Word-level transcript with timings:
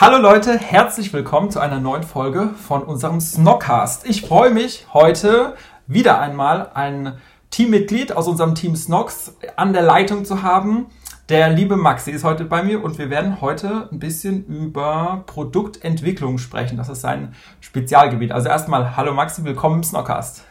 Hallo 0.00 0.16
Leute, 0.16 0.56
herzlich 0.56 1.12
willkommen 1.12 1.50
zu 1.50 1.60
einer 1.60 1.78
neuen 1.78 2.04
Folge 2.04 2.52
von 2.56 2.82
unserem 2.82 3.20
Snockcast. 3.20 4.08
Ich 4.08 4.22
freue 4.22 4.48
mich 4.48 4.86
heute 4.94 5.56
wieder 5.86 6.18
einmal 6.18 6.70
ein 6.72 7.18
Teammitglied 7.50 8.16
aus 8.16 8.26
unserem 8.26 8.54
Team 8.54 8.76
Snox 8.76 9.36
an 9.56 9.74
der 9.74 9.82
Leitung 9.82 10.24
zu 10.24 10.42
haben. 10.42 10.86
Der 11.28 11.50
liebe 11.50 11.76
Maxi 11.76 12.12
ist 12.12 12.24
heute 12.24 12.46
bei 12.46 12.62
mir 12.62 12.82
und 12.82 12.96
wir 12.96 13.10
werden 13.10 13.42
heute 13.42 13.90
ein 13.92 13.98
bisschen 13.98 14.46
über 14.46 15.22
Produktentwicklung 15.26 16.38
sprechen. 16.38 16.78
Das 16.78 16.88
ist 16.88 17.02
sein 17.02 17.34
Spezialgebiit. 17.60 18.32
Also 18.32 18.48
erstmal, 18.48 18.96
hallo 18.96 19.12
Maxi, 19.12 19.44
willkommen 19.44 19.76
im 19.76 19.82
Snockcast. 19.82 20.44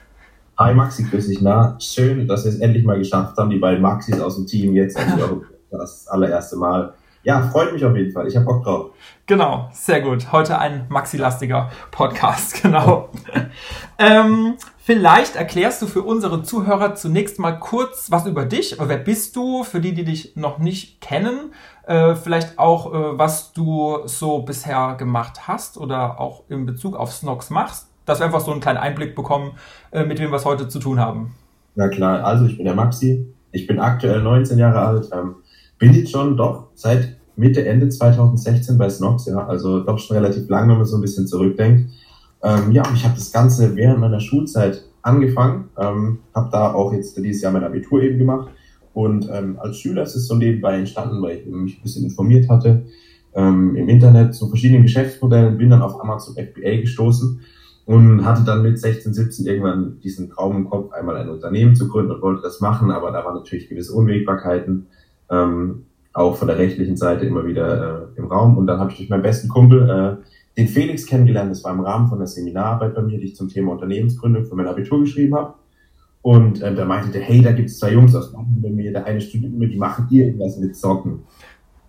Hi 0.59 0.75
Maxi, 0.75 1.05
grüß 1.05 1.27
dich. 1.27 1.41
Na, 1.41 1.75
schön, 1.79 2.27
dass 2.27 2.45
wir 2.45 2.51
es 2.51 2.59
endlich 2.59 2.85
mal 2.85 2.99
geschafft 2.99 3.35
haben, 3.35 3.49
die 3.49 3.57
beiden 3.57 3.81
Maxis 3.81 4.19
aus 4.19 4.35
dem 4.35 4.45
Team 4.45 4.75
jetzt 4.75 4.95
das 5.71 6.07
allererste 6.07 6.55
Mal 6.55 6.93
ja, 7.23 7.41
freut 7.49 7.73
mich 7.73 7.83
auf 7.83 7.95
jeden 7.95 8.11
Fall. 8.11 8.27
Ich 8.27 8.35
habe 8.35 8.45
Bock 8.45 8.63
drauf. 8.63 8.91
Genau, 9.25 9.69
sehr 9.73 10.01
gut. 10.01 10.31
Heute 10.31 10.57
ein 10.57 10.85
Maxi-lastiger 10.89 11.69
Podcast, 11.91 12.61
genau. 12.61 13.09
ähm, 13.97 14.55
vielleicht 14.77 15.35
erklärst 15.35 15.81
du 15.81 15.87
für 15.87 16.01
unsere 16.01 16.43
Zuhörer 16.43 16.95
zunächst 16.95 17.37
mal 17.37 17.59
kurz 17.59 18.09
was 18.09 18.25
über 18.25 18.45
dich. 18.45 18.77
Wer 18.79 18.97
bist 18.97 19.35
du? 19.35 19.63
Für 19.63 19.81
die, 19.81 19.93
die 19.93 20.05
dich 20.05 20.35
noch 20.35 20.59
nicht 20.59 21.01
kennen. 21.01 21.53
Äh, 21.85 22.15
vielleicht 22.15 22.57
auch, 22.57 22.93
äh, 22.93 23.17
was 23.17 23.51
du 23.51 23.99
so 24.05 24.43
bisher 24.43 24.95
gemacht 24.97 25.47
hast 25.47 25.77
oder 25.77 26.19
auch 26.19 26.43
in 26.49 26.65
Bezug 26.65 26.95
auf 26.95 27.11
Snox 27.11 27.49
machst. 27.49 27.89
Dass 28.05 28.19
wir 28.19 28.25
einfach 28.25 28.41
so 28.41 28.51
einen 28.51 28.61
kleinen 28.61 28.77
Einblick 28.77 29.15
bekommen, 29.15 29.51
äh, 29.91 30.05
mit 30.05 30.19
wem 30.19 30.31
wir 30.31 30.37
es 30.37 30.45
heute 30.45 30.67
zu 30.67 30.79
tun 30.79 30.99
haben. 30.99 31.35
Na 31.75 31.89
klar, 31.89 32.23
also 32.23 32.45
ich 32.45 32.57
bin 32.57 32.65
der 32.65 32.75
Maxi. 32.75 33.27
Ich 33.51 33.67
bin 33.67 33.79
aktuell 33.79 34.21
19 34.21 34.57
Jahre 34.57 34.79
alt. 34.79 35.09
Ähm, 35.11 35.35
bin 35.79 35.93
jetzt 35.93 36.11
schon 36.11 36.37
doch 36.37 36.67
seit 36.75 37.17
Mitte, 37.35 37.65
Ende 37.65 37.89
2016 37.89 38.77
bei 38.77 38.89
Snox, 38.89 39.25
ja, 39.25 39.47
also 39.47 39.79
doch 39.79 39.97
schon 39.97 40.17
relativ 40.17 40.49
lang, 40.49 40.69
wenn 40.69 40.77
man 40.77 40.85
so 40.85 40.97
ein 40.97 41.01
bisschen 41.01 41.25
zurückdenkt. 41.25 41.89
Ähm, 42.43 42.71
ja, 42.71 42.83
ich 42.93 43.03
habe 43.03 43.15
das 43.15 43.31
Ganze 43.31 43.75
während 43.75 43.99
meiner 43.99 44.19
Schulzeit 44.19 44.83
angefangen, 45.01 45.69
ähm, 45.77 46.19
habe 46.35 46.49
da 46.51 46.73
auch 46.73 46.93
jetzt 46.93 47.17
dieses 47.17 47.41
Jahr 47.41 47.53
mein 47.53 47.63
Abitur 47.63 48.03
eben 48.03 48.17
gemacht 48.19 48.49
und 48.93 49.29
ähm, 49.31 49.57
als 49.59 49.77
Schüler 49.77 50.03
ist 50.03 50.15
es 50.15 50.27
so 50.27 50.35
nebenbei 50.35 50.77
entstanden, 50.77 51.21
weil 51.21 51.37
ich 51.37 51.45
mich 51.45 51.79
ein 51.79 51.81
bisschen 51.81 52.03
informiert 52.03 52.49
hatte 52.49 52.83
ähm, 53.33 53.75
im 53.75 53.87
Internet 53.87 54.35
zu 54.35 54.47
verschiedenen 54.47 54.83
Geschäftsmodellen, 54.83 55.57
bin 55.57 55.69
dann 55.69 55.81
auf 55.81 56.01
Amazon 56.01 56.35
FBA 56.35 56.81
gestoßen 56.81 57.39
und 57.85 58.25
hatte 58.25 58.43
dann 58.43 58.61
mit 58.61 58.79
16, 58.79 59.13
17 59.13 59.45
irgendwann 59.45 59.99
diesen 60.01 60.29
Traum 60.29 60.57
im 60.57 60.69
Kopf, 60.69 60.91
einmal 60.91 61.17
ein 61.17 61.29
Unternehmen 61.29 61.75
zu 61.75 61.87
gründen 61.87 62.11
und 62.11 62.21
wollte 62.21 62.41
das 62.41 62.59
machen, 62.59 62.91
aber 62.91 63.11
da 63.11 63.23
waren 63.25 63.35
natürlich 63.35 63.69
gewisse 63.69 63.93
Unwägbarkeiten. 63.93 64.87
Ähm, 65.31 65.85
auch 66.13 66.35
von 66.35 66.47
der 66.47 66.57
rechtlichen 66.57 66.97
Seite 66.97 67.25
immer 67.25 67.45
wieder 67.45 68.09
äh, 68.15 68.19
im 68.19 68.25
Raum. 68.25 68.57
Und 68.57 68.67
dann 68.67 68.79
habe 68.79 68.91
ich 68.91 68.97
durch 68.97 69.09
meinen 69.09 69.21
besten 69.21 69.47
Kumpel 69.47 69.89
äh, 69.89 70.25
den 70.57 70.67
Felix 70.67 71.05
kennengelernt. 71.05 71.51
Das 71.51 71.63
war 71.63 71.73
im 71.73 71.81
Rahmen 71.81 72.07
von 72.07 72.17
der 72.17 72.27
Seminararbeit 72.27 72.95
bei 72.95 73.01
mir, 73.01 73.19
die 73.19 73.27
ich 73.27 73.35
zum 73.35 73.47
Thema 73.47 73.73
Unternehmensgründung 73.73 74.45
für 74.45 74.55
mein 74.55 74.67
Abitur 74.67 74.99
geschrieben 74.99 75.35
habe. 75.35 75.53
Und 76.21 76.61
äh, 76.61 76.75
da 76.75 76.85
meinte 76.85 77.11
der, 77.11 77.21
hey, 77.21 77.41
da 77.41 77.51
gibt 77.51 77.69
es 77.69 77.79
zwei 77.79 77.93
Jungs 77.93 78.13
aus 78.15 78.33
London 78.33 78.61
bei 78.61 78.69
mir, 78.69 78.91
der 78.91 79.05
eine 79.05 79.21
studiert 79.21 79.53
mit, 79.53 79.71
die 79.71 79.77
machen 79.77 80.07
irgendwas 80.09 80.57
mit 80.57 80.75
Socken. 80.75 81.21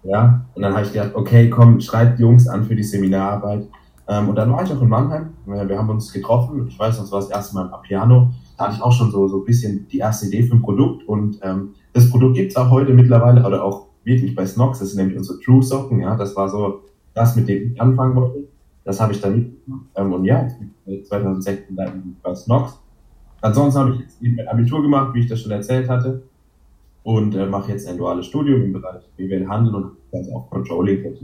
Ja, 0.02 0.46
und 0.54 0.62
dann 0.62 0.72
habe 0.72 0.86
ich 0.86 0.92
gedacht, 0.92 1.12
okay, 1.14 1.50
komm, 1.50 1.80
schreibt 1.80 2.20
Jungs 2.20 2.48
an 2.48 2.64
für 2.64 2.74
die 2.74 2.82
Seminararbeit. 2.82 3.66
Ähm, 4.08 4.28
und 4.28 4.36
dann 4.36 4.50
war 4.50 4.62
ich 4.62 4.72
auch 4.72 4.80
in 4.80 4.88
Mannheim. 4.88 5.30
Wir 5.46 5.78
haben 5.78 5.90
uns 5.90 6.12
getroffen. 6.12 6.66
Ich 6.68 6.78
weiß, 6.78 6.98
das 6.98 7.12
war 7.12 7.20
das 7.20 7.30
erste 7.30 7.54
Mal 7.54 7.70
am 7.72 7.82
Piano. 7.82 8.30
Da 8.56 8.66
hatte 8.66 8.76
ich 8.76 8.82
auch 8.82 8.92
schon 8.92 9.10
so, 9.10 9.28
so 9.28 9.38
ein 9.38 9.44
bisschen 9.44 9.86
die 9.88 9.98
erste 9.98 10.26
Idee 10.26 10.44
für 10.44 10.54
ein 10.54 10.62
Produkt. 10.62 11.06
Und 11.06 11.38
ähm, 11.42 11.74
das 11.92 12.10
Produkt 12.10 12.36
gibt 12.36 12.50
es 12.50 12.56
auch 12.56 12.70
heute 12.70 12.92
mittlerweile, 12.92 13.44
oder 13.44 13.64
auch 13.64 13.86
wirklich 14.04 14.34
bei 14.34 14.46
Snox, 14.46 14.78
das 14.78 14.90
sind 14.90 14.98
nämlich 14.98 15.18
unsere 15.18 15.40
True 15.40 15.62
Socken, 15.62 16.00
ja, 16.00 16.16
das 16.16 16.34
war 16.36 16.48
so 16.48 16.82
das, 17.14 17.36
mit 17.36 17.48
dem 17.48 17.72
ich 17.72 17.80
anfangen 17.80 18.14
wollte. 18.14 18.44
Das 18.84 19.00
habe 19.00 19.12
ich 19.12 19.20
dann. 19.20 19.56
Ähm, 19.94 20.12
und 20.12 20.24
ja, 20.24 20.48
2016 20.86 21.76
dann 21.76 22.16
bei 22.22 22.34
Snox. 22.34 22.78
Ansonsten 23.40 23.80
habe 23.80 23.94
ich 23.94 24.00
jetzt 24.00 24.22
eben 24.22 24.36
mein 24.36 24.48
Abitur 24.48 24.82
gemacht, 24.82 25.14
wie 25.14 25.20
ich 25.20 25.26
das 25.26 25.40
schon 25.40 25.52
erzählt 25.52 25.88
hatte. 25.88 26.22
Und 27.02 27.34
äh, 27.34 27.46
mache 27.46 27.72
jetzt 27.72 27.88
ein 27.88 27.96
duales 27.96 28.26
Studium 28.26 28.62
im 28.62 28.72
Bereich 28.72 29.02
BWL 29.16 29.48
Handel 29.48 29.74
und 29.74 29.92
das 30.12 30.30
auch 30.30 30.50
Controlling. 30.50 31.18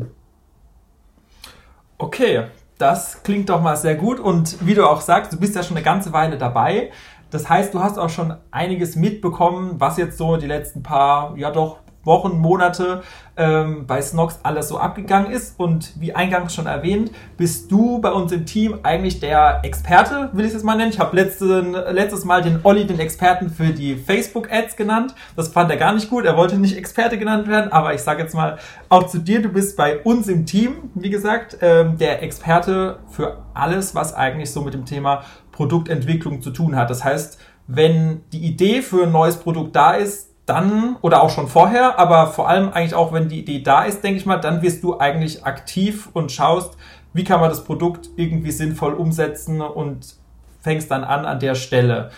Okay, 1.98 2.44
das 2.78 3.22
klingt 3.22 3.50
doch 3.50 3.62
mal 3.62 3.76
sehr 3.76 3.94
gut. 3.94 4.18
Und 4.18 4.66
wie 4.66 4.74
du 4.74 4.88
auch 4.88 5.00
sagst, 5.00 5.32
du 5.32 5.38
bist 5.38 5.54
ja 5.54 5.62
schon 5.62 5.76
eine 5.76 5.84
ganze 5.84 6.12
Weile 6.12 6.38
dabei. 6.38 6.90
Das 7.36 7.50
heißt, 7.50 7.74
du 7.74 7.80
hast 7.80 7.98
auch 7.98 8.08
schon 8.08 8.34
einiges 8.50 8.96
mitbekommen, 8.96 9.74
was 9.76 9.98
jetzt 9.98 10.16
so 10.16 10.38
die 10.38 10.46
letzten 10.46 10.82
paar, 10.82 11.36
ja 11.36 11.50
doch, 11.50 11.80
Wochen, 12.02 12.38
Monate 12.38 13.02
ähm, 13.36 13.86
bei 13.86 14.00
Snox 14.00 14.38
alles 14.42 14.68
so 14.68 14.78
abgegangen 14.78 15.30
ist. 15.30 15.60
Und 15.60 16.00
wie 16.00 16.14
eingangs 16.14 16.54
schon 16.54 16.66
erwähnt, 16.66 17.10
bist 17.36 17.70
du 17.70 18.00
bei 18.00 18.10
uns 18.10 18.32
im 18.32 18.46
Team 18.46 18.78
eigentlich 18.84 19.20
der 19.20 19.60
Experte, 19.64 20.30
will 20.32 20.44
ich 20.44 20.50
es 20.50 20.54
jetzt 20.54 20.64
mal 20.64 20.76
nennen. 20.76 20.92
Ich 20.92 20.98
habe 20.98 21.14
letztes 21.14 22.24
Mal 22.24 22.40
den 22.40 22.60
Olli, 22.62 22.86
den 22.86 23.00
Experten 23.00 23.50
für 23.50 23.70
die 23.70 23.96
Facebook-Ads 23.96 24.76
genannt. 24.76 25.14
Das 25.34 25.48
fand 25.48 25.70
er 25.70 25.76
gar 25.76 25.92
nicht 25.92 26.08
gut. 26.08 26.24
Er 26.24 26.38
wollte 26.38 26.56
nicht 26.56 26.78
Experte 26.78 27.18
genannt 27.18 27.48
werden, 27.48 27.70
aber 27.70 27.92
ich 27.92 28.00
sage 28.00 28.22
jetzt 28.22 28.34
mal 28.34 28.56
auch 28.88 29.08
zu 29.08 29.18
dir, 29.18 29.42
du 29.42 29.50
bist 29.50 29.76
bei 29.76 29.98
uns 29.98 30.28
im 30.28 30.46
Team, 30.46 30.90
wie 30.94 31.10
gesagt, 31.10 31.58
ähm, 31.60 31.98
der 31.98 32.22
Experte 32.22 33.00
für 33.10 33.42
alles, 33.52 33.94
was 33.94 34.14
eigentlich 34.14 34.52
so 34.52 34.62
mit 34.62 34.74
dem 34.74 34.84
Thema 34.84 35.24
Produktentwicklung 35.56 36.42
zu 36.42 36.50
tun 36.50 36.76
hat. 36.76 36.90
Das 36.90 37.02
heißt, 37.02 37.40
wenn 37.66 38.20
die 38.32 38.46
Idee 38.46 38.82
für 38.82 39.04
ein 39.04 39.12
neues 39.12 39.38
Produkt 39.38 39.74
da 39.74 39.94
ist, 39.94 40.34
dann, 40.44 40.96
oder 41.00 41.22
auch 41.22 41.30
schon 41.30 41.48
vorher, 41.48 41.98
aber 41.98 42.28
vor 42.28 42.48
allem 42.48 42.68
eigentlich 42.68 42.94
auch, 42.94 43.12
wenn 43.12 43.28
die 43.28 43.40
Idee 43.40 43.62
da 43.62 43.82
ist, 43.82 44.04
denke 44.04 44.20
ich 44.20 44.26
mal, 44.26 44.36
dann 44.36 44.62
wirst 44.62 44.84
du 44.84 44.98
eigentlich 44.98 45.44
aktiv 45.44 46.08
und 46.12 46.30
schaust, 46.30 46.76
wie 47.14 47.24
kann 47.24 47.40
man 47.40 47.48
das 47.48 47.64
Produkt 47.64 48.10
irgendwie 48.16 48.52
sinnvoll 48.52 48.92
umsetzen 48.92 49.60
und 49.60 50.14
fängst 50.60 50.90
dann 50.90 51.02
an 51.02 51.24
an 51.24 51.40
der 51.40 51.56
Stelle. 51.56 52.10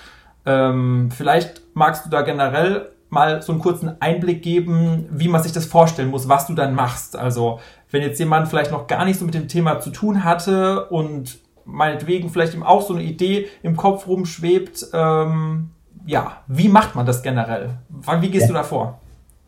Ähm, 0.45 1.11
vielleicht 1.11 1.63
magst 1.75 2.05
du 2.05 2.11
da 2.11 2.23
generell 2.23 2.91
mal 3.09 3.41
so 3.41 3.53
einen 3.53 3.63
kurzen 3.63 4.01
Einblick 4.01 4.43
geben, 4.43 5.07
wie 5.11 5.29
man 5.29 5.43
sich 5.43 5.53
das 5.53 5.65
vorstellen 5.65 6.11
muss, 6.11 6.29
was 6.29 6.47
du 6.47 6.55
dann 6.55 6.75
machst. 6.75 7.17
Also, 7.17 7.61
wenn 7.91 8.03
jetzt 8.03 8.19
jemand 8.19 8.49
vielleicht 8.49 8.73
noch 8.73 8.87
gar 8.89 9.07
nicht 9.07 9.19
so 9.19 9.25
mit 9.25 9.35
dem 9.35 9.49
Thema 9.49 9.81
zu 9.81 9.91
tun 9.91 10.25
hatte 10.25 10.87
und 10.87 11.39
meinetwegen 11.69 12.31
vielleicht 12.31 12.55
ihm 12.55 12.63
auch 12.63 12.83
so 12.83 12.95
eine 12.95 13.03
Idee 13.03 13.47
im 13.63 13.77
Kopf 13.77 14.07
rumschwebt, 14.07 14.89
ähm, 14.93 15.71
ja, 16.07 16.39
wie 16.49 16.69
macht 16.69 16.95
man 16.95 17.05
das 17.05 17.23
generell? 17.23 17.79
Wie 18.21 18.31
gehst 18.31 18.43
ja. 18.43 18.49
du 18.49 18.55
da 18.55 18.63
vor? 18.63 18.99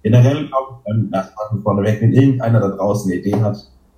Generell 0.03 0.47
glaube 0.47 0.81
ich, 0.85 0.93
ähm, 0.93 1.63
vorneweg, 1.63 2.01
wenn 2.03 2.13
irgendeiner 2.13 2.61
da 2.61 2.69
draußen 2.69 3.11
eine 3.11 3.21
Idee 3.21 3.41
hat, 3.41 3.57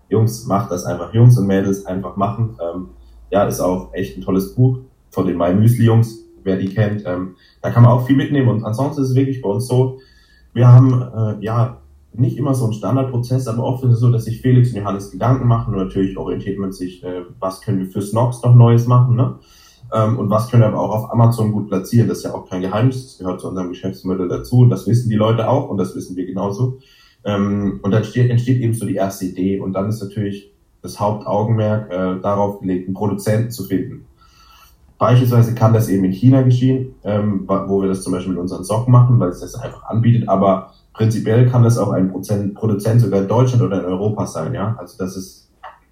Jungs, 0.09 0.47
macht 0.47 0.71
das 0.71 0.85
einfach. 0.85 1.13
Jungs 1.13 1.39
und 1.39 1.47
Mädels 1.47 1.87
einfach 1.87 2.17
machen. 2.17 2.57
Ähm, 2.63 2.91
ja, 3.31 3.45
ist 3.45 3.61
auch 3.61 3.93
echt 3.93 4.17
ein 4.17 4.23
tolles 4.23 4.55
Buch 4.55 4.79
von 5.11 5.27
den 5.27 5.37
My 5.37 5.55
Müsli 5.55 5.87
Jungs, 5.87 6.19
wer 6.45 6.57
die 6.57 6.69
kennt. 6.69 7.05
Ähm, 7.07 7.37
da 7.63 7.71
kann 7.71 7.83
man 7.83 7.93
auch 7.93 8.07
viel 8.07 8.17
mitnehmen. 8.17 8.49
Und 8.49 8.65
ansonsten 8.65 9.03
ist 9.03 9.11
es 9.11 9.15
wirklich 9.15 9.41
bei 9.41 9.49
uns 9.49 9.67
so, 9.67 9.99
wir 10.53 10.69
haben 10.69 11.03
äh, 11.03 11.45
ja 11.45 11.82
nicht 12.15 12.37
immer 12.37 12.55
so 12.55 12.65
einen 12.65 12.75
Standardprozess, 12.75 13.49
aber 13.49 13.65
oft 13.65 13.85
ist 13.85 13.93
es 13.93 14.01
so, 14.01 14.11
dass 14.11 14.25
sich 14.25 14.41
Felix 14.41 14.71
und 14.71 14.77
Johannes 14.77 15.11
Gedanken 15.11 15.47
machen 15.47 15.75
und 15.75 15.81
natürlich 15.81 16.17
orientiert 16.17 16.59
man 16.59 16.73
sich, 16.73 17.03
äh, 17.03 17.23
was 17.41 17.61
können 17.63 17.79
wir 17.79 17.87
für 17.87 18.03
Snox 18.03 18.43
noch 18.43 18.55
Neues 18.55 18.87
machen. 18.87 19.17
Ne? 19.17 19.37
Ähm, 19.93 20.19
und 20.19 20.31
was 20.31 20.51
können 20.51 20.63
wir 20.63 20.69
aber 20.69 20.81
auch 20.81 20.91
auf 20.91 21.13
Amazon 21.13 21.53
gut 21.53 21.69
platzieren. 21.69 22.09
Das 22.09 22.19
ist 22.19 22.25
ja 22.25 22.35
auch 22.35 22.49
kein 22.49 22.61
Geheimnis, 22.61 23.05
das 23.05 23.19
gehört 23.19 23.41
zu 23.41 23.49
unserem 23.49 23.71
Geschäftsmodell 23.71 24.29
dazu 24.29 24.61
und 24.61 24.71
das 24.71 24.87
wissen 24.87 25.09
die 25.09 25.17
Leute 25.17 25.49
auch 25.49 25.69
und 25.69 25.79
das 25.79 25.95
wissen 25.97 26.17
wir 26.17 26.27
genauso. 26.27 26.79
Ähm, 27.25 27.81
und 27.83 27.91
dann 27.91 28.03
entsteht, 28.03 28.31
entsteht 28.31 28.61
eben 28.61 28.75
so 28.75 28.87
die 28.87 28.97
erste 28.97 29.27
Idee 29.27 29.61
und 29.61 29.73
dann 29.73 29.89
ist 29.89 30.03
natürlich 30.03 30.53
das 30.83 30.99
Hauptaugenmerk 30.99 31.91
äh, 31.91 32.21
darauf 32.21 32.61
gelegt, 32.61 32.89
einen 32.89 32.95
Produzenten 32.95 33.51
zu 33.51 33.65
finden. 33.65 34.07
Beispielsweise 34.99 35.55
kann 35.55 35.73
das 35.73 35.89
eben 35.89 36.05
in 36.05 36.13
China 36.13 36.43
geschehen, 36.43 36.95
ähm, 37.05 37.45
wo 37.47 37.81
wir 37.81 37.89
das 37.89 38.03
zum 38.03 38.13
Beispiel 38.13 38.33
mit 38.33 38.41
unseren 38.41 38.65
Socken 38.65 38.93
machen, 38.93 39.19
weil 39.19 39.31
es 39.31 39.41
das 39.41 39.55
einfach 39.57 39.85
anbietet, 39.85 40.29
aber 40.29 40.73
prinzipiell 40.93 41.49
kann 41.49 41.63
das 41.63 41.79
auch 41.79 41.91
ein 41.91 42.11
Prozent, 42.11 42.55
Produzent 42.55 43.01
sogar 43.01 43.23
in 43.23 43.29
Deutschland 43.29 43.63
oder 43.63 43.81
in 43.81 43.85
Europa 43.85 44.27
sein, 44.27 44.55
ja. 44.55 44.77
Also 44.79 44.97
das 44.99 45.17
ist 45.17 45.51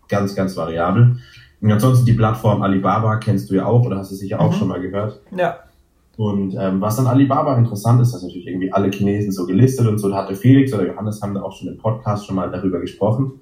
ganz, 0.08 0.34
ganz 0.34 0.56
variabel. 0.56 1.16
Und 1.60 1.72
ansonsten 1.72 2.06
die 2.06 2.14
Plattform 2.14 2.62
Alibaba 2.62 3.16
kennst 3.16 3.50
du 3.50 3.54
ja 3.54 3.66
auch 3.66 3.84
oder 3.84 3.98
hast 3.98 4.10
du 4.10 4.14
sicher 4.14 4.40
auch 4.40 4.52
mhm. 4.52 4.56
schon 4.56 4.68
mal 4.68 4.80
gehört. 4.80 5.20
Ja. 5.36 5.58
Und 6.16 6.54
ähm, 6.58 6.80
was 6.80 6.98
an 6.98 7.06
Alibaba 7.06 7.56
interessant 7.56 8.00
ist, 8.02 8.12
dass 8.12 8.22
natürlich 8.22 8.46
irgendwie 8.46 8.72
alle 8.72 8.90
Chinesen 8.90 9.32
so 9.32 9.46
gelistet 9.46 9.86
und 9.86 9.98
so, 9.98 10.10
da 10.10 10.16
hatte 10.16 10.34
Felix 10.34 10.72
oder 10.74 10.86
Johannes 10.86 11.22
haben 11.22 11.34
da 11.34 11.42
auch 11.42 11.52
schon 11.52 11.68
im 11.68 11.78
Podcast 11.78 12.26
schon 12.26 12.36
mal 12.36 12.50
darüber 12.50 12.80
gesprochen. 12.80 13.32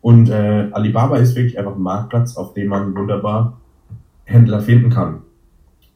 Und 0.00 0.30
äh, 0.30 0.68
Alibaba 0.72 1.16
ist 1.16 1.34
wirklich 1.34 1.58
einfach 1.58 1.74
ein 1.74 1.82
Marktplatz, 1.82 2.36
auf 2.36 2.54
dem 2.54 2.68
man 2.68 2.94
wunderbar 2.94 3.60
Händler 4.24 4.60
finden 4.60 4.90
kann. 4.90 5.22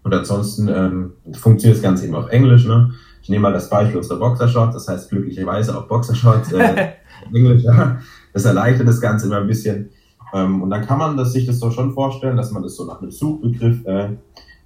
Und 0.02 0.12
ansonsten 0.12 0.68
ähm, 0.68 1.12
funktioniert 1.32 1.76
das 1.76 1.82
Ganze 1.82 2.06
eben 2.06 2.14
auf 2.14 2.28
Englisch. 2.28 2.66
Ne? 2.66 2.90
Ich 3.24 3.30
nehme 3.30 3.44
mal 3.44 3.54
das 3.54 3.70
Beispiel 3.70 3.96
unserer 3.96 4.18
Boxershorts, 4.18 4.74
das 4.74 4.86
heißt 4.86 5.08
glücklicherweise 5.08 5.78
auch 5.78 5.88
Boxershorts 5.88 6.52
äh, 6.52 6.90
Englisch. 7.34 7.62
Ja. 7.62 7.98
Das 8.34 8.44
erleichtert 8.44 8.86
das 8.86 9.00
Ganze 9.00 9.28
immer 9.28 9.38
ein 9.38 9.46
bisschen. 9.46 9.88
Ähm, 10.34 10.60
und 10.60 10.68
dann 10.68 10.84
kann 10.84 10.98
man 10.98 11.16
das, 11.16 11.32
sich 11.32 11.46
das 11.46 11.58
so 11.58 11.70
schon 11.70 11.94
vorstellen, 11.94 12.36
dass 12.36 12.50
man 12.50 12.62
das 12.62 12.76
so 12.76 12.84
nach 12.84 13.00
einem 13.00 13.10
Suchbegriff 13.10 13.82
äh, 13.86 14.10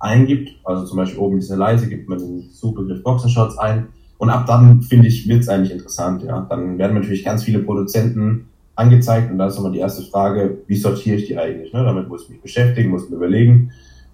eingibt. 0.00 0.56
Also 0.64 0.86
zum 0.86 0.96
Beispiel 0.96 1.20
oben 1.20 1.38
diese 1.38 1.54
Leise 1.54 1.88
gibt 1.88 2.08
man 2.08 2.18
den 2.18 2.50
Suchbegriff 2.50 3.04
Boxershorts 3.04 3.58
ein. 3.58 3.90
Und 4.16 4.28
ab 4.28 4.46
dann, 4.46 4.82
finde 4.82 5.06
ich, 5.06 5.28
wird 5.28 5.42
es 5.42 5.48
eigentlich 5.48 5.70
interessant. 5.70 6.24
Ja, 6.24 6.44
Dann 6.50 6.78
werden 6.78 6.94
natürlich 6.94 7.24
ganz 7.24 7.44
viele 7.44 7.60
Produzenten 7.60 8.48
angezeigt 8.74 9.30
und 9.30 9.38
da 9.38 9.46
ist 9.46 9.56
immer 9.56 9.70
die 9.70 9.78
erste 9.78 10.02
Frage, 10.02 10.58
wie 10.66 10.76
sortiere 10.76 11.14
ich 11.14 11.28
die 11.28 11.38
eigentlich? 11.38 11.72
Ne? 11.72 11.84
Damit 11.84 12.08
muss 12.08 12.24
ich 12.24 12.30
mich 12.30 12.42
beschäftigen, 12.42 12.90
muss 12.90 13.08
mir 13.08 13.16
überlegen, 13.16 13.70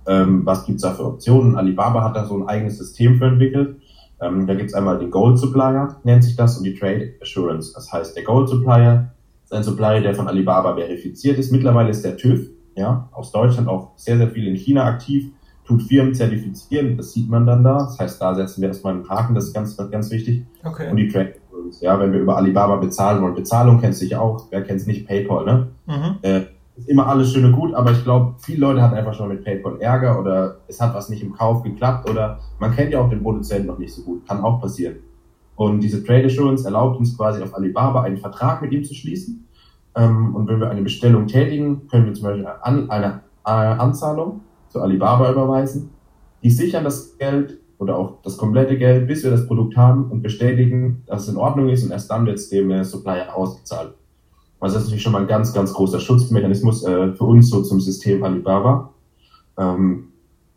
ähm, 0.06 0.44
was 0.44 0.66
gibt's 0.66 0.82
da 0.82 0.92
für 0.92 1.06
Optionen. 1.06 1.56
Alibaba 1.56 2.04
hat 2.04 2.14
da 2.14 2.26
so 2.26 2.36
ein 2.36 2.46
eigenes 2.46 2.76
System 2.76 3.16
für 3.16 3.24
entwickelt. 3.24 3.76
Ähm, 4.24 4.46
da 4.46 4.54
gibt's 4.54 4.74
einmal 4.74 4.98
den 4.98 5.10
Gold 5.10 5.38
Supplier, 5.38 5.96
nennt 6.04 6.24
sich 6.24 6.36
das, 6.36 6.56
und 6.56 6.64
die 6.64 6.74
Trade 6.74 7.14
Assurance. 7.20 7.72
Das 7.74 7.92
heißt, 7.92 8.16
der 8.16 8.24
Gold 8.24 8.48
Supplier 8.48 9.12
ist 9.44 9.52
ein 9.52 9.62
Supplier, 9.62 10.00
der 10.00 10.14
von 10.14 10.28
Alibaba 10.28 10.74
verifiziert 10.74 11.38
ist. 11.38 11.52
Mittlerweile 11.52 11.90
ist 11.90 12.04
der 12.04 12.16
TÜV, 12.16 12.48
ja, 12.76 13.08
aus 13.12 13.32
Deutschland 13.32 13.68
auch 13.68 13.92
sehr, 13.96 14.16
sehr 14.16 14.30
viel 14.30 14.48
in 14.48 14.56
China 14.56 14.84
aktiv, 14.84 15.30
tut 15.66 15.82
Firmen 15.82 16.14
zertifizieren, 16.14 16.96
das 16.96 17.12
sieht 17.12 17.28
man 17.28 17.46
dann 17.46 17.62
da. 17.62 17.78
Das 17.78 17.98
heißt, 17.98 18.20
da 18.20 18.34
setzen 18.34 18.60
wir 18.60 18.68
erstmal 18.68 18.94
einen 18.94 19.08
Haken, 19.08 19.34
das 19.34 19.46
ist 19.46 19.54
ganz, 19.54 19.76
ganz 19.76 20.10
wichtig. 20.10 20.44
Okay. 20.62 20.90
Und 20.90 20.96
die 20.96 21.08
Trade 21.08 21.34
ja, 21.80 21.98
wenn 21.98 22.12
wir 22.12 22.20
über 22.20 22.36
Alibaba 22.36 22.76
bezahlen 22.76 23.22
wollen. 23.22 23.34
Bezahlung 23.34 23.80
kennst 23.80 24.00
du 24.00 24.04
sicher 24.04 24.20
auch. 24.20 24.46
Wer 24.50 24.62
kennt 24.62 24.80
es 24.80 24.86
nicht? 24.86 25.06
PayPal, 25.06 25.44
ne? 25.44 25.68
Mhm. 25.86 26.16
Äh, 26.22 26.40
immer 26.86 27.06
alles 27.06 27.32
schön 27.32 27.44
und 27.44 27.52
gut, 27.52 27.74
aber 27.74 27.92
ich 27.92 28.02
glaube, 28.04 28.34
viele 28.38 28.60
Leute 28.60 28.82
hatten 28.82 28.94
einfach 28.94 29.14
schon 29.14 29.28
mit 29.28 29.44
PayPal 29.44 29.80
Ärger 29.80 30.18
oder 30.20 30.58
es 30.68 30.80
hat 30.80 30.94
was 30.94 31.08
nicht 31.08 31.22
im 31.22 31.32
Kauf 31.32 31.62
geklappt 31.62 32.08
oder 32.08 32.40
man 32.58 32.72
kennt 32.72 32.92
ja 32.92 33.00
auch 33.00 33.08
den 33.08 33.22
Produzenten 33.22 33.66
noch 33.66 33.78
nicht 33.78 33.94
so 33.94 34.02
gut. 34.02 34.26
Kann 34.26 34.42
auch 34.42 34.60
passieren. 34.60 34.96
Und 35.56 35.80
diese 35.80 36.04
Trade 36.04 36.26
Assurance 36.26 36.64
erlaubt 36.64 36.98
uns 36.98 37.16
quasi 37.16 37.42
auf 37.42 37.54
Alibaba 37.54 38.02
einen 38.02 38.16
Vertrag 38.16 38.60
mit 38.62 38.72
ihm 38.72 38.84
zu 38.84 38.94
schließen. 38.94 39.46
Ähm, 39.94 40.34
und 40.34 40.48
wenn 40.48 40.60
wir 40.60 40.70
eine 40.70 40.82
Bestellung 40.82 41.26
tätigen, 41.26 41.86
können 41.88 42.06
wir 42.06 42.14
zum 42.14 42.24
Beispiel 42.24 42.46
eine 42.62 43.20
Anzahlung 43.44 44.40
zu 44.68 44.80
Alibaba 44.80 45.30
überweisen. 45.30 45.90
Die 46.42 46.50
sichern 46.50 46.84
das 46.84 47.16
Geld 47.18 47.58
oder 47.78 47.96
auch 47.96 48.22
das 48.22 48.36
komplette 48.36 48.76
Geld, 48.76 49.06
bis 49.06 49.22
wir 49.22 49.30
das 49.30 49.46
Produkt 49.46 49.76
haben 49.76 50.10
und 50.10 50.22
bestätigen, 50.22 51.02
dass 51.06 51.22
es 51.22 51.28
in 51.28 51.36
Ordnung 51.36 51.68
ist 51.68 51.84
und 51.84 51.92
erst 51.92 52.10
dann 52.10 52.26
wird 52.26 52.36
es 52.36 52.48
dem 52.48 52.82
Supplier 52.82 53.34
ausgezahlt. 53.34 53.94
Also 54.64 54.76
das 54.76 54.84
ist 54.84 54.88
natürlich 54.88 55.02
schon 55.02 55.12
mal 55.12 55.20
ein 55.20 55.28
ganz, 55.28 55.52
ganz 55.52 55.74
großer 55.74 56.00
Schutzmechanismus 56.00 56.84
äh, 56.84 57.12
für 57.12 57.24
uns 57.24 57.50
so 57.50 57.62
zum 57.62 57.82
System 57.82 58.24
Alibaba. 58.24 58.94
Ähm, 59.58 60.04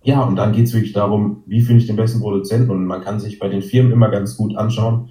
ja, 0.01 0.23
und 0.23 0.37
dann 0.37 0.53
geht 0.53 0.67
es 0.67 0.73
wirklich 0.73 0.93
darum, 0.93 1.43
wie 1.45 1.59
finde 1.59 1.81
ich 1.81 1.87
den 1.87 1.97
besten 1.97 2.21
Produzenten 2.21 2.71
und 2.71 2.85
man 2.85 3.01
kann 3.01 3.19
sich 3.19 3.37
bei 3.37 3.49
den 3.49 3.61
Firmen 3.61 3.91
immer 3.91 4.07
ganz 4.07 4.37
gut 4.37 4.55
anschauen, 4.55 5.09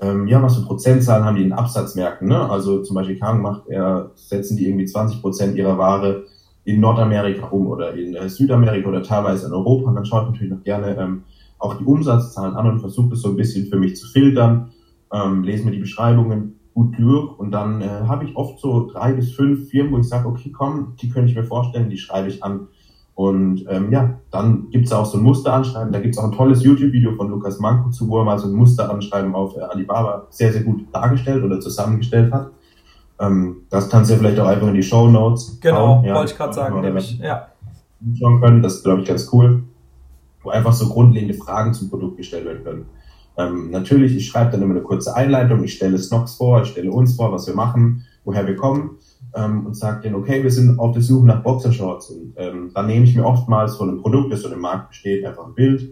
ähm, 0.00 0.26
ja, 0.26 0.42
was 0.42 0.56
für 0.56 0.64
Prozentzahlen 0.64 1.24
haben 1.24 1.36
die 1.36 1.44
in 1.44 1.52
Absatzmärkten. 1.52 2.26
Ne? 2.26 2.50
Also 2.50 2.82
zum 2.82 2.96
Beispiel 2.96 3.16
Kang 3.16 3.42
macht 3.42 3.68
er, 3.68 4.10
setzen 4.16 4.56
die 4.56 4.66
irgendwie 4.66 4.86
20 4.86 5.22
Prozent 5.22 5.56
ihrer 5.56 5.78
Ware 5.78 6.24
in 6.64 6.80
Nordamerika 6.80 7.46
um 7.46 7.68
oder 7.68 7.94
in 7.94 8.16
äh, 8.16 8.28
Südamerika 8.28 8.88
oder 8.88 9.04
teilweise 9.04 9.46
in 9.46 9.52
Europa. 9.52 9.88
Und 9.88 9.94
dann 9.94 10.04
schaut 10.04 10.26
natürlich 10.26 10.50
noch 10.50 10.64
gerne, 10.64 10.96
ähm, 10.98 11.22
auch 11.60 11.74
die 11.74 11.84
Umsatzzahlen 11.84 12.56
an 12.56 12.68
und 12.68 12.80
versuche 12.80 13.10
das 13.10 13.20
so 13.20 13.28
ein 13.28 13.36
bisschen 13.36 13.68
für 13.68 13.76
mich 13.76 13.94
zu 13.94 14.08
filtern, 14.08 14.72
ähm, 15.12 15.44
lese 15.44 15.64
mir 15.64 15.70
die 15.70 15.78
Beschreibungen 15.78 16.56
gut 16.74 16.98
durch 16.98 17.38
und 17.38 17.50
dann 17.50 17.80
äh, 17.82 17.86
habe 18.06 18.24
ich 18.24 18.36
oft 18.36 18.58
so 18.58 18.90
drei 18.90 19.12
bis 19.12 19.32
fünf 19.32 19.68
Firmen, 19.68 19.92
wo 19.92 19.98
ich 19.98 20.08
sage, 20.08 20.28
okay, 20.28 20.50
komm, 20.50 20.94
die 21.00 21.08
könnte 21.08 21.30
ich 21.30 21.36
mir 21.36 21.44
vorstellen, 21.44 21.90
die 21.90 21.98
schreibe 21.98 22.28
ich 22.28 22.42
an. 22.42 22.68
Und 23.14 23.66
ähm, 23.68 23.92
ja, 23.92 24.18
dann 24.30 24.70
gibt 24.70 24.86
es 24.86 24.92
auch 24.92 25.04
so 25.04 25.18
ein 25.18 25.24
Musteranschreiben. 25.24 25.92
Da 25.92 26.00
gibt 26.00 26.14
es 26.14 26.18
auch 26.18 26.24
ein 26.24 26.32
tolles 26.32 26.64
YouTube-Video 26.64 27.14
von 27.14 27.28
Lukas 27.28 27.58
Manko 27.60 27.90
zu, 27.90 28.08
wo 28.08 28.18
er 28.18 28.24
mal 28.24 28.38
so 28.38 28.48
ein 28.48 28.54
Musteranschreiben 28.54 29.34
auf 29.34 29.54
äh, 29.56 29.60
Alibaba 29.60 30.26
sehr, 30.30 30.52
sehr 30.52 30.62
gut 30.62 30.86
dargestellt 30.92 31.44
oder 31.44 31.60
zusammengestellt 31.60 32.32
hat. 32.32 32.50
Ähm, 33.20 33.62
das 33.68 33.90
kannst 33.90 34.10
du 34.10 34.14
ja 34.14 34.18
vielleicht 34.18 34.40
auch 34.40 34.46
einfach 34.46 34.68
in 34.68 34.74
die 34.74 34.82
Show 34.82 35.08
Notes. 35.08 35.58
Genau, 35.60 36.02
ja, 36.04 36.14
wollte 36.14 36.32
ich 36.32 36.38
gerade 36.38 36.54
sagen, 36.54 36.80
nämlich, 36.80 37.18
ja. 37.18 37.48
Schauen 38.18 38.40
können. 38.40 38.62
Das 38.62 38.76
ist, 38.76 38.84
glaube 38.84 39.02
ich, 39.02 39.08
ganz 39.08 39.28
cool 39.32 39.62
wo 40.42 40.50
einfach 40.50 40.72
so 40.72 40.88
grundlegende 40.88 41.34
Fragen 41.34 41.72
zum 41.74 41.90
Produkt 41.90 42.16
gestellt 42.16 42.44
werden 42.44 42.64
können. 42.64 42.86
Ähm, 43.36 43.70
natürlich, 43.70 44.16
ich 44.16 44.26
schreibe 44.26 44.52
dann 44.52 44.62
immer 44.62 44.74
eine 44.74 44.82
kurze 44.82 45.16
Einleitung, 45.16 45.64
ich 45.64 45.74
stelle 45.74 45.98
Snox 45.98 46.34
vor, 46.34 46.62
ich 46.62 46.68
stelle 46.68 46.90
uns 46.90 47.14
vor, 47.14 47.32
was 47.32 47.46
wir 47.46 47.54
machen, 47.54 48.04
woher 48.24 48.46
wir 48.46 48.56
kommen 48.56 48.98
ähm, 49.34 49.66
und 49.66 49.74
sage 49.74 50.02
denen, 50.02 50.16
okay, 50.16 50.42
wir 50.42 50.50
sind 50.50 50.78
auf 50.78 50.92
der 50.92 51.02
Suche 51.02 51.26
nach 51.26 51.42
Boxershorts 51.42 52.10
und 52.10 52.34
ähm, 52.36 52.70
dann 52.74 52.86
nehme 52.86 53.04
ich 53.04 53.14
mir 53.16 53.24
oftmals 53.24 53.76
von 53.76 53.88
einem 53.88 54.02
Produkt, 54.02 54.32
das 54.32 54.42
so 54.42 54.52
im 54.52 54.60
Markt 54.60 54.90
besteht, 54.90 55.24
einfach 55.24 55.46
ein 55.46 55.54
Bild, 55.54 55.90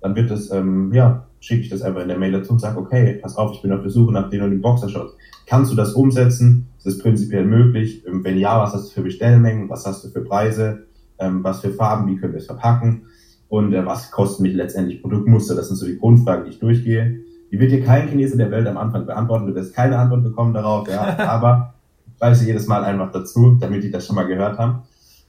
dann 0.00 0.14
wird 0.14 0.30
es, 0.30 0.50
ähm, 0.50 0.92
ja, 0.92 1.26
schicke 1.40 1.62
ich 1.62 1.68
das 1.70 1.82
einfach 1.82 2.02
in 2.02 2.08
der 2.08 2.18
Mail 2.18 2.32
dazu 2.32 2.52
und 2.52 2.60
sage, 2.60 2.78
okay, 2.78 3.18
pass 3.20 3.36
auf, 3.36 3.52
ich 3.52 3.62
bin 3.62 3.72
auf 3.72 3.82
der 3.82 3.90
Suche 3.90 4.12
nach 4.12 4.30
den 4.30 4.42
und 4.42 4.50
den 4.50 4.60
Boxershorts. 4.60 5.14
Kannst 5.46 5.72
du 5.72 5.76
das 5.76 5.94
umsetzen? 5.94 6.68
Ist 6.78 6.86
das 6.86 6.98
prinzipiell 6.98 7.44
möglich? 7.44 8.06
Ähm, 8.06 8.22
wenn 8.24 8.38
ja, 8.38 8.60
was 8.60 8.74
hast 8.74 8.90
du 8.90 8.94
für 8.94 9.02
Bestellmengen? 9.02 9.68
Was 9.68 9.86
hast 9.86 10.04
du 10.04 10.08
für 10.08 10.22
Preise? 10.22 10.86
Ähm, 11.18 11.42
was 11.42 11.60
für 11.60 11.70
Farben? 11.70 12.08
Wie 12.08 12.16
können 12.16 12.32
wir 12.32 12.40
es 12.40 12.46
verpacken? 12.46 13.06
Und 13.52 13.74
äh, 13.74 13.84
was 13.84 14.10
kostet 14.10 14.40
mich 14.40 14.54
letztendlich 14.54 15.02
Produktmuster. 15.02 15.54
Das 15.54 15.68
sind 15.68 15.76
so 15.76 15.84
die 15.84 15.98
Grundfragen, 15.98 16.46
die 16.46 16.52
ich 16.52 16.58
durchgehe. 16.58 17.20
Die 17.50 17.60
wird 17.60 17.70
dir 17.70 17.84
kein 17.84 18.08
Chinese 18.08 18.38
der 18.38 18.50
Welt 18.50 18.66
am 18.66 18.78
Anfang 18.78 19.04
beantworten. 19.04 19.46
Du 19.46 19.54
wirst 19.54 19.74
keine 19.74 19.98
Antwort 19.98 20.24
bekommen 20.24 20.54
darauf, 20.54 20.88
ja. 20.88 21.18
Aber 21.28 21.74
ich 22.06 22.18
weiß 22.18 22.46
jedes 22.46 22.66
Mal 22.66 22.82
einfach 22.82 23.12
dazu, 23.12 23.58
damit 23.60 23.84
die 23.84 23.90
das 23.90 24.06
schon 24.06 24.16
mal 24.16 24.26
gehört 24.26 24.56
haben. 24.56 24.84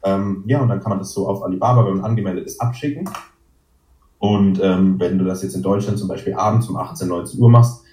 Ähm, 0.05 0.45
ja, 0.47 0.61
und 0.61 0.69
dann 0.69 0.79
kann 0.79 0.91
man 0.91 0.99
das 0.99 1.11
so 1.11 1.27
auf 1.27 1.43
Alibaba, 1.43 1.85
wenn 1.85 1.97
man 1.97 2.05
angemeldet 2.05 2.45
ist, 2.45 2.61
abschicken. 2.61 3.09
Und 4.19 4.57
ähm, 4.63 5.01
wenn 5.01 5.17
du 5.17 5.25
das 5.25 5.43
jetzt 5.43 5.55
in 5.55 5.61
Deutschland 5.61 5.99
zum 5.99 6.07
Beispiel 6.07 6.33
abends 6.33 6.69
um 6.69 6.77
18, 6.77 7.09
19 7.09 7.41
Uhr 7.41 7.49
machst, 7.49 7.83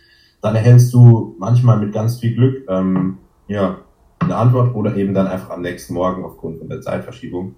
dann 0.43 0.55
erhältst 0.55 0.95
du 0.95 1.35
manchmal 1.41 1.81
mit 1.81 1.93
ganz 1.93 2.21
viel 2.21 2.37
Glück 2.37 2.69
ähm, 2.69 3.19
ja, 3.49 3.79
eine 4.21 4.37
Antwort 4.37 4.77
oder 4.77 4.95
eben 4.95 5.13
dann 5.13 5.27
einfach 5.27 5.51
am 5.51 5.63
nächsten 5.63 5.93
Morgen 5.93 6.25
aufgrund 6.25 6.61
von 6.61 6.69
der 6.69 6.83
Zeitverschiebung. 6.83 7.57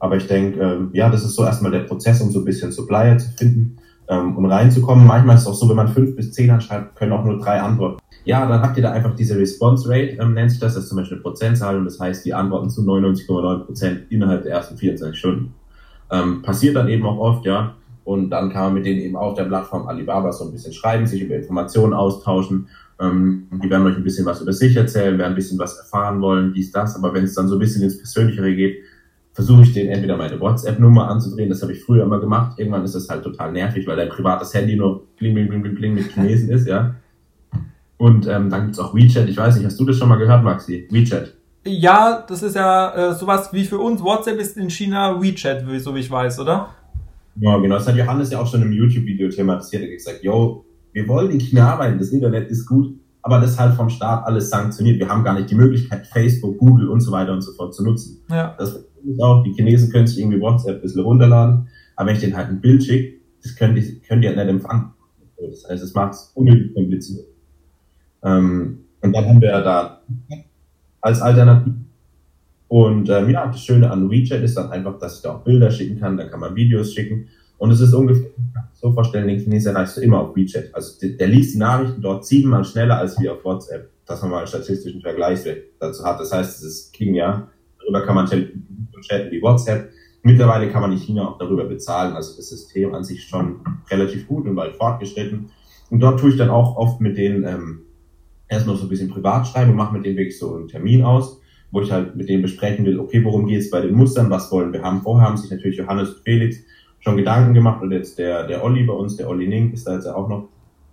Aber 0.00 0.16
ich 0.16 0.26
denke, 0.26 0.60
ähm, 0.60 0.90
ja, 0.92 1.08
das 1.10 1.24
ist 1.24 1.36
so 1.36 1.44
erstmal 1.44 1.70
der 1.70 1.80
Prozess, 1.80 2.20
um 2.20 2.30
so 2.30 2.40
ein 2.40 2.44
bisschen 2.44 2.72
Supplier 2.72 3.18
zu 3.18 3.28
finden 3.36 3.76
ähm, 4.08 4.36
und 4.36 4.46
reinzukommen. 4.46 5.06
Manchmal 5.06 5.36
ist 5.36 5.42
es 5.42 5.46
auch 5.46 5.54
so, 5.54 5.68
wenn 5.68 5.76
man 5.76 5.88
fünf 5.88 6.16
bis 6.16 6.32
zehn 6.32 6.50
anschreibt, 6.50 6.96
können 6.96 7.12
auch 7.12 7.24
nur 7.24 7.38
drei 7.38 7.60
antworten. 7.60 8.00
Ja, 8.24 8.46
dann 8.46 8.60
habt 8.60 8.76
ihr 8.76 8.82
da 8.82 8.92
einfach 8.92 9.14
diese 9.14 9.38
Response 9.38 9.88
Rate, 9.88 10.18
ähm, 10.20 10.34
nennt 10.34 10.50
sich 10.50 10.60
das, 10.60 10.74
das 10.74 10.84
ist 10.84 10.88
zum 10.88 10.98
Beispiel 10.98 11.18
eine 11.18 11.22
Prozentzahl 11.22 11.76
und 11.76 11.84
das 11.84 12.00
heißt, 12.00 12.24
die 12.24 12.34
antworten 12.34 12.70
zu 12.70 12.82
99,9 12.82 13.64
Prozent 13.64 14.00
innerhalb 14.10 14.42
der 14.42 14.52
ersten 14.52 14.76
24 14.76 15.18
Stunden. 15.18 15.54
Ähm, 16.10 16.42
passiert 16.42 16.76
dann 16.76 16.88
eben 16.88 17.06
auch 17.06 17.18
oft, 17.18 17.46
ja. 17.46 17.74
Und 18.04 18.30
dann 18.30 18.50
kann 18.50 18.64
man 18.64 18.74
mit 18.74 18.86
denen 18.86 19.00
eben 19.00 19.16
auf 19.16 19.34
der 19.34 19.44
Plattform 19.44 19.86
Alibaba 19.86 20.32
so 20.32 20.44
ein 20.44 20.52
bisschen 20.52 20.72
schreiben, 20.72 21.06
sich 21.06 21.22
über 21.22 21.36
Informationen 21.36 21.92
austauschen. 21.92 22.68
Ähm, 23.00 23.46
die 23.62 23.70
werden 23.70 23.86
euch 23.86 23.96
ein 23.96 24.02
bisschen 24.02 24.26
was 24.26 24.40
über 24.40 24.52
sich 24.52 24.74
erzählen, 24.76 25.16
werden 25.18 25.32
ein 25.32 25.36
bisschen 25.36 25.58
was 25.58 25.78
erfahren 25.78 26.20
wollen, 26.20 26.52
dies, 26.52 26.72
das. 26.72 26.96
Aber 26.96 27.14
wenn 27.14 27.24
es 27.24 27.34
dann 27.34 27.48
so 27.48 27.56
ein 27.56 27.60
bisschen 27.60 27.82
ins 27.82 27.98
Persönlichere 27.98 28.54
geht, 28.54 28.78
versuche 29.32 29.62
ich 29.62 29.72
den 29.72 29.88
entweder 29.88 30.16
meine 30.16 30.40
WhatsApp-Nummer 30.40 31.08
anzudrehen, 31.08 31.48
das 31.48 31.62
habe 31.62 31.72
ich 31.72 31.82
früher 31.82 32.04
immer 32.04 32.20
gemacht. 32.20 32.58
Irgendwann 32.58 32.84
ist 32.84 32.94
das 32.94 33.08
halt 33.08 33.22
total 33.22 33.52
nervig, 33.52 33.86
weil 33.86 33.96
dein 33.96 34.08
privates 34.08 34.52
Handy 34.54 34.76
nur 34.76 35.06
bling, 35.16 35.34
bling, 35.34 35.48
bling, 35.48 35.62
bling, 35.62 35.74
bling 35.74 35.94
mit 35.94 36.12
Chinesen 36.12 36.50
ist, 36.50 36.66
ja. 36.66 36.96
Und 37.96 38.26
ähm, 38.26 38.50
dann 38.50 38.64
gibt's 38.64 38.78
auch 38.78 38.94
WeChat. 38.94 39.28
Ich 39.28 39.36
weiß 39.36 39.56
nicht, 39.56 39.66
hast 39.66 39.78
du 39.78 39.84
das 39.84 39.96
schon 39.96 40.08
mal 40.08 40.16
gehört, 40.16 40.42
Maxi? 40.42 40.88
WeChat. 40.90 41.34
Ja, 41.66 42.24
das 42.26 42.42
ist 42.42 42.56
ja 42.56 43.10
äh, 43.10 43.14
sowas 43.14 43.52
wie 43.52 43.64
für 43.64 43.78
uns. 43.78 44.02
WhatsApp 44.02 44.38
ist 44.38 44.56
in 44.56 44.70
China 44.70 45.20
WeChat, 45.20 45.64
so 45.78 45.94
wie 45.94 46.00
ich 46.00 46.10
weiß, 46.10 46.40
oder? 46.40 46.70
Ja, 47.36 47.58
genau. 47.58 47.74
Das 47.74 47.86
hat 47.86 47.96
Johannes 47.96 48.30
ja 48.30 48.40
auch 48.40 48.46
schon 48.46 48.62
im 48.62 48.72
YouTube-Video 48.72 49.28
thematisiert. 49.28 49.82
Er 49.82 49.88
hat 49.88 49.96
gesagt, 49.96 50.22
yo, 50.22 50.64
wir 50.92 51.06
wollen 51.06 51.30
in 51.30 51.40
China 51.40 51.72
arbeiten, 51.72 51.98
das 51.98 52.08
Internet 52.08 52.48
ist 52.50 52.66
gut, 52.66 52.94
aber 53.22 53.40
das 53.40 53.58
halt 53.58 53.74
vom 53.74 53.90
Staat 53.90 54.26
alles 54.26 54.50
sanktioniert. 54.50 54.98
Wir 54.98 55.08
haben 55.08 55.24
gar 55.24 55.34
nicht 55.34 55.50
die 55.50 55.54
Möglichkeit, 55.54 56.06
Facebook, 56.06 56.58
Google 56.58 56.88
und 56.88 57.00
so 57.00 57.12
weiter 57.12 57.32
und 57.32 57.42
so 57.42 57.52
fort 57.52 57.74
zu 57.74 57.84
nutzen. 57.84 58.22
Ja. 58.30 58.54
Das 58.58 58.84
auch, 59.20 59.42
die 59.44 59.52
Chinesen 59.52 59.90
können 59.90 60.06
sich 60.06 60.18
irgendwie 60.18 60.40
WhatsApp 60.40 60.76
ein 60.76 60.82
bisschen 60.82 61.02
runterladen, 61.02 61.68
aber 61.96 62.08
wenn 62.08 62.14
ich 62.16 62.20
denen 62.20 62.36
halt 62.36 62.48
ein 62.48 62.60
Bild 62.60 62.84
schicke, 62.84 63.20
das 63.42 63.56
können 63.56 63.74
die, 63.74 64.00
können 64.00 64.20
die 64.22 64.28
halt 64.28 64.36
nicht 64.36 64.48
empfangen. 64.48 64.92
Das 65.38 65.68
heißt, 65.68 65.82
es 65.82 65.94
macht 65.94 66.12
es 66.12 66.32
unnötig 66.34 66.74
kompliziert. 66.74 67.26
Ähm, 68.22 68.80
und 69.00 69.16
dann 69.16 69.26
haben 69.26 69.40
wir 69.40 69.48
ja 69.48 69.62
da 69.62 70.02
als 71.00 71.22
Alternative. 71.22 71.76
Und 72.68 73.08
ähm, 73.08 73.30
ja, 73.30 73.46
das 73.46 73.64
Schöne 73.64 73.90
an 73.90 74.10
WeChat 74.10 74.42
ist 74.42 74.56
dann 74.56 74.70
einfach, 74.70 74.98
dass 74.98 75.16
ich 75.16 75.22
da 75.22 75.34
auch 75.34 75.44
Bilder 75.44 75.70
schicken 75.70 75.98
kann, 75.98 76.16
dann 76.16 76.30
kann 76.30 76.40
man 76.40 76.54
Videos 76.54 76.92
schicken. 76.92 77.28
Und 77.60 77.70
es 77.72 77.80
ist 77.82 77.92
ungefähr, 77.92 78.30
so 78.72 78.90
vorstellen, 78.90 79.28
den 79.28 79.38
Chinesen 79.38 79.74
erreichst 79.74 79.98
du 79.98 80.00
immer 80.00 80.20
auf 80.20 80.34
WeChat. 80.34 80.74
Also 80.74 80.98
der, 80.98 81.10
der 81.10 81.28
liest 81.28 81.54
die 81.54 81.58
Nachrichten 81.58 82.00
dort 82.00 82.24
siebenmal 82.24 82.64
schneller 82.64 82.96
als 82.96 83.20
wie 83.20 83.28
auf 83.28 83.44
WhatsApp, 83.44 83.90
dass 84.06 84.22
man 84.22 84.30
mal 84.30 84.38
einen 84.38 84.46
statistischen 84.46 85.02
Vergleich 85.02 85.40
dazu 85.78 86.02
hat. 86.02 86.18
Das 86.18 86.32
heißt, 86.32 86.56
es 86.56 86.62
ist 86.62 86.92
King, 86.94 87.14
ja. 87.14 87.48
Darüber 87.78 88.06
kann 88.06 88.14
man 88.14 88.26
chatten 88.26 89.30
wie 89.30 89.42
WhatsApp. 89.42 89.90
Mittlerweile 90.22 90.70
kann 90.70 90.80
man 90.80 90.92
in 90.92 90.98
China 90.98 91.28
auch 91.28 91.36
darüber 91.36 91.66
bezahlen. 91.66 92.14
Also 92.14 92.34
das 92.34 92.48
System 92.48 92.94
an 92.94 93.04
sich 93.04 93.24
schon 93.24 93.60
relativ 93.90 94.26
gut 94.26 94.46
und 94.46 94.56
weit 94.56 94.76
fortgeschritten. 94.76 95.50
Und 95.90 96.00
dort 96.00 96.18
tue 96.18 96.30
ich 96.30 96.38
dann 96.38 96.48
auch 96.48 96.76
oft 96.76 97.02
mit 97.02 97.18
den 97.18 97.44
ähm, 97.44 97.82
erst 98.48 98.66
noch 98.66 98.76
so 98.76 98.86
ein 98.86 98.88
bisschen 98.88 99.10
privat 99.10 99.46
schreibe 99.46 99.70
und 99.70 99.76
mache 99.76 99.94
mit 99.94 100.06
denen 100.06 100.16
wirklich 100.16 100.38
so 100.38 100.54
einen 100.54 100.68
Termin 100.68 101.02
aus, 101.02 101.38
wo 101.72 101.82
ich 101.82 101.92
halt 101.92 102.16
mit 102.16 102.30
denen 102.30 102.40
besprechen 102.40 102.86
will, 102.86 102.98
okay, 102.98 103.22
worum 103.22 103.46
geht 103.46 103.60
es 103.60 103.70
bei 103.70 103.82
den 103.82 103.94
Mustern, 103.94 104.30
was 104.30 104.50
wollen 104.50 104.72
wir 104.72 104.82
haben. 104.82 105.02
Vorher 105.02 105.28
haben 105.28 105.36
sich 105.36 105.50
natürlich 105.50 105.76
Johannes 105.76 106.14
und 106.14 106.22
Felix 106.24 106.56
schon 107.00 107.16
Gedanken 107.16 107.54
gemacht 107.54 107.82
und 107.82 107.92
jetzt 107.92 108.18
der, 108.18 108.46
der 108.46 108.62
Olli 108.62 108.84
bei 108.84 108.92
uns, 108.92 109.16
der 109.16 109.28
Olli 109.28 109.48
Nink, 109.48 109.74
ist 109.74 109.86
da 109.86 109.94
jetzt 109.94 110.06
auch 110.06 110.28
noch 110.28 110.48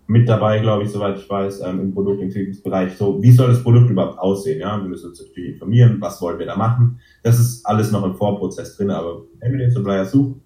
mit 0.07 0.27
dabei, 0.27 0.59
glaube 0.59 0.83
ich, 0.83 0.89
soweit 0.89 1.17
ich 1.17 1.29
weiß, 1.29 1.61
ähm, 1.61 1.81
im 1.81 1.93
Produktentwicklungsbereich. 1.93 2.95
So, 2.95 3.21
wie 3.21 3.31
soll 3.31 3.49
das 3.49 3.61
Produkt 3.61 3.89
überhaupt 3.89 4.17
aussehen? 4.19 4.61
Ja, 4.61 4.81
wir 4.81 4.87
müssen 4.87 5.09
uns 5.09 5.21
natürlich 5.21 5.53
informieren, 5.53 5.97
was 5.99 6.21
wollen 6.21 6.39
wir 6.39 6.45
da 6.45 6.55
machen. 6.55 6.99
Das 7.23 7.37
ist 7.37 7.65
alles 7.65 7.91
noch 7.91 8.05
im 8.05 8.15
Vorprozess 8.15 8.77
drin, 8.77 8.89
aber 8.89 9.23
wenn 9.39 9.51
wir 9.51 9.59
den 9.59 9.71
Supplier 9.71 10.05
suchen, 10.05 10.41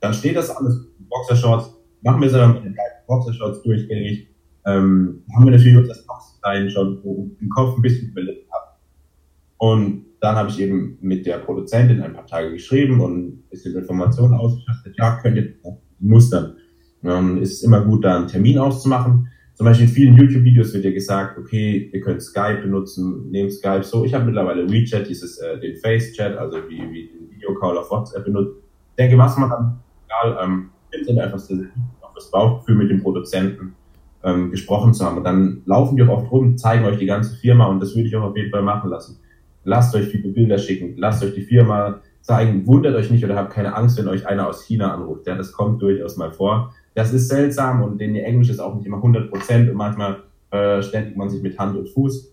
dann 0.00 0.12
steht 0.12 0.36
das 0.36 0.50
alles. 0.50 0.86
Boxershorts, 1.08 1.74
machen 2.02 2.20
wir 2.20 2.28
es 2.28 2.34
aber 2.34 2.52
mit 2.52 2.64
den 2.64 2.76
Boxershorts 3.06 3.62
durchgängig. 3.62 4.28
Ähm, 4.66 5.22
haben 5.34 5.44
wir 5.46 5.52
natürlich 5.52 5.78
uns 5.78 5.88
das 5.88 6.06
Boxdesign 6.06 6.70
schon 6.70 7.34
im 7.40 7.48
Kopf 7.48 7.76
ein 7.76 7.82
bisschen 7.82 8.10
überlegt 8.10 8.46
haben. 8.52 8.76
Und 9.56 10.04
dann 10.20 10.36
habe 10.36 10.50
ich 10.50 10.60
eben 10.60 10.98
mit 11.00 11.26
der 11.26 11.38
Produzentin 11.38 12.02
ein 12.02 12.12
paar 12.12 12.26
Tage 12.26 12.52
geschrieben 12.52 13.00
und 13.00 13.28
ein 13.28 13.42
bisschen 13.50 13.76
Informationen 13.76 14.34
ausgeschafft. 14.34 14.88
Ja, 14.96 15.18
könnt 15.20 15.36
ihr 15.36 15.54
mustern 16.00 16.56
ähm, 17.04 17.38
ist 17.38 17.62
immer 17.62 17.80
gut, 17.82 18.04
da 18.04 18.16
einen 18.16 18.26
Termin 18.26 18.58
auszumachen. 18.58 19.28
Zum 19.54 19.64
Beispiel 19.64 19.88
in 19.88 19.92
vielen 19.92 20.16
YouTube-Videos 20.16 20.72
wird 20.74 20.84
ja 20.84 20.92
gesagt, 20.92 21.38
okay, 21.38 21.90
ihr 21.92 22.00
könnt 22.00 22.22
Skype 22.22 22.62
benutzen, 22.62 23.30
nehmt 23.30 23.52
Skype 23.52 23.82
so. 23.82 24.04
Ich 24.04 24.14
habe 24.14 24.24
mittlerweile 24.24 24.68
WeChat, 24.70 25.08
dieses 25.08 25.38
äh, 25.38 25.58
den 25.58 25.76
Face-Chat, 25.76 26.36
also 26.36 26.58
wie, 26.68 26.78
wie 26.92 27.08
den 27.08 27.30
Videocall 27.30 27.76
auf 27.76 27.90
WhatsApp 27.90 28.24
benutzt. 28.24 28.56
Ich 28.90 28.96
denke, 28.96 29.18
was 29.18 29.36
man 29.36 29.50
dann, 29.50 29.80
egal, 30.06 30.38
ähm, 30.44 30.70
findet 30.90 31.18
einfach 31.18 31.38
so, 31.38 31.54
auf 32.00 32.14
das 32.14 32.30
Bauchgefühl 32.30 32.76
mit 32.76 32.90
dem 32.90 33.02
Produzenten 33.02 33.74
ähm, 34.22 34.50
gesprochen 34.50 34.94
zu 34.94 35.04
haben. 35.04 35.18
Und 35.18 35.24
dann 35.24 35.62
laufen 35.66 35.96
die 35.96 36.02
auch 36.04 36.08
oft 36.08 36.30
rum, 36.30 36.56
zeigen 36.56 36.84
euch 36.84 36.98
die 36.98 37.06
ganze 37.06 37.34
Firma 37.36 37.66
und 37.66 37.80
das 37.80 37.96
würde 37.96 38.08
ich 38.08 38.16
auch 38.16 38.30
auf 38.30 38.36
jeden 38.36 38.50
Fall 38.50 38.62
machen 38.62 38.90
lassen. 38.90 39.18
Lasst 39.68 39.94
euch 39.94 40.06
viele 40.06 40.30
Bilder 40.30 40.56
schicken, 40.56 40.94
lasst 40.96 41.22
euch 41.22 41.34
die 41.34 41.42
Firma 41.42 42.00
zeigen, 42.22 42.66
wundert 42.66 42.94
euch 42.94 43.10
nicht 43.10 43.22
oder 43.22 43.36
habt 43.36 43.52
keine 43.52 43.74
Angst, 43.74 43.98
wenn 43.98 44.08
euch 44.08 44.26
einer 44.26 44.48
aus 44.48 44.64
China 44.64 44.94
anruft. 44.94 45.26
Ja, 45.26 45.34
das 45.34 45.52
kommt 45.52 45.82
durchaus 45.82 46.16
mal 46.16 46.32
vor. 46.32 46.72
Das 46.94 47.12
ist 47.12 47.28
seltsam 47.28 47.82
und 47.82 48.00
in 48.00 48.16
Englisch 48.16 48.48
ist 48.48 48.60
auch 48.60 48.74
nicht 48.74 48.86
immer 48.86 48.96
100 48.96 49.30
Prozent 49.30 49.68
und 49.68 49.76
manchmal 49.76 50.22
äh, 50.52 50.80
ständigt 50.82 51.18
man 51.18 51.28
sich 51.28 51.42
mit 51.42 51.58
Hand 51.58 51.76
und 51.76 51.90
Fuß, 51.90 52.32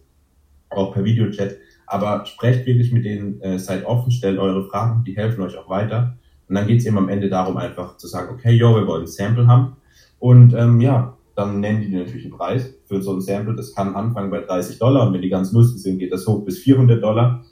auch 0.70 0.94
per 0.94 1.04
Videochat. 1.04 1.58
Aber 1.88 2.26
sprecht 2.26 2.66
wirklich 2.66 2.94
mit 2.94 3.04
denen, 3.04 3.42
äh, 3.42 3.60
seid 3.60 3.86
offen, 3.86 4.12
stellt 4.12 4.40
eure 4.40 4.64
Fragen, 4.70 5.04
die 5.04 5.18
helfen 5.18 5.44
euch 5.44 5.58
auch 5.58 5.70
weiter. 5.70 6.18
Und 6.48 6.56
dann 6.56 6.68
geht 6.68 6.80
es 6.80 6.86
eben 6.86 6.98
am 6.98 7.10
Ende 7.10 7.28
darum, 7.28 7.58
einfach 7.58 7.98
zu 7.98 8.08
sagen, 8.08 8.34
okay, 8.34 8.54
yo, 8.54 8.76
wir 8.76 8.88
wollen 8.88 9.04
ein 9.04 9.08
Sample 9.08 9.46
haben. 9.46 9.76
Und 10.20 10.54
ähm, 10.54 10.80
ja, 10.80 11.15
dann 11.36 11.60
nennen 11.60 11.82
die 11.82 11.90
dir 11.90 12.00
natürlich 12.00 12.26
einen 12.26 12.34
Preis 12.34 12.74
für 12.86 13.02
so 13.02 13.14
ein 13.14 13.22
Sample. 13.22 13.56
Das 13.56 13.74
kann 13.76 13.96
anfangen 13.96 14.32
bei 14.32 14.40
30 14.40 14.80
Dollar 14.80 15.08
und 15.08 15.14
wenn 15.14 15.22
die 15.22 15.30
ganz 15.30 15.52
lustig 15.52 15.82
sind, 15.82 16.00
geht 16.00 16.12
das 16.12 16.26
hoch 16.28 16.46
bis 16.46 16.60
400 16.60 17.04
Dollar. 17.04 17.44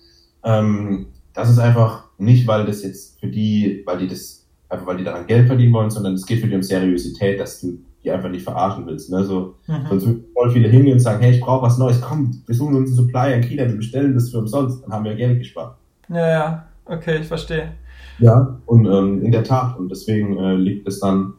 Ähm, 0.44 1.08
das 1.34 1.50
ist 1.50 1.60
einfach 1.60 2.06
nicht, 2.18 2.48
weil 2.48 2.66
das 2.66 2.84
jetzt 2.84 3.20
für 3.20 3.28
die, 3.28 3.84
weil 3.86 3.98
die 3.98 4.08
das 4.08 4.44
einfach 4.70 4.88
weil 4.88 4.98
die 4.98 5.04
daran 5.04 5.28
Geld 5.28 5.48
verdienen 5.48 5.74
wollen, 5.74 5.90
sondern 5.90 6.14
es 6.14 6.26
geht 6.26 6.40
für 6.40 6.48
die 6.48 6.56
um 6.56 6.64
Seriosität, 6.64 7.40
dass 7.40 7.62
du 7.62 7.80
die 8.04 8.12
einfach 8.12 8.30
nicht 8.30 8.44
verarschen 8.44 8.86
willst. 8.86 9.10
Ne? 9.10 9.24
So, 9.24 9.56
mhm. 9.68 9.88
Sonst 9.88 10.06
würden 10.06 10.26
voll 10.34 10.52
viele 10.52 10.68
hingehen 10.68 10.94
und 10.94 11.00
sagen, 11.00 11.22
hey, 11.22 11.36
ich 11.36 11.42
brauche 11.42 11.66
was 11.66 11.78
Neues, 11.78 12.02
komm, 12.02 12.44
wir 12.46 12.56
suchen 12.56 12.76
uns 12.76 12.90
einen 12.90 12.98
Supplier 12.98 13.36
in 13.36 13.44
China, 13.44 13.66
wir 13.66 13.78
bestellen 13.78 14.14
das 14.14 14.30
für 14.30 14.40
umsonst, 14.40 14.84
dann 14.84 14.92
haben 14.92 15.06
wir 15.06 15.16
Geld 15.16 15.40
gespart. 15.40 15.78
Ja, 16.10 16.30
ja, 16.30 16.68
okay, 16.86 17.20
ich 17.22 17.28
verstehe. 17.28 17.72
Ja, 18.20 18.60
und 18.66 18.86
ähm, 18.86 19.24
in 19.24 19.32
der 19.32 19.44
Tat, 19.44 19.78
und 19.78 19.90
deswegen 19.90 20.38
äh, 20.38 20.56
liegt 20.56 20.88
es 20.88 21.00
dann, 21.00 21.34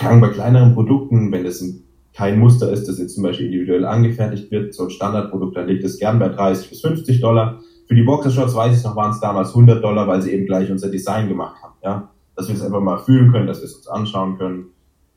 kann 0.00 0.20
bei 0.20 0.28
kleineren 0.28 0.74
Produkten, 0.74 1.30
wenn 1.32 1.44
das 1.44 1.60
ein, 1.60 1.84
kein 2.12 2.38
Muster 2.38 2.72
ist, 2.72 2.88
das 2.88 2.98
jetzt 2.98 3.14
zum 3.14 3.22
Beispiel 3.22 3.46
individuell 3.46 3.84
angefertigt 3.84 4.50
wird, 4.50 4.74
so 4.74 4.84
ein 4.84 4.90
Standardprodukt, 4.90 5.56
dann 5.56 5.68
liegt 5.68 5.84
es 5.84 5.98
gern 5.98 6.18
bei 6.18 6.28
30 6.28 6.70
bis 6.70 6.80
50 6.80 7.20
Dollar. 7.20 7.60
Für 7.86 7.94
die 7.94 8.02
Boxershorts 8.02 8.54
weiß 8.54 8.76
ich 8.76 8.84
noch, 8.84 8.96
waren 8.96 9.12
es 9.12 9.20
damals 9.20 9.50
100 9.50 9.82
Dollar, 9.82 10.08
weil 10.08 10.20
sie 10.22 10.32
eben 10.32 10.46
gleich 10.46 10.70
unser 10.70 10.90
Design 10.90 11.28
gemacht 11.28 11.62
haben. 11.62 11.74
Ja? 11.82 12.10
dass 12.40 12.48
wir 12.48 12.54
es 12.54 12.62
einfach 12.62 12.80
mal 12.80 12.96
fühlen 12.98 13.30
können, 13.30 13.46
dass 13.46 13.60
wir 13.60 13.66
es 13.66 13.74
uns 13.74 13.86
anschauen 13.86 14.38
können. 14.38 14.66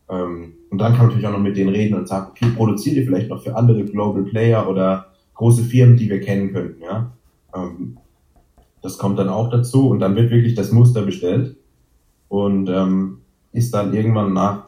Ähm, 0.09 0.55
und 0.69 0.79
dann 0.79 0.91
kann 0.91 0.99
man 0.99 1.07
natürlich 1.07 1.27
auch 1.27 1.31
noch 1.31 1.39
mit 1.39 1.55
denen 1.55 1.73
reden 1.73 1.95
und 1.95 2.07
sagen, 2.07 2.31
okay, 2.31 2.47
produziert 2.53 2.97
ihr 2.97 3.05
vielleicht 3.05 3.29
noch 3.29 3.41
für 3.41 3.55
andere 3.55 3.85
Global 3.85 4.23
Player 4.23 4.67
oder 4.69 5.07
große 5.35 5.63
Firmen, 5.63 5.95
die 5.95 6.09
wir 6.09 6.19
kennen 6.19 6.51
könnten, 6.51 6.81
ja. 6.81 7.13
Ähm, 7.55 7.97
das 8.81 8.97
kommt 8.97 9.17
dann 9.17 9.29
auch 9.29 9.49
dazu 9.49 9.87
und 9.89 9.99
dann 9.99 10.17
wird 10.17 10.31
wirklich 10.31 10.55
das 10.55 10.73
Muster 10.73 11.03
bestellt 11.03 11.55
und 12.27 12.67
ähm, 12.67 13.19
ist 13.53 13.73
dann 13.73 13.93
irgendwann 13.93 14.33
nach 14.33 14.62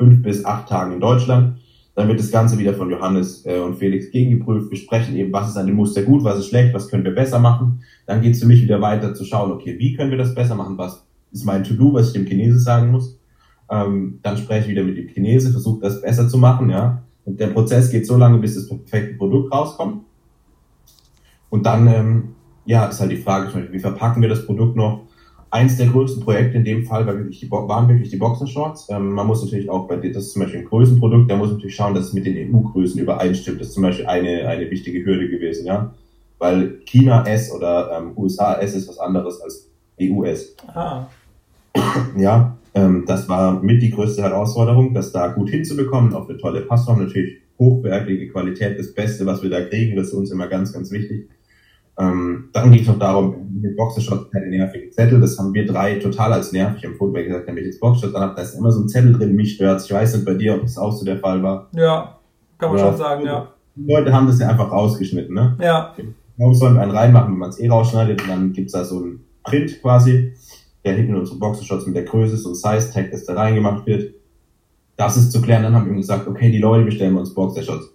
fünf 0.00 0.22
bis 0.22 0.44
acht 0.44 0.68
Tagen 0.68 0.94
in 0.94 1.00
Deutschland. 1.00 1.58
Dann 1.94 2.08
wird 2.08 2.18
das 2.18 2.30
Ganze 2.30 2.58
wieder 2.58 2.72
von 2.72 2.90
Johannes 2.90 3.44
äh, 3.44 3.58
und 3.58 3.76
Felix 3.76 4.10
gegengeprüft. 4.10 4.70
Wir 4.70 4.78
sprechen 4.78 5.14
eben, 5.16 5.32
was 5.32 5.50
ist 5.50 5.56
an 5.58 5.66
dem 5.66 5.76
Muster 5.76 6.02
gut, 6.02 6.24
was 6.24 6.38
ist 6.38 6.48
schlecht, 6.48 6.72
was 6.72 6.88
können 6.88 7.04
wir 7.04 7.14
besser 7.14 7.38
machen. 7.38 7.82
Dann 8.06 8.22
geht 8.22 8.34
es 8.34 8.40
für 8.40 8.46
mich 8.46 8.62
wieder 8.62 8.80
weiter 8.80 9.12
zu 9.12 9.24
schauen, 9.24 9.52
okay, 9.52 9.78
wie 9.78 9.94
können 9.94 10.10
wir 10.10 10.16
das 10.16 10.34
besser 10.34 10.54
machen, 10.54 10.78
was 10.78 11.04
ist 11.32 11.44
mein 11.44 11.62
To-Do, 11.62 11.92
was 11.92 12.08
ich 12.08 12.12
dem 12.14 12.26
Chinese 12.26 12.58
sagen 12.58 12.90
muss. 12.90 13.18
Ähm, 13.70 14.18
dann 14.22 14.38
spreche 14.38 14.64
ich 14.64 14.70
wieder 14.70 14.82
mit 14.82 14.96
dem 14.96 15.08
Chinese, 15.08 15.50
versuche 15.50 15.82
das 15.82 16.00
besser 16.00 16.28
zu 16.28 16.38
machen, 16.38 16.70
ja. 16.70 17.02
Und 17.26 17.38
der 17.38 17.48
Prozess 17.48 17.90
geht 17.90 18.06
so 18.06 18.16
lange, 18.16 18.38
bis 18.38 18.54
das 18.54 18.66
perfekte 18.66 19.18
Produkt 19.18 19.52
rauskommt. 19.52 20.04
Und 21.50 21.66
dann, 21.66 21.86
ähm, 21.86 22.22
ja, 22.64 22.86
ist 22.86 23.00
halt 23.00 23.12
die 23.12 23.16
Frage, 23.16 23.68
wie 23.70 23.78
verpacken 23.78 24.22
wir 24.22 24.28
das 24.30 24.46
Produkt 24.46 24.76
noch? 24.76 25.02
Eins 25.52 25.76
der 25.76 25.88
größten 25.88 26.22
Projekte 26.22 26.58
in 26.58 26.64
dem 26.64 26.84
Fall 26.84 27.06
war 27.06 27.16
wirklich 27.16 27.40
die, 27.40 27.50
waren 27.50 27.88
wirklich 27.88 28.10
die 28.10 28.16
Boxershorts. 28.16 28.88
Ähm, 28.88 29.12
man 29.12 29.26
muss 29.26 29.42
natürlich 29.42 29.68
auch 29.68 29.88
bei 29.88 29.96
das 29.96 30.26
ist 30.26 30.32
zum 30.32 30.42
Beispiel 30.42 30.60
ein 30.60 30.66
Größenprodukt, 30.66 31.28
da 31.28 31.36
muss 31.36 31.50
natürlich 31.50 31.74
schauen, 31.74 31.94
dass 31.94 32.06
es 32.06 32.12
mit 32.12 32.24
den 32.24 32.54
EU-Größen 32.54 33.00
übereinstimmt. 33.00 33.60
Das 33.60 33.68
ist 33.68 33.74
zum 33.74 33.82
Beispiel 33.82 34.06
eine, 34.06 34.46
eine 34.46 34.70
wichtige 34.70 35.04
Hürde 35.04 35.28
gewesen, 35.28 35.66
ja. 35.66 35.92
Weil 36.38 36.78
China 36.84 37.26
S 37.26 37.52
oder 37.52 37.98
ähm, 37.98 38.12
USA 38.16 38.54
S 38.60 38.74
ist 38.74 38.88
was 38.88 38.98
anderes 38.98 39.40
als 39.40 39.68
EU 40.00 40.24
S. 40.24 40.54
Ah. 40.68 41.06
Ja, 42.16 42.56
ähm, 42.74 43.04
das 43.06 43.28
war 43.28 43.60
mit 43.60 43.82
die 43.82 43.90
größte 43.90 44.22
Herausforderung, 44.22 44.94
das 44.94 45.12
da 45.12 45.28
gut 45.28 45.50
hinzubekommen, 45.50 46.14
auf 46.14 46.28
eine 46.28 46.38
tolle 46.38 46.62
Passform, 46.62 47.00
natürlich 47.00 47.38
hochwertige 47.58 48.28
Qualität, 48.28 48.78
das 48.78 48.94
Beste, 48.94 49.26
was 49.26 49.42
wir 49.42 49.50
da 49.50 49.62
kriegen, 49.62 49.96
das 49.96 50.08
ist 50.08 50.14
uns 50.14 50.30
immer 50.30 50.46
ganz, 50.46 50.72
ganz 50.72 50.90
wichtig. 50.90 51.28
Ähm, 51.98 52.48
dann 52.52 52.70
ging 52.70 52.82
es 52.82 52.88
noch 52.88 52.98
darum, 52.98 53.60
mit 53.60 53.76
Boxershot 53.76 54.32
keine 54.32 54.46
nervigen 54.46 54.90
Zettel, 54.90 55.20
das 55.20 55.38
haben 55.38 55.52
wir 55.52 55.66
drei 55.66 55.96
total 55.96 56.32
als 56.32 56.52
nervig 56.52 56.84
empfunden, 56.84 57.14
weil 57.14 57.24
gesagt, 57.24 57.46
wenn 57.46 57.56
ich 57.58 57.66
jetzt 57.66 57.80
Boxershot 57.80 58.14
dann 58.14 58.22
habe, 58.22 58.34
da 58.34 58.42
ist 58.42 58.54
immer 58.54 58.72
so 58.72 58.80
ein 58.80 58.88
Zettel 58.88 59.12
drin, 59.12 59.36
mich 59.36 59.54
stört 59.54 59.82
Ich 59.84 59.92
weiß 59.92 60.14
nicht 60.14 60.24
bei 60.24 60.34
dir, 60.34 60.54
ob 60.54 60.62
das 60.62 60.78
auch 60.78 60.92
so 60.92 61.04
der 61.04 61.18
Fall 61.18 61.42
war. 61.42 61.68
Ja, 61.72 62.18
kann 62.58 62.70
man 62.70 62.78
ja, 62.78 62.86
schon 62.86 62.96
sagen, 62.96 63.26
ja. 63.26 63.48
Die 63.76 63.92
Leute 63.92 64.12
haben 64.12 64.26
das 64.26 64.38
ja 64.40 64.48
einfach 64.48 64.70
rausgeschnitten, 64.70 65.34
ne? 65.34 65.56
Ja. 65.60 65.94
Warum 66.36 66.54
sollen 66.54 66.74
wir 66.74 66.82
einen 66.82 66.92
reinmachen, 66.92 67.32
wenn 67.32 67.38
man 67.38 67.50
es 67.50 67.58
eh 67.58 67.68
rausschneidet 67.68 68.22
und 68.22 68.28
dann 68.28 68.52
gibt's 68.52 68.72
da 68.72 68.84
so 68.84 69.00
ein 69.00 69.20
Print 69.44 69.80
quasi, 69.82 70.32
der 70.84 70.94
hinten 70.94 71.14
unsere 71.14 71.38
Boxershorts 71.38 71.86
mit 71.86 71.96
der 71.96 72.04
Größe, 72.04 72.36
so 72.36 72.50
ein 72.50 72.54
Size-Tag, 72.54 73.10
das 73.10 73.26
da 73.26 73.34
reingemacht 73.34 73.86
wird. 73.86 74.14
Das 74.96 75.16
ist 75.16 75.32
zu 75.32 75.40
klären. 75.40 75.62
Dann 75.62 75.74
haben 75.74 75.86
wir 75.86 75.94
gesagt, 75.94 76.26
okay, 76.26 76.50
die 76.50 76.58
Leute 76.58 76.84
bestellen 76.84 77.14
wir 77.14 77.20
uns 77.20 77.34
Boxershorts. 77.34 77.90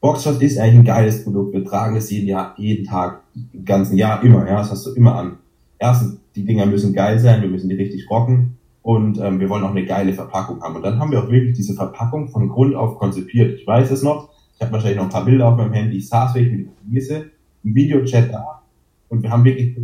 Boxershorts 0.00 0.42
ist 0.42 0.58
eigentlich 0.58 0.76
ein 0.76 0.84
geiles 0.84 1.24
Produkt. 1.24 1.52
Wir 1.52 1.64
tragen 1.64 1.94
das 1.94 2.10
jeden 2.10 2.28
Jahr, 2.28 2.54
jeden 2.56 2.86
Tag, 2.86 3.22
ganzen 3.64 3.96
Jahr 3.96 4.22
immer, 4.22 4.46
ja, 4.46 4.58
das 4.58 4.70
hast 4.70 4.86
du 4.86 4.92
immer 4.92 5.14
an. 5.16 5.38
Erstens, 5.78 6.18
die 6.34 6.44
Dinger 6.44 6.66
müssen 6.66 6.92
geil 6.92 7.18
sein, 7.18 7.42
wir 7.42 7.48
müssen 7.48 7.68
die 7.68 7.76
richtig 7.76 8.08
rocken 8.10 8.56
und 8.82 9.18
ähm, 9.18 9.40
wir 9.40 9.48
wollen 9.48 9.64
auch 9.64 9.70
eine 9.70 9.84
geile 9.84 10.12
Verpackung 10.12 10.60
haben. 10.62 10.76
Und 10.76 10.82
dann 10.82 10.98
haben 10.98 11.10
wir 11.10 11.22
auch 11.22 11.30
wirklich 11.30 11.56
diese 11.56 11.74
Verpackung 11.74 12.28
von 12.28 12.48
Grund 12.48 12.74
auf 12.74 12.98
konzipiert. 12.98 13.58
Ich 13.58 13.66
weiß 13.66 13.90
es 13.90 14.02
noch, 14.02 14.30
ich 14.54 14.60
habe 14.60 14.72
wahrscheinlich 14.72 14.98
noch 14.98 15.04
ein 15.04 15.10
paar 15.10 15.24
Bilder 15.24 15.48
auf 15.48 15.56
meinem 15.56 15.72
Handy, 15.72 15.98
ich 15.98 16.08
saß 16.08 16.34
wirklich 16.34 16.66
mit 16.66 16.68
Gemüse, 16.82 17.30
im 17.64 17.74
Videochat 17.74 18.32
da 18.32 18.62
und 19.08 19.22
wir 19.22 19.30
haben 19.30 19.44
wirklich 19.44 19.76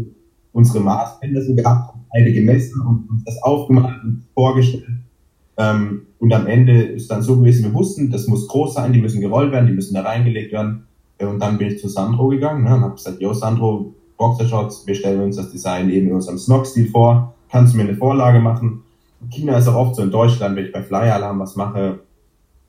unsere 0.53 0.81
Maßbänder 0.81 1.43
so 1.43 1.55
gehabt, 1.55 1.95
beide 2.13 2.33
gemessen 2.33 2.81
und 2.81 3.23
das 3.27 3.43
aufgemacht 3.43 4.03
und 4.05 4.25
vorgestellt. 4.35 4.85
Ähm, 5.57 6.03
und 6.19 6.33
am 6.33 6.47
Ende 6.47 6.83
ist 6.83 7.11
dann 7.11 7.23
so 7.23 7.39
gewesen, 7.39 7.65
wir 7.65 7.75
wussten, 7.75 8.11
das 8.11 8.27
muss 8.27 8.49
groß 8.49 8.75
sein, 8.75 8.93
die 8.93 9.01
müssen 9.01 9.21
gerollt 9.21 9.53
werden, 9.53 9.67
die 9.67 9.73
müssen 9.73 9.95
da 9.95 10.03
reingelegt 10.03 10.53
werden. 10.53 10.87
Äh, 11.19 11.27
und 11.27 11.41
dann 11.41 11.59
bin 11.59 11.69
ich 11.69 11.81
zu 11.81 11.89
Sandro 11.89 12.29
gegangen 12.29 12.65
ne, 12.65 12.75
und 12.75 12.83
habe 12.83 12.95
gesagt, 12.95 13.21
yo 13.21 13.33
Sandro, 13.33 13.95
Boxershorts, 14.17 14.87
wir 14.87 14.95
stellen 14.95 15.23
uns 15.23 15.37
das 15.37 15.51
Design 15.51 15.91
eben 15.91 16.09
in 16.09 16.15
unserem 16.15 16.39
Snog-Stil 16.39 16.89
vor, 16.91 17.35
kannst 17.51 17.73
du 17.73 17.79
mir 17.79 17.85
eine 17.85 17.97
Vorlage 17.97 18.41
machen? 18.41 18.83
China 19.31 19.57
ist 19.59 19.69
auch 19.69 19.75
oft 19.75 19.97
so 19.97 20.03
in 20.03 20.11
Deutschland, 20.11 20.57
wenn 20.57 20.67
ich 20.67 20.73
bei 20.73 20.83
Flyer 20.83 21.15
Alarm 21.15 21.41
was 21.41 21.57
mache, 21.57 22.01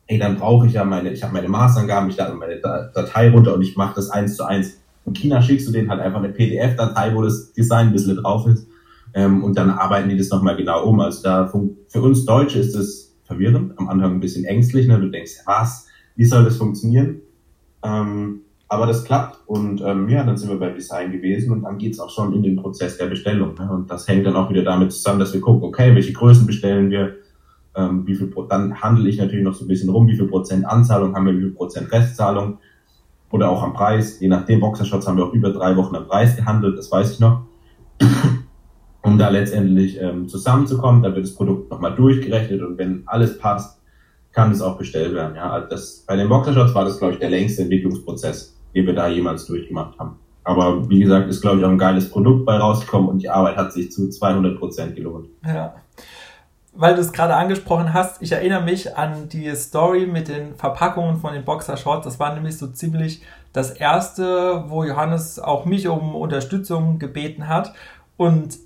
ey, 0.06 0.18
dann 0.18 0.36
brauche 0.36 0.66
ich 0.66 0.72
ja 0.72 0.84
meine, 0.84 1.12
ich 1.12 1.22
habe 1.22 1.32
meine 1.32 1.48
Maßangaben, 1.48 2.10
ich 2.10 2.16
lade 2.16 2.34
meine 2.34 2.60
Datei 2.60 3.30
runter 3.30 3.54
und 3.54 3.62
ich 3.62 3.76
mache 3.76 3.94
das 3.96 4.10
eins 4.10 4.36
zu 4.36 4.44
eins. 4.44 4.78
In 5.04 5.14
China 5.14 5.40
schickst 5.42 5.68
du 5.68 5.72
denen 5.72 5.90
halt 5.90 6.00
einfach 6.00 6.18
eine 6.18 6.30
PDF-Datei, 6.30 7.14
wo 7.14 7.22
das 7.22 7.52
Design 7.52 7.88
ein 7.88 7.92
bisschen 7.92 8.16
drauf 8.16 8.46
ist. 8.46 8.66
Ähm, 9.14 9.44
und 9.44 9.56
dann 9.56 9.70
arbeiten 9.70 10.08
die 10.08 10.16
das 10.16 10.30
nochmal 10.30 10.56
genau 10.56 10.84
um. 10.84 11.00
Also 11.00 11.22
da 11.22 11.52
für 11.88 12.02
uns 12.02 12.24
Deutsche 12.24 12.58
ist 12.58 12.74
das 12.74 13.14
verwirrend, 13.24 13.72
am 13.78 13.88
Anfang 13.88 14.14
ein 14.14 14.20
bisschen 14.20 14.44
ängstlich. 14.44 14.86
Ne? 14.88 15.00
Du 15.00 15.08
denkst, 15.08 15.32
was, 15.44 15.86
wie 16.16 16.24
soll 16.24 16.44
das 16.44 16.56
funktionieren? 16.56 17.22
Ähm, 17.86 18.40
aber 18.68 18.86
das 18.86 19.04
klappt 19.04 19.38
und 19.46 19.80
ähm, 19.80 20.08
ja, 20.08 20.24
dann 20.24 20.36
sind 20.36 20.50
wir 20.50 20.58
beim 20.58 20.74
Design 20.74 21.12
gewesen 21.12 21.52
und 21.52 21.62
dann 21.62 21.78
geht's 21.78 22.00
auch 22.00 22.10
schon 22.10 22.34
in 22.34 22.42
den 22.42 22.56
Prozess 22.56 22.98
der 22.98 23.06
Bestellung. 23.06 23.54
Ne? 23.54 23.70
Und 23.70 23.90
das 23.90 24.08
hängt 24.08 24.26
dann 24.26 24.34
auch 24.34 24.50
wieder 24.50 24.64
damit 24.64 24.92
zusammen, 24.92 25.20
dass 25.20 25.32
wir 25.32 25.40
gucken, 25.40 25.62
okay, 25.62 25.94
welche 25.94 26.12
Größen 26.12 26.46
bestellen 26.46 26.90
wir, 26.90 27.14
ähm, 27.76 28.04
wie 28.06 28.16
viel 28.16 28.26
Pro 28.26 28.42
dann 28.42 28.82
handle 28.82 29.08
ich 29.08 29.18
natürlich 29.18 29.44
noch 29.44 29.54
so 29.54 29.64
ein 29.64 29.68
bisschen 29.68 29.90
rum, 29.90 30.08
wie 30.08 30.16
viel 30.16 30.26
Prozent 30.26 30.66
Anzahlung 30.66 31.14
haben 31.14 31.26
wir, 31.26 31.36
wie 31.36 31.42
viel 31.42 31.52
Prozent 31.52 31.92
Restzahlung 31.92 32.58
oder 33.30 33.50
auch 33.50 33.62
am 33.62 33.72
Preis. 33.72 34.18
Je 34.18 34.28
nachdem, 34.28 34.58
Boxershorts 34.58 35.06
haben 35.06 35.16
wir 35.16 35.26
auch 35.26 35.32
über 35.32 35.50
drei 35.50 35.76
Wochen 35.76 35.94
am 35.94 36.08
Preis 36.08 36.34
gehandelt, 36.34 36.76
das 36.76 36.90
weiß 36.90 37.12
ich 37.12 37.20
noch. 37.20 37.42
um 39.02 39.16
da 39.16 39.28
letztendlich 39.28 40.00
ähm, 40.00 40.26
zusammenzukommen, 40.26 41.04
da 41.04 41.14
wird 41.14 41.24
das 41.24 41.34
Produkt 41.34 41.70
nochmal 41.70 41.94
durchgerechnet 41.94 42.60
und 42.62 42.76
wenn 42.78 43.04
alles 43.06 43.38
passt, 43.38 43.75
kann 44.36 44.52
es 44.52 44.60
auch 44.60 44.78
bestellt 44.78 45.14
werden. 45.14 45.34
Ja, 45.34 45.50
also 45.50 45.68
das, 45.68 46.04
bei 46.06 46.14
den 46.14 46.28
Boxershorts 46.28 46.74
war 46.74 46.84
das, 46.84 46.98
glaube 46.98 47.14
ich, 47.14 47.18
der 47.18 47.30
längste 47.30 47.62
Entwicklungsprozess, 47.62 48.54
den 48.74 48.86
wir 48.86 48.94
da 48.94 49.08
jemals 49.08 49.46
durchgemacht 49.46 49.98
haben. 49.98 50.18
Aber 50.44 50.88
wie 50.88 51.00
gesagt, 51.00 51.28
ist, 51.28 51.40
glaube 51.40 51.58
ich, 51.58 51.64
auch 51.64 51.70
ein 51.70 51.78
geiles 51.78 52.08
Produkt 52.08 52.46
bei 52.46 52.56
rausgekommen 52.56 53.08
und 53.08 53.22
die 53.22 53.30
Arbeit 53.30 53.56
hat 53.56 53.72
sich 53.72 53.90
zu 53.90 54.08
200 54.08 54.58
Prozent 54.58 54.94
gelohnt. 54.94 55.28
Ja 55.44 55.74
weil 56.78 56.94
du 56.94 57.00
es 57.00 57.12
gerade 57.12 57.34
angesprochen 57.34 57.94
hast, 57.94 58.20
ich 58.20 58.32
erinnere 58.32 58.62
mich 58.62 58.96
an 58.96 59.28
die 59.28 59.54
Story 59.54 60.06
mit 60.06 60.28
den 60.28 60.54
Verpackungen 60.56 61.16
von 61.16 61.32
den 61.32 61.44
Boxershorts. 61.44 62.04
Das 62.04 62.20
war 62.20 62.34
nämlich 62.34 62.58
so 62.58 62.66
ziemlich 62.66 63.22
das 63.52 63.70
erste, 63.70 64.64
wo 64.68 64.84
Johannes 64.84 65.38
auch 65.38 65.64
mich 65.64 65.88
um 65.88 66.14
Unterstützung 66.14 66.98
gebeten 66.98 67.48
hat. 67.48 67.72
Und 68.16 68.58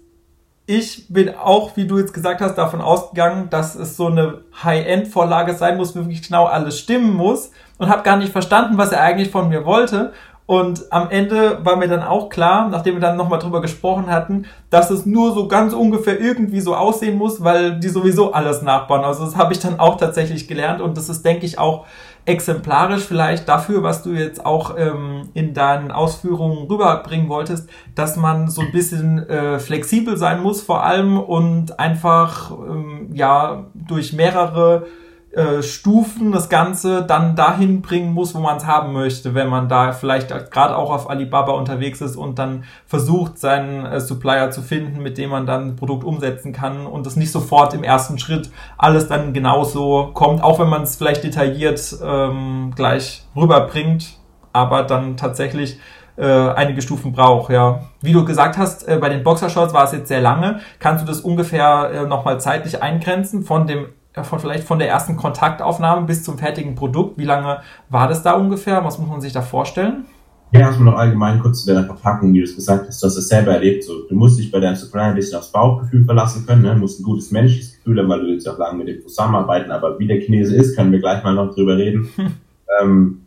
ich 0.71 1.07
bin 1.09 1.35
auch, 1.35 1.77
wie 1.77 1.85
du 1.85 1.99
jetzt 1.99 2.15
gesagt 2.15 2.41
hast, 2.41 2.55
davon 2.55 2.81
ausgegangen, 2.81 3.51
dass 3.51 3.75
es 3.75 3.97
so 3.97 4.07
eine 4.07 4.43
High-End-Vorlage 4.63 5.55
sein 5.55 5.77
muss, 5.77 5.97
wo 5.97 6.01
wirklich 6.01 6.23
genau 6.23 6.45
alles 6.45 6.79
stimmen 6.79 7.13
muss 7.13 7.51
und 7.79 7.89
habe 7.89 8.05
gar 8.05 8.17
nicht 8.17 8.31
verstanden, 8.31 8.79
was 8.79 8.93
er 8.93 9.01
eigentlich 9.01 9.31
von 9.31 9.49
mir 9.49 9.67
wollte. 9.67 10.13
Und 10.47 10.85
am 10.91 11.11
Ende 11.11 11.65
war 11.65 11.75
mir 11.75 11.89
dann 11.89 12.05
auch 12.05 12.29
klar, 12.29 12.69
nachdem 12.69 12.95
wir 12.95 13.01
dann 13.01 13.17
nochmal 13.17 13.41
drüber 13.41 13.61
gesprochen 13.61 14.11
hatten, 14.11 14.47
dass 14.69 14.91
es 14.91 15.07
nur 15.07 15.35
so 15.35 15.49
ganz 15.49 15.73
ungefähr 15.73 16.21
irgendwie 16.21 16.61
so 16.61 16.77
aussehen 16.77 17.19
muss, 17.19 17.43
weil 17.43 17.81
die 17.81 17.89
sowieso 17.89 18.33
alles 18.33 18.63
nachbauen. 18.63 19.03
Also 19.03 19.25
das 19.25 19.37
habe 19.37 19.53
ich 19.53 19.59
dann 19.59 19.81
auch 19.81 19.97
tatsächlich 19.97 20.47
gelernt 20.47 20.81
und 20.81 20.97
das 20.97 21.09
ist, 21.09 21.25
denke 21.25 21.47
ich, 21.47 21.59
auch 21.59 21.85
exemplarisch 22.25 23.03
vielleicht 23.03 23.49
dafür, 23.49 23.83
was 23.83 24.03
du 24.03 24.13
jetzt 24.13 24.45
auch 24.45 24.77
ähm, 24.77 25.31
in 25.35 25.55
deinen 25.55 25.91
Ausführungen 25.91 26.69
rüberbringen 26.69 27.29
wolltest, 27.29 27.69
dass 27.95 28.17
man 28.17 28.49
so 28.49 28.61
ein 28.61 28.73
bisschen 28.73 29.29
äh, 29.29 29.59
flexibel 29.59 30.17
sein 30.17 30.43
muss 30.43 30.63
vor 30.63 30.85
allem 30.85 31.19
und 31.19 31.79
einfach 31.79 32.51
ähm, 32.51 33.09
ja 33.13 33.67
durch 33.75 34.13
mehrere 34.13 34.87
äh, 35.33 35.63
Stufen 35.63 36.33
das 36.33 36.49
Ganze 36.49 37.03
dann 37.03 37.37
dahin 37.37 37.83
bringen 37.83 38.13
muss, 38.13 38.35
wo 38.35 38.41
man 38.41 38.57
es 38.57 38.67
haben 38.67 38.93
möchte, 38.93 39.33
wenn 39.33 39.49
man 39.49 39.69
da 39.69 39.93
vielleicht 39.93 40.51
gerade 40.51 40.77
auch 40.77 40.91
auf 40.91 41.09
Alibaba 41.09 41.53
unterwegs 41.53 42.01
ist 42.01 42.17
und 42.17 42.41
dann 42.41 42.65
versucht, 42.85 43.39
seinen 43.39 43.87
äh, 43.87 44.01
Supplier 44.01 44.51
zu 44.51 44.61
finden, 44.61 45.03
mit 45.03 45.19
dem 45.19 45.31
man 45.31 45.47
dann 45.47 45.69
ein 45.69 45.77
Produkt 45.77 46.03
umsetzen 46.03 46.53
kann 46.53 46.85
und 46.85 47.07
es 47.07 47.15
nicht 47.15 47.31
sofort 47.31 47.75
im 47.75 47.85
ersten 47.85 48.19
Schritt 48.19 48.51
alles 48.77 49.07
dann 49.07 49.33
genauso 49.33 50.11
kommt, 50.15 50.43
auch 50.43 50.59
wenn 50.59 50.69
man 50.69 50.83
es 50.83 50.97
vielleicht 50.97 51.23
detailliert 51.23 51.97
ähm, 52.05 52.73
gleich 52.75 53.25
rüberbringt, 53.37 54.19
aber 54.53 54.83
dann 54.83 55.17
tatsächlich 55.17 55.79
äh, 56.17 56.25
einige 56.27 56.83
Stufen 56.83 57.13
braucht, 57.13 57.53
ja. 57.53 57.83
Wie 58.03 58.13
du 58.13 58.25
gesagt 58.25 58.59
hast, 58.59 58.89
äh, 58.89 58.99
bei 59.01 59.09
den 59.09 59.23
Boxershorts 59.23 59.73
war 59.73 59.85
es 59.85 59.93
jetzt 59.93 60.09
sehr 60.09 60.21
lange. 60.21 60.61
Kannst 60.81 61.05
du 61.05 61.07
das 61.07 61.21
ungefähr 61.21 61.91
äh, 61.95 62.07
nochmal 62.07 62.41
zeitlich 62.41 62.83
eingrenzen 62.83 63.45
von 63.45 63.69
dem 63.69 63.87
von 64.15 64.41
vielleicht 64.41 64.65
von 64.65 64.79
der 64.79 64.89
ersten 64.89 65.17
Kontaktaufnahme 65.17 66.07
bis 66.07 66.25
zum 66.25 66.39
fertigen 66.39 66.75
Produkt. 66.75 67.17
Wie 67.19 67.25
lange 67.25 67.61
war 67.89 68.09
das 68.09 68.23
da 68.23 68.33
ungefähr? 68.33 68.85
Was 68.85 68.99
muss 68.99 69.09
man 69.09 69.21
sich 69.21 69.33
da 69.33 69.43
vorstellen? 69.43 70.05
Ja, 70.53 70.61
erstmal 70.61 70.93
noch 70.93 70.99
allgemein 70.99 71.39
kurz 71.39 71.61
zu 71.61 71.73
deiner 71.73 71.87
Verpackung, 71.87 72.35
wie 72.35 72.39
du 72.39 72.45
es 72.45 72.57
gesagt 72.57 72.89
hast. 72.89 73.01
Du 73.01 73.07
hast 73.07 73.17
es 73.17 73.29
selber 73.29 73.53
erlebt. 73.53 73.85
So, 73.85 74.09
du 74.09 74.17
musst 74.17 74.37
dich 74.37 74.51
bei 74.51 74.59
deinem 74.59 74.75
Supplier 74.75 75.05
ein 75.05 75.15
bisschen 75.15 75.39
aufs 75.39 75.53
Bauchgefühl 75.53 76.05
verlassen 76.05 76.45
können. 76.45 76.63
Ne? 76.63 76.75
Du 76.75 76.81
musst 76.81 76.99
ein 76.99 77.05
gutes 77.05 77.31
menschliches 77.31 77.77
Gefühl 77.77 78.01
haben, 78.01 78.09
weil 78.09 78.21
du 78.21 78.27
willst 78.27 78.47
ja 78.47 78.55
auch 78.55 78.59
lange 78.59 78.79
mit 78.79 78.89
dem 78.89 79.01
zusammenarbeiten. 79.01 79.71
Aber 79.71 79.97
wie 80.01 80.09
der 80.09 80.21
Chinese 80.21 80.57
ist, 80.57 80.75
können 80.75 80.91
wir 80.91 80.99
gleich 80.99 81.23
mal 81.23 81.35
noch 81.35 81.55
drüber 81.55 81.77
reden. 81.77 82.09
ähm, 82.83 83.21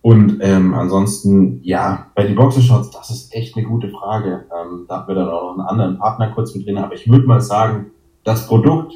und 0.00 0.38
ähm, 0.40 0.72
ansonsten, 0.72 1.60
ja, 1.62 2.06
bei 2.14 2.22
den 2.22 2.34
Boxershots, 2.34 2.90
das 2.90 3.10
ist 3.10 3.34
echt 3.34 3.58
eine 3.58 3.66
gute 3.66 3.90
Frage. 3.90 4.46
Ähm, 4.50 4.86
da 4.88 5.00
haben 5.00 5.08
wir 5.08 5.14
dann 5.14 5.28
auch 5.28 5.42
noch 5.42 5.58
einen 5.58 5.68
anderen 5.68 5.98
Partner 5.98 6.28
kurz 6.28 6.54
mit 6.54 6.66
drin. 6.66 6.78
Aber 6.78 6.94
ich 6.94 7.10
würde 7.10 7.26
mal 7.26 7.42
sagen, 7.42 7.90
das 8.24 8.46
Produkt 8.46 8.94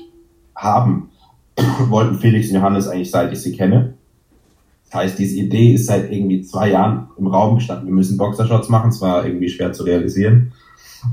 haben 0.57 1.11
wollten 1.89 2.17
Felix 2.17 2.49
und 2.49 2.57
Johannes 2.57 2.89
eigentlich 2.89 3.11
seit 3.11 3.33
ich 3.33 3.41
sie 3.41 3.53
kenne. 3.53 3.95
Das 4.87 5.03
heißt, 5.03 5.19
diese 5.19 5.37
Idee 5.37 5.75
ist 5.75 5.87
seit 5.87 6.11
irgendwie 6.13 6.43
zwei 6.43 6.71
Jahren 6.71 7.09
im 7.17 7.27
Raum 7.27 7.57
gestanden. 7.57 7.87
Wir 7.87 7.95
müssen 7.95 8.17
Boxershots 8.17 8.69
machen, 8.69 8.91
es 8.91 9.01
war 9.01 9.27
irgendwie 9.27 9.49
schwer 9.49 9.73
zu 9.73 9.83
realisieren. 9.83 10.53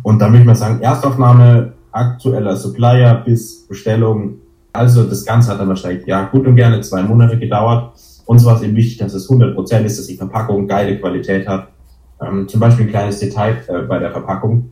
Und 0.04 0.20
dann 0.20 0.32
würde 0.32 0.42
ich 0.42 0.48
mal 0.48 0.56
sagen, 0.56 0.82
Erstaufnahme, 0.82 1.74
aktueller 1.92 2.56
Supplier 2.56 3.24
bis 3.26 3.68
Bestellung. 3.68 4.36
Also 4.74 5.04
das 5.04 5.26
Ganze 5.26 5.52
hat 5.52 5.60
dann 5.60 5.68
wahrscheinlich, 5.68 6.06
ja, 6.06 6.26
gut 6.26 6.48
und 6.48 6.56
gerne 6.56 6.82
zwei 6.82 7.02
Monate 7.04 7.38
gedauert. 7.38 7.94
Uns 8.26 8.46
war 8.46 8.56
es 8.56 8.62
eben 8.62 8.76
wichtig, 8.76 8.98
dass 8.98 9.14
es 9.14 9.30
100% 9.30 9.84
ist, 9.84 10.00
dass 10.00 10.08
die 10.08 10.16
Verpackung 10.16 10.68
geile 10.68 10.98
Qualität 11.00 11.48
hat. 11.48 11.70
Ähm, 12.22 12.48
zum 12.48 12.60
Beispiel 12.60 12.86
ein 12.86 12.92
kleines 12.92 13.20
Detail 13.20 13.58
äh, 13.68 13.82
bei 13.82 14.00
der 14.00 14.12
Verpackung. 14.12 14.72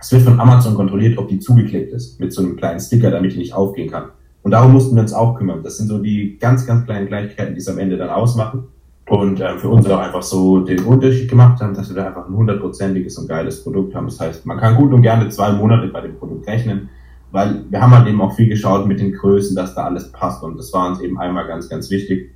Es 0.00 0.12
wird 0.12 0.22
von 0.22 0.38
Amazon 0.38 0.74
kontrolliert, 0.74 1.18
ob 1.18 1.28
die 1.28 1.38
zugeklebt 1.38 1.92
ist, 1.92 2.20
mit 2.20 2.32
so 2.32 2.42
einem 2.42 2.56
kleinen 2.56 2.80
Sticker, 2.80 3.10
damit 3.10 3.32
die 3.32 3.38
nicht 3.38 3.54
aufgehen 3.54 3.90
kann. 3.90 4.10
Und 4.42 4.52
darum 4.52 4.72
mussten 4.72 4.94
wir 4.94 5.02
uns 5.02 5.12
auch 5.12 5.36
kümmern. 5.36 5.62
Das 5.62 5.78
sind 5.78 5.88
so 5.88 5.98
die 5.98 6.38
ganz, 6.38 6.66
ganz 6.66 6.84
kleinen 6.84 7.06
Gleichheiten, 7.06 7.54
die 7.54 7.60
es 7.60 7.68
am 7.68 7.78
Ende 7.78 7.96
dann 7.96 8.10
ausmachen. 8.10 8.64
Und 9.08 9.40
äh, 9.40 9.58
für 9.58 9.68
uns 9.68 9.88
auch 9.88 9.98
einfach 9.98 10.22
so 10.22 10.60
den 10.60 10.80
Unterschied 10.84 11.30
gemacht 11.30 11.60
haben, 11.60 11.74
dass 11.74 11.88
wir 11.88 11.96
da 11.96 12.08
einfach 12.08 12.28
ein 12.28 12.36
hundertprozentiges 12.36 13.16
und 13.18 13.26
geiles 13.26 13.62
Produkt 13.62 13.94
haben. 13.94 14.06
Das 14.06 14.20
heißt, 14.20 14.44
man 14.44 14.58
kann 14.58 14.76
gut 14.76 14.92
und 14.92 15.02
gerne 15.02 15.28
zwei 15.30 15.52
Monate 15.52 15.88
bei 15.88 16.02
dem 16.02 16.16
Produkt 16.16 16.46
rechnen, 16.46 16.90
weil 17.32 17.64
wir 17.70 17.80
haben 17.80 17.96
halt 17.96 18.06
eben 18.06 18.20
auch 18.20 18.34
viel 18.34 18.48
geschaut 18.48 18.86
mit 18.86 19.00
den 19.00 19.12
Größen, 19.12 19.56
dass 19.56 19.74
da 19.74 19.84
alles 19.84 20.12
passt. 20.12 20.42
Und 20.42 20.58
das 20.58 20.72
war 20.72 20.88
uns 20.88 21.00
eben 21.00 21.18
einmal 21.18 21.46
ganz, 21.46 21.68
ganz 21.68 21.90
wichtig. 21.90 22.34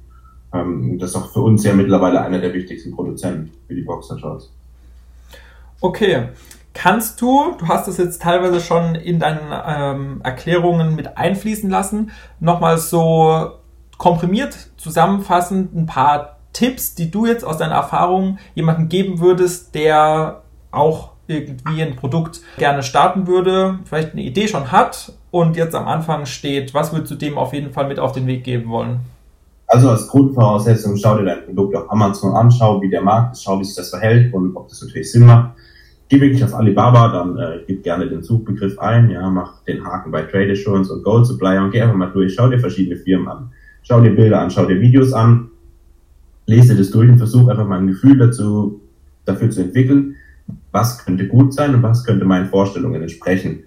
Ähm, 0.54 0.98
das 0.98 1.10
ist 1.10 1.16
auch 1.16 1.30
für 1.30 1.40
uns 1.40 1.62
ja 1.64 1.74
mittlerweile 1.74 2.22
einer 2.22 2.40
der 2.40 2.54
wichtigsten 2.54 2.92
Produzenten 2.92 3.50
für 3.66 3.74
die 3.74 3.82
Boxershorts. 3.82 4.50
Okay, 5.80 6.28
Kannst 6.74 7.20
du, 7.20 7.54
du 7.58 7.68
hast 7.68 7.86
es 7.86 7.98
jetzt 7.98 8.22
teilweise 8.22 8.60
schon 8.60 8.94
in 8.94 9.18
deinen 9.18 9.52
ähm, 9.66 10.20
Erklärungen 10.24 10.94
mit 10.94 11.18
einfließen 11.18 11.68
lassen, 11.68 12.10
nochmal 12.40 12.78
so 12.78 13.50
komprimiert 13.98 14.56
zusammenfassend 14.78 15.74
ein 15.74 15.86
paar 15.86 16.38
Tipps, 16.52 16.94
die 16.94 17.10
du 17.10 17.26
jetzt 17.26 17.44
aus 17.44 17.58
deiner 17.58 17.74
Erfahrung 17.74 18.38
jemandem 18.54 18.88
geben 18.88 19.20
würdest, 19.20 19.74
der 19.74 20.42
auch 20.70 21.10
irgendwie 21.26 21.82
ein 21.82 21.96
Produkt 21.96 22.40
gerne 22.58 22.82
starten 22.82 23.26
würde, 23.26 23.78
vielleicht 23.84 24.12
eine 24.12 24.22
Idee 24.22 24.48
schon 24.48 24.72
hat 24.72 25.12
und 25.30 25.56
jetzt 25.56 25.74
am 25.74 25.86
Anfang 25.86 26.26
steht. 26.26 26.74
Was 26.74 26.92
würdest 26.92 27.12
du 27.12 27.16
dem 27.16 27.38
auf 27.38 27.52
jeden 27.52 27.72
Fall 27.72 27.86
mit 27.86 27.98
auf 27.98 28.12
den 28.12 28.26
Weg 28.26 28.44
geben 28.44 28.70
wollen? 28.70 29.00
Also 29.66 29.90
als 29.90 30.08
Grundvoraussetzung 30.08 30.96
schau 30.96 31.16
dir 31.16 31.24
dein 31.24 31.44
Produkt 31.44 31.76
auf 31.76 31.90
Amazon 31.90 32.34
an, 32.34 32.50
schau, 32.50 32.80
wie 32.82 32.90
der 32.90 33.02
Markt 33.02 33.34
ist, 33.34 33.44
schau, 33.44 33.58
wie 33.60 33.64
sich 33.64 33.76
das 33.76 33.90
verhält 33.90 34.32
und 34.34 34.56
ob 34.56 34.68
das 34.68 34.82
natürlich 34.82 35.10
Sinn 35.10 35.26
macht 35.26 35.52
geh 36.12 36.20
wirklich 36.20 36.44
auf 36.44 36.54
Alibaba, 36.54 37.08
dann 37.08 37.38
äh, 37.38 37.60
gib 37.66 37.82
gerne 37.82 38.06
den 38.06 38.22
Suchbegriff 38.22 38.78
ein, 38.78 39.08
ja, 39.08 39.30
mach 39.30 39.64
den 39.64 39.82
Haken 39.82 40.10
bei 40.10 40.20
Trade 40.22 40.52
Assurance 40.52 40.92
und 40.92 41.02
Gold 41.02 41.26
Supplier 41.26 41.62
und 41.62 41.70
geh 41.70 41.80
einfach 41.80 41.96
mal 41.96 42.10
durch, 42.12 42.34
schau 42.34 42.50
dir 42.50 42.58
verschiedene 42.58 42.96
Firmen 42.98 43.28
an, 43.28 43.50
schau 43.82 43.98
dir 44.02 44.14
Bilder 44.14 44.42
an, 44.42 44.50
schau 44.50 44.66
dir 44.66 44.78
Videos 44.78 45.14
an, 45.14 45.48
lese 46.44 46.76
das 46.76 46.90
durch 46.90 47.08
und 47.08 47.16
versuch 47.16 47.48
einfach 47.48 47.66
mal 47.66 47.78
ein 47.78 47.86
Gefühl 47.86 48.18
dazu, 48.18 48.82
dafür 49.24 49.48
zu 49.48 49.62
entwickeln, 49.62 50.16
was 50.70 51.02
könnte 51.02 51.28
gut 51.28 51.54
sein 51.54 51.74
und 51.74 51.82
was 51.82 52.04
könnte 52.04 52.26
meinen 52.26 52.50
Vorstellungen 52.50 53.00
entsprechen. 53.00 53.60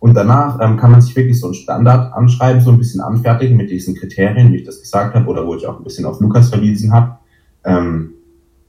Und 0.00 0.14
danach 0.14 0.58
ähm, 0.60 0.78
kann 0.78 0.90
man 0.90 1.00
sich 1.00 1.14
wirklich 1.14 1.38
so 1.38 1.50
ein 1.50 1.54
Standard 1.54 2.12
anschreiben, 2.14 2.60
so 2.60 2.72
ein 2.72 2.78
bisschen 2.78 3.00
anfertigen 3.00 3.56
mit 3.56 3.70
diesen 3.70 3.94
Kriterien, 3.94 4.52
wie 4.52 4.56
ich 4.56 4.64
das 4.64 4.80
gesagt 4.80 5.14
habe, 5.14 5.30
oder 5.30 5.46
wo 5.46 5.54
ich 5.54 5.64
auch 5.68 5.78
ein 5.78 5.84
bisschen 5.84 6.06
auf 6.06 6.18
Lukas 6.20 6.50
verwiesen 6.50 6.92
habe. 6.92 7.18
Ähm, 7.62 8.14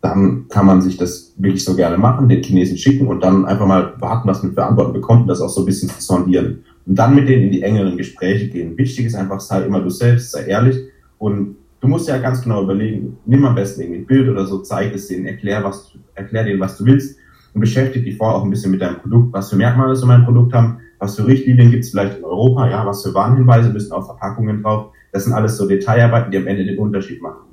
dann 0.03 0.49
kann 0.49 0.65
man 0.65 0.81
sich 0.81 0.97
das 0.97 1.33
wirklich 1.37 1.63
so 1.63 1.77
gerne 1.77 1.97
machen, 1.97 2.27
den 2.27 2.43
Chinesen 2.43 2.77
schicken 2.77 3.07
und 3.07 3.23
dann 3.23 3.45
einfach 3.45 3.65
mal 3.65 3.93
warten, 3.99 4.27
was 4.27 4.43
man 4.43 4.53
für 4.53 4.65
Antworten 4.65 4.91
bekommt 4.91 5.21
und 5.21 5.27
das 5.29 5.39
auch 5.39 5.47
so 5.47 5.61
ein 5.61 5.65
bisschen 5.65 5.89
sondieren. 5.97 6.65
Und 6.85 6.99
dann 6.99 7.15
mit 7.15 7.29
denen 7.29 7.43
in 7.43 7.51
die 7.53 7.61
engeren 7.61 7.95
Gespräche 7.95 8.49
gehen. 8.49 8.77
Wichtig 8.77 9.05
ist 9.05 9.15
einfach, 9.15 9.39
sei 9.39 9.61
immer 9.61 9.79
du 9.79 9.89
selbst, 9.89 10.31
sei 10.31 10.43
ehrlich 10.47 10.77
und 11.19 11.55
du 11.79 11.87
musst 11.87 12.09
ja 12.09 12.17
ganz 12.17 12.41
genau 12.41 12.63
überlegen, 12.63 13.15
nimm 13.25 13.45
am 13.45 13.55
besten 13.55 13.79
irgendwie 13.79 14.01
ein 14.01 14.05
Bild 14.05 14.27
oder 14.27 14.45
so, 14.45 14.59
zeig 14.59 14.93
es 14.93 15.07
denen, 15.07 15.25
erklär, 15.25 15.63
was, 15.63 15.93
erklär 16.15 16.43
denen, 16.43 16.59
was 16.59 16.77
du 16.77 16.85
willst 16.85 17.17
und 17.53 17.61
beschäftige 17.61 18.03
dich 18.03 18.17
vorher 18.17 18.35
auch 18.35 18.43
ein 18.43 18.49
bisschen 18.49 18.71
mit 18.71 18.81
deinem 18.81 18.97
Produkt, 18.97 19.31
was 19.31 19.51
für 19.51 19.55
Merkmale 19.55 19.95
so 19.95 20.05
mein 20.05 20.25
Produkt 20.25 20.53
haben, 20.53 20.79
was 20.99 21.15
für 21.15 21.25
Richtlinien 21.25 21.71
gibt 21.71 21.85
es 21.85 21.91
vielleicht 21.91 22.17
in 22.17 22.25
Europa, 22.25 22.69
ja, 22.69 22.85
was 22.85 23.03
für 23.03 23.13
Warnhinweise 23.13 23.69
müssen 23.69 23.93
auf 23.93 24.07
Verpackungen 24.07 24.63
drauf. 24.63 24.91
Das 25.13 25.23
sind 25.23 25.31
alles 25.31 25.55
so 25.55 25.65
Detailarbeiten, 25.65 26.29
die 26.29 26.39
am 26.39 26.47
Ende 26.47 26.65
den 26.65 26.77
Unterschied 26.77 27.21
machen. 27.21 27.52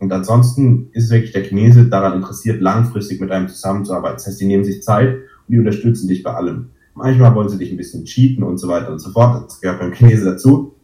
Und 0.00 0.12
ansonsten 0.12 0.88
ist 0.92 1.10
wirklich 1.10 1.32
der 1.32 1.44
Chinese 1.44 1.84
daran 1.84 2.14
interessiert, 2.14 2.62
langfristig 2.62 3.20
mit 3.20 3.30
einem 3.30 3.48
zusammenzuarbeiten. 3.48 4.16
Das 4.16 4.26
heißt, 4.26 4.40
die 4.40 4.46
nehmen 4.46 4.64
sich 4.64 4.82
Zeit 4.82 5.14
und 5.14 5.52
die 5.52 5.58
unterstützen 5.58 6.08
dich 6.08 6.22
bei 6.22 6.32
allem. 6.32 6.70
Manchmal 6.94 7.34
wollen 7.34 7.50
sie 7.50 7.58
dich 7.58 7.70
ein 7.70 7.76
bisschen 7.76 8.06
cheaten 8.06 8.42
und 8.42 8.56
so 8.56 8.66
weiter 8.66 8.90
und 8.90 8.98
so 8.98 9.10
fort. 9.10 9.44
Das 9.46 9.60
gehört 9.60 9.78
beim 9.78 9.92
Chinese 9.92 10.24
dazu. 10.24 10.74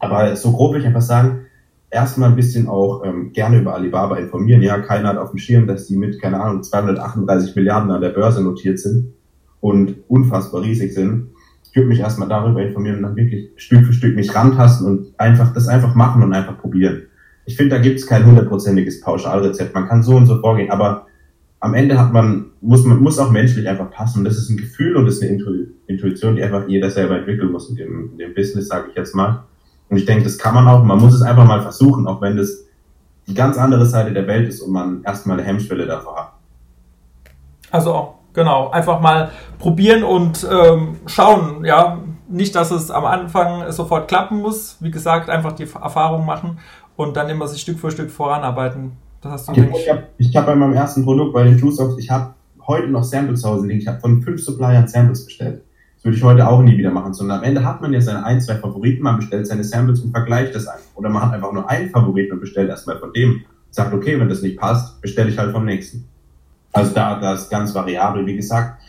Aber 0.00 0.34
so 0.34 0.50
grob 0.50 0.74
will 0.74 0.80
ich 0.80 0.86
einfach 0.86 1.00
sagen, 1.00 1.42
erstmal 1.90 2.30
ein 2.30 2.36
bisschen 2.36 2.68
auch 2.68 3.04
ähm, 3.04 3.32
gerne 3.32 3.60
über 3.60 3.74
Alibaba 3.74 4.16
informieren. 4.16 4.62
Ja, 4.62 4.80
keiner 4.80 5.10
hat 5.10 5.18
auf 5.18 5.30
dem 5.30 5.38
Schirm, 5.38 5.68
dass 5.68 5.86
die 5.86 5.96
mit, 5.96 6.20
keine 6.20 6.40
Ahnung, 6.40 6.64
238 6.64 7.54
Milliarden 7.54 7.92
an 7.92 8.00
der 8.00 8.10
Börse 8.10 8.42
notiert 8.42 8.80
sind 8.80 9.12
und 9.60 9.94
unfassbar 10.08 10.62
riesig 10.62 10.92
sind. 10.92 11.28
Ich 11.62 11.76
würde 11.76 11.88
mich 11.88 12.00
erstmal 12.00 12.28
darüber 12.28 12.60
informieren 12.60 12.96
und 12.96 13.02
dann 13.04 13.16
wirklich 13.16 13.50
Stück 13.54 13.86
für 13.86 13.92
Stück 13.92 14.16
mich 14.16 14.34
rantasten 14.34 14.88
und 14.88 15.20
einfach 15.20 15.52
das 15.52 15.68
einfach 15.68 15.94
machen 15.94 16.24
und 16.24 16.32
einfach 16.32 16.58
probieren 16.58 17.02
ich 17.50 17.56
finde, 17.56 17.74
da 17.74 17.82
gibt 17.82 17.98
es 17.98 18.06
kein 18.06 18.24
hundertprozentiges 18.24 19.00
Pauschalrezept. 19.00 19.74
Man 19.74 19.88
kann 19.88 20.04
so 20.04 20.14
und 20.14 20.26
so 20.26 20.40
vorgehen, 20.40 20.70
aber 20.70 21.06
am 21.58 21.74
Ende 21.74 21.98
hat 21.98 22.12
man, 22.12 22.52
muss 22.60 22.84
man, 22.84 23.00
muss 23.00 23.18
auch 23.18 23.32
menschlich 23.32 23.68
einfach 23.68 23.90
passen. 23.90 24.20
Und 24.20 24.24
das 24.24 24.38
ist 24.38 24.50
ein 24.50 24.56
Gefühl 24.56 24.94
und 24.94 25.04
das 25.04 25.16
ist 25.16 25.24
eine 25.24 25.66
Intuition, 25.88 26.36
die 26.36 26.44
einfach 26.44 26.68
jeder 26.68 26.90
selber 26.90 27.18
entwickeln 27.18 27.50
muss 27.50 27.68
in 27.68 27.74
dem, 27.74 28.12
in 28.12 28.18
dem 28.18 28.34
Business, 28.34 28.68
sage 28.68 28.90
ich 28.90 28.96
jetzt 28.96 29.16
mal. 29.16 29.42
Und 29.88 29.96
ich 29.96 30.04
denke, 30.04 30.22
das 30.22 30.38
kann 30.38 30.54
man 30.54 30.68
auch. 30.68 30.84
Man 30.84 31.00
muss 31.00 31.12
es 31.12 31.22
einfach 31.22 31.44
mal 31.44 31.60
versuchen, 31.60 32.06
auch 32.06 32.20
wenn 32.20 32.36
das 32.36 32.66
die 33.26 33.34
ganz 33.34 33.58
andere 33.58 33.84
Seite 33.84 34.12
der 34.12 34.28
Welt 34.28 34.48
ist 34.48 34.60
und 34.60 34.72
man 34.72 35.02
erstmal 35.02 35.36
eine 35.36 35.46
Hemmschwelle 35.46 35.86
davor 35.86 36.16
hat. 36.16 36.32
Also 37.72 38.14
genau, 38.32 38.70
einfach 38.70 39.00
mal 39.00 39.32
probieren 39.58 40.04
und 40.04 40.46
ähm, 40.48 40.98
schauen, 41.06 41.64
ja, 41.64 41.98
nicht, 42.30 42.54
dass 42.54 42.70
es 42.70 42.90
am 42.90 43.04
Anfang 43.04 43.70
sofort 43.72 44.08
klappen 44.08 44.40
muss. 44.40 44.76
Wie 44.80 44.90
gesagt, 44.90 45.28
einfach 45.28 45.52
die 45.52 45.64
Erfahrung 45.64 46.24
machen 46.24 46.58
und 47.00 47.16
dann 47.16 47.30
immer 47.30 47.48
sich 47.48 47.62
Stück 47.62 47.78
für 47.78 47.90
Stück 47.90 48.10
voranarbeiten. 48.10 48.92
Das 49.22 49.32
hast 49.32 49.48
du 49.48 49.52
okay, 49.52 49.70
ich 50.18 50.36
habe 50.36 50.46
hab 50.46 50.46
bei 50.46 50.54
meinem 50.54 50.74
ersten 50.74 51.02
Produkt, 51.02 51.32
bei 51.32 51.44
den 51.44 51.58
Juice 51.58 51.80
ich 51.98 52.10
habe 52.10 52.34
heute 52.66 52.88
noch 52.88 53.04
Samples 53.04 53.40
zu 53.40 53.48
Hause 53.48 53.66
liegen. 53.66 53.80
Ich 53.80 53.88
habe 53.88 53.98
von 54.00 54.20
fünf 54.22 54.42
Suppliern 54.42 54.86
Samples 54.86 55.24
bestellt. 55.24 55.62
Das 55.96 56.04
würde 56.04 56.18
ich 56.18 56.22
heute 56.22 56.46
auch 56.46 56.62
nie 56.62 56.76
wieder 56.76 56.90
machen, 56.90 57.14
sondern 57.14 57.38
am 57.38 57.44
Ende 57.44 57.64
hat 57.64 57.80
man 57.80 57.92
ja 57.92 58.00
seine 58.02 58.24
ein, 58.24 58.40
zwei 58.40 58.56
Favoriten, 58.56 59.02
man 59.02 59.16
bestellt 59.16 59.46
seine 59.46 59.64
Samples 59.64 60.00
und 60.00 60.10
vergleicht 60.10 60.54
das 60.54 60.66
einfach. 60.66 60.94
Oder 60.94 61.08
man 61.08 61.22
hat 61.22 61.32
einfach 61.32 61.52
nur 61.52 61.68
einen 61.68 61.88
Favoriten 61.88 62.34
und 62.34 62.40
bestellt 62.40 62.68
erstmal 62.68 62.98
von 62.98 63.12
dem. 63.14 63.42
Sagt, 63.70 63.94
okay, 63.94 64.20
wenn 64.20 64.28
das 64.28 64.42
nicht 64.42 64.58
passt, 64.58 65.00
bestelle 65.00 65.30
ich 65.30 65.38
halt 65.38 65.52
vom 65.52 65.64
nächsten. 65.64 66.06
Also 66.72 66.92
da, 66.94 67.18
das 67.18 67.42
ist 67.42 67.50
ganz 67.50 67.74
variabel. 67.74 68.26
Wie 68.26 68.36
gesagt, 68.36 68.80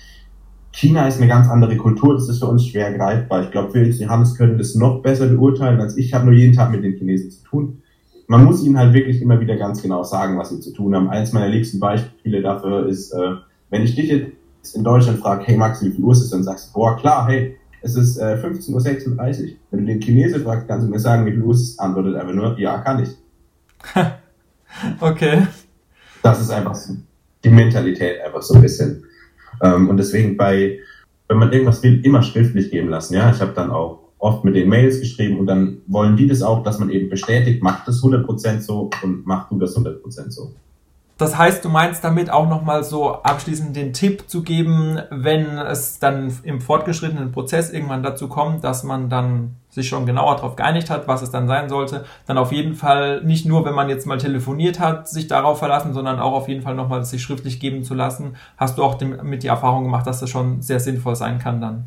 China 0.73 1.07
ist 1.07 1.17
eine 1.17 1.27
ganz 1.27 1.49
andere 1.49 1.77
Kultur, 1.77 2.13
das 2.13 2.29
ist 2.29 2.39
für 2.39 2.47
uns 2.47 2.65
schwer 2.65 2.93
greifbar. 2.93 3.43
Ich 3.43 3.51
glaube, 3.51 3.77
und 3.77 3.99
Johannes 3.99 4.35
können 4.35 4.57
das 4.57 4.75
noch 4.75 5.01
besser 5.01 5.27
beurteilen 5.27 5.79
als 5.79 5.97
ich. 5.97 6.07
Ich 6.07 6.13
habe 6.13 6.25
nur 6.25 6.33
jeden 6.33 6.53
Tag 6.53 6.71
mit 6.71 6.83
den 6.83 6.97
Chinesen 6.97 7.31
zu 7.31 7.43
tun. 7.43 7.81
Man 8.27 8.45
muss 8.45 8.63
ihnen 8.63 8.77
halt 8.77 8.93
wirklich 8.93 9.21
immer 9.21 9.39
wieder 9.39 9.57
ganz 9.57 9.81
genau 9.81 10.03
sagen, 10.03 10.37
was 10.37 10.49
sie 10.49 10.59
zu 10.59 10.71
tun 10.71 10.95
haben. 10.95 11.09
Eins 11.09 11.33
meiner 11.33 11.49
liebsten 11.49 11.79
Beispiele 11.79 12.41
dafür 12.41 12.87
ist, 12.87 13.11
äh, 13.11 13.35
wenn 13.69 13.83
ich 13.83 13.95
dich 13.95 14.09
jetzt 14.09 14.75
in 14.75 14.83
Deutschland 14.83 15.19
frage, 15.19 15.43
hey 15.45 15.57
Max, 15.57 15.83
wie 15.83 15.91
viel 15.91 16.03
Uhr 16.03 16.13
ist 16.13 16.21
es? 16.21 16.29
Dann 16.29 16.43
sagst 16.43 16.69
du, 16.69 16.73
boah, 16.73 16.97
klar, 16.97 17.27
hey, 17.27 17.57
es 17.81 17.95
ist 17.95 18.17
äh, 18.17 18.37
15.36 18.41 19.09
Uhr. 19.09 19.49
Wenn 19.71 19.79
du 19.79 19.85
den 19.85 20.01
Chinesen 20.01 20.43
fragst, 20.43 20.67
kannst 20.67 20.85
du 20.85 20.91
mir 20.91 20.99
sagen, 20.99 21.25
wie 21.25 21.31
viel 21.31 21.41
Uhr 21.41 21.53
ist 21.53 21.61
es? 21.61 21.79
Antwortet 21.79 22.15
einfach 22.15 22.33
nur, 22.33 22.59
ja, 22.59 22.77
kann 22.79 23.03
ich. 23.03 23.09
okay. 24.99 25.47
Das 26.21 26.39
ist 26.39 26.51
einfach 26.51 26.77
die 27.43 27.49
Mentalität 27.49 28.21
einfach 28.21 28.41
so 28.41 28.53
ein 28.53 28.61
bisschen. 28.61 29.03
Ähm, 29.61 29.89
und 29.89 29.97
deswegen 29.97 30.37
bei, 30.37 30.79
wenn 31.27 31.37
man 31.37 31.51
irgendwas 31.51 31.81
will, 31.81 32.05
immer 32.05 32.21
schriftlich 32.21 32.69
geben 32.69 32.89
lassen. 32.89 33.15
Ja, 33.15 33.31
ich 33.31 33.41
habe 33.41 33.53
dann 33.53 33.71
auch 33.71 34.00
oft 34.21 34.45
mit 34.45 34.55
den 34.55 34.69
Mails 34.69 34.99
geschrieben 34.99 35.39
und 35.39 35.47
dann 35.47 35.79
wollen 35.87 36.15
die 36.15 36.27
das 36.27 36.43
auch, 36.43 36.63
dass 36.63 36.79
man 36.79 36.89
eben 36.89 37.09
bestätigt, 37.09 37.63
macht 37.63 37.87
das 37.87 38.01
100% 38.03 38.61
so 38.61 38.89
und 39.01 39.25
mach 39.25 39.49
du 39.49 39.57
das 39.57 39.75
100% 39.75 40.29
so. 40.29 40.53
Das 41.17 41.37
heißt, 41.37 41.63
du 41.63 41.69
meinst 41.69 42.03
damit 42.03 42.31
auch 42.31 42.49
nochmal 42.49 42.83
so 42.83 43.13
abschließend 43.13 43.75
den 43.75 43.93
Tipp 43.93 44.23
zu 44.27 44.41
geben, 44.41 44.99
wenn 45.11 45.57
es 45.57 45.99
dann 45.99 46.35
im 46.43 46.61
fortgeschrittenen 46.61 47.31
Prozess 47.31 47.71
irgendwann 47.71 48.01
dazu 48.01 48.27
kommt, 48.27 48.63
dass 48.63 48.83
man 48.83 49.07
dann 49.07 49.55
sich 49.69 49.87
schon 49.87 50.07
genauer 50.07 50.37
darauf 50.37 50.55
geeinigt 50.55 50.89
hat, 50.89 51.07
was 51.07 51.21
es 51.21 51.29
dann 51.29 51.47
sein 51.47 51.69
sollte, 51.69 52.05
dann 52.25 52.39
auf 52.39 52.51
jeden 52.51 52.73
Fall 52.73 53.23
nicht 53.23 53.45
nur, 53.45 53.65
wenn 53.65 53.75
man 53.75 53.87
jetzt 53.87 54.07
mal 54.07 54.17
telefoniert 54.17 54.79
hat, 54.79 55.07
sich 55.07 55.27
darauf 55.27 55.59
verlassen, 55.59 55.93
sondern 55.93 56.19
auch 56.19 56.33
auf 56.33 56.47
jeden 56.47 56.63
Fall 56.63 56.73
nochmal 56.73 57.05
sich 57.05 57.21
schriftlich 57.21 57.59
geben 57.59 57.83
zu 57.83 57.93
lassen. 57.93 58.35
Hast 58.57 58.79
du 58.79 58.83
auch 58.83 58.99
mit 59.23 59.43
die 59.43 59.47
Erfahrung 59.47 59.83
gemacht, 59.83 60.07
dass 60.07 60.21
das 60.21 60.29
schon 60.29 60.63
sehr 60.63 60.79
sinnvoll 60.79 61.15
sein 61.15 61.37
kann 61.37 61.61
dann? 61.61 61.85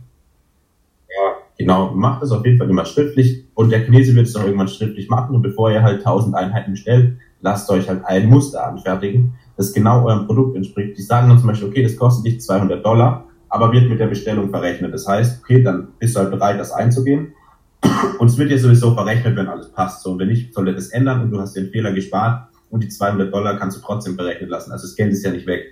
Genau. 1.58 1.92
Macht 1.92 2.22
es 2.22 2.32
auf 2.32 2.44
jeden 2.44 2.58
Fall 2.58 2.68
immer 2.68 2.84
schriftlich 2.84 3.44
und 3.54 3.70
der 3.70 3.84
Chinese 3.84 4.14
wird 4.14 4.26
es 4.26 4.34
auch 4.36 4.44
irgendwann 4.44 4.68
schriftlich 4.68 5.08
machen 5.08 5.34
und 5.36 5.42
bevor 5.42 5.70
ihr 5.70 5.82
halt 5.82 5.98
1000 5.98 6.34
Einheiten 6.34 6.72
bestellt, 6.72 7.16
lasst 7.40 7.70
euch 7.70 7.88
halt 7.88 8.04
ein 8.04 8.28
Muster 8.28 8.66
anfertigen, 8.66 9.34
das 9.56 9.72
genau 9.72 10.04
eurem 10.04 10.26
Produkt 10.26 10.56
entspricht. 10.56 10.98
Die 10.98 11.02
sagen 11.02 11.28
dann 11.28 11.38
zum 11.38 11.48
Beispiel, 11.48 11.68
okay, 11.68 11.82
das 11.82 11.96
kostet 11.96 12.26
dich 12.26 12.40
200 12.40 12.84
Dollar, 12.84 13.26
aber 13.48 13.72
wird 13.72 13.88
mit 13.88 14.00
der 14.00 14.08
Bestellung 14.08 14.50
verrechnet. 14.50 14.92
Das 14.92 15.06
heißt, 15.06 15.42
okay, 15.42 15.62
dann 15.62 15.88
bist 15.98 16.16
du 16.16 16.20
halt 16.20 16.30
bereit, 16.30 16.58
das 16.58 16.72
einzugehen. 16.72 17.34
Und 18.18 18.28
es 18.28 18.38
wird 18.38 18.50
dir 18.50 18.58
sowieso 18.58 18.94
verrechnet, 18.94 19.36
wenn 19.36 19.46
alles 19.46 19.68
passt. 19.70 20.02
So, 20.02 20.12
und 20.12 20.18
wenn 20.18 20.28
nicht, 20.28 20.54
soll 20.54 20.68
er 20.68 20.74
das 20.74 20.88
ändern 20.88 21.20
und 21.20 21.30
du 21.30 21.38
hast 21.38 21.54
den 21.54 21.68
Fehler 21.68 21.92
gespart 21.92 22.48
und 22.70 22.82
die 22.82 22.88
200 22.88 23.32
Dollar 23.32 23.58
kannst 23.58 23.76
du 23.76 23.82
trotzdem 23.82 24.16
berechnet 24.16 24.48
lassen. 24.48 24.72
Also 24.72 24.86
das 24.86 24.96
Geld 24.96 25.12
ist 25.12 25.22
ja 25.22 25.30
nicht 25.30 25.46
weg. 25.46 25.66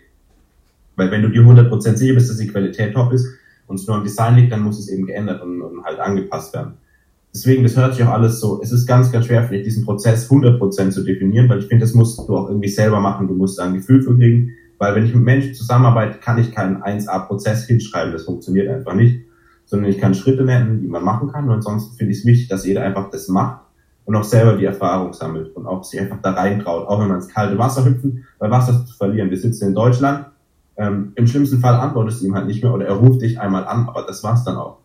Weil 0.97 1.11
wenn 1.11 1.23
du 1.23 1.29
dir 1.31 1.41
100% 1.41 1.97
sicher 1.97 2.15
bist, 2.15 2.29
dass 2.29 2.37
die 2.37 2.49
Qualität 2.49 2.93
top 2.93 3.13
ist 3.13 3.27
und 3.73 3.81
es 3.81 3.87
nur 3.87 3.97
am 3.97 4.05
Design 4.05 4.37
liegt, 4.37 4.53
dann 4.53 4.61
muss 4.61 4.79
es 4.79 4.89
eben 4.89 5.07
geändert 5.07 5.43
und, 5.43 5.63
und 5.63 5.83
halt 5.83 5.99
angepasst 5.99 6.53
werden. 6.55 6.75
Deswegen, 7.35 7.63
das 7.63 7.75
hört 7.75 7.95
sich 7.95 8.05
auch 8.05 8.11
alles 8.11 8.39
so, 8.41 8.61
es 8.63 8.71
ist 8.71 8.87
ganz, 8.87 9.11
ganz 9.11 9.25
schwer, 9.25 9.43
vielleicht 9.43 9.65
diesen 9.65 9.87
Prozess 9.87 10.31
100% 10.31 10.91
zu 10.91 11.03
definieren, 11.03 11.49
weil 11.49 11.61
ich 11.61 11.67
finde, 11.67 11.87
das 11.87 11.95
musst 11.95 12.19
du 12.19 12.37
auch 12.37 12.49
irgendwie 12.49 12.69
selber 12.69 13.01
machen, 13.01 13.27
du 13.27 13.35
musst 13.35 13.59
da 13.59 13.65
ein 13.65 13.73
Gefühl 13.73 14.03
für 14.03 14.15
kriegen, 14.15 14.51
weil 14.77 14.95
wenn 14.95 15.07
ich 15.07 15.15
mit 15.15 15.25
Menschen 15.25 15.55
zusammenarbeite, 15.55 16.19
kann 16.19 16.39
ich 16.39 16.53
keinen 16.53 16.83
1A-Prozess 16.83 17.67
hinschreiben, 17.67 18.13
das 18.13 18.25
funktioniert 18.25 18.69
einfach 18.69 18.93
nicht, 18.93 19.25
sondern 19.65 19.91
ich 19.91 19.97
kann 19.97 20.15
Schritte 20.15 20.45
nennen, 20.45 20.83
die 20.83 20.89
man 20.89 21.03
machen 21.03 21.33
kann 21.33 21.45
und 21.45 21.55
ansonsten 21.55 21.97
finde 21.97 22.13
ich 22.13 22.19
es 22.19 22.27
wichtig, 22.27 22.49
dass 22.49 22.67
jeder 22.67 22.83
einfach 22.83 23.11
das 23.11 23.29
macht 23.29 23.63
und 24.05 24.15
auch 24.15 24.25
selber 24.25 24.57
die 24.57 24.67
Erfahrung 24.67 25.15
sammelt 25.15 25.57
und 25.57 25.67
auch 25.67 25.85
sich 25.85 26.01
einfach 26.01 26.21
da 26.23 26.33
reintraut, 26.33 26.87
auch 26.87 27.01
wenn 27.01 27.09
man 27.09 27.17
ins 27.17 27.29
kalte 27.29 27.57
Wasser 27.57 27.87
hüpfen, 27.87 28.27
weil 28.39 28.51
Wasser 28.51 28.85
zu 28.85 28.95
verlieren. 28.95 29.31
Wir 29.31 29.39
sitzen 29.39 29.69
in 29.69 29.75
Deutschland, 29.75 30.27
ähm, 30.77 31.13
im 31.17 31.27
schlimmsten 31.27 31.61
Fall 31.61 31.75
antwortest 31.75 32.23
du 32.23 32.27
ihm 32.27 32.35
halt 32.35 32.47
nicht 32.47 32.63
mehr 32.63 32.73
oder 32.73 32.87
er 32.87 32.95
ruft 32.95 33.23
dich 33.23 33.41
einmal 33.41 33.67
an, 33.67 33.89
aber 33.89 34.03
das 34.03 34.23
war's 34.25 34.45
dann 34.45 34.57
auch. 34.57 34.79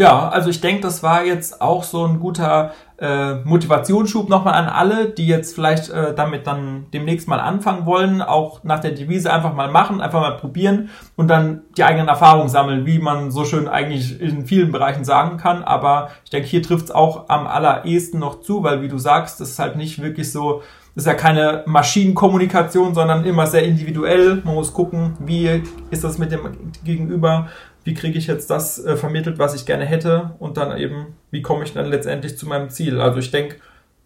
Ja, 0.00 0.30
also 0.30 0.48
ich 0.48 0.62
denke, 0.62 0.80
das 0.80 1.02
war 1.02 1.24
jetzt 1.24 1.60
auch 1.60 1.82
so 1.82 2.06
ein 2.06 2.20
guter 2.20 2.72
äh, 2.98 3.34
Motivationsschub 3.44 4.30
nochmal 4.30 4.54
an 4.54 4.66
alle, 4.66 5.10
die 5.10 5.26
jetzt 5.26 5.54
vielleicht 5.54 5.90
äh, 5.90 6.14
damit 6.14 6.46
dann 6.46 6.86
demnächst 6.94 7.28
mal 7.28 7.38
anfangen 7.38 7.84
wollen, 7.84 8.22
auch 8.22 8.64
nach 8.64 8.80
der 8.80 8.92
Devise 8.92 9.30
einfach 9.30 9.52
mal 9.54 9.70
machen, 9.70 10.00
einfach 10.00 10.22
mal 10.22 10.38
probieren 10.38 10.88
und 11.16 11.28
dann 11.28 11.64
die 11.76 11.84
eigenen 11.84 12.08
Erfahrungen 12.08 12.48
sammeln, 12.48 12.86
wie 12.86 12.98
man 12.98 13.30
so 13.30 13.44
schön 13.44 13.68
eigentlich 13.68 14.18
in 14.20 14.46
vielen 14.46 14.72
Bereichen 14.72 15.04
sagen 15.04 15.36
kann. 15.36 15.64
Aber 15.64 16.08
ich 16.24 16.30
denke, 16.30 16.48
hier 16.48 16.62
trifft 16.62 16.86
es 16.86 16.90
auch 16.90 17.28
am 17.28 17.46
allerersten 17.46 18.18
noch 18.18 18.40
zu, 18.40 18.62
weil 18.62 18.80
wie 18.80 18.88
du 18.88 18.96
sagst, 18.96 19.38
das 19.38 19.50
ist 19.50 19.58
halt 19.58 19.76
nicht 19.76 20.00
wirklich 20.00 20.32
so, 20.32 20.62
ist 20.94 21.06
ja 21.06 21.14
keine 21.14 21.62
Maschinenkommunikation, 21.66 22.94
sondern 22.94 23.24
immer 23.24 23.46
sehr 23.46 23.62
individuell. 23.64 24.42
Man 24.44 24.54
muss 24.54 24.72
gucken, 24.72 25.16
wie 25.20 25.62
ist 25.90 26.04
das 26.04 26.18
mit 26.18 26.32
dem 26.32 26.72
Gegenüber, 26.84 27.48
wie 27.84 27.94
kriege 27.94 28.18
ich 28.18 28.26
jetzt 28.26 28.50
das 28.50 28.84
äh, 28.84 28.96
vermittelt, 28.96 29.38
was 29.38 29.54
ich 29.54 29.66
gerne 29.66 29.84
hätte 29.84 30.32
und 30.38 30.56
dann 30.56 30.76
eben, 30.76 31.14
wie 31.30 31.42
komme 31.42 31.64
ich 31.64 31.72
dann 31.72 31.86
letztendlich 31.86 32.36
zu 32.36 32.46
meinem 32.46 32.70
Ziel. 32.70 33.00
Also 33.00 33.18
ich 33.18 33.30
denke, 33.30 33.56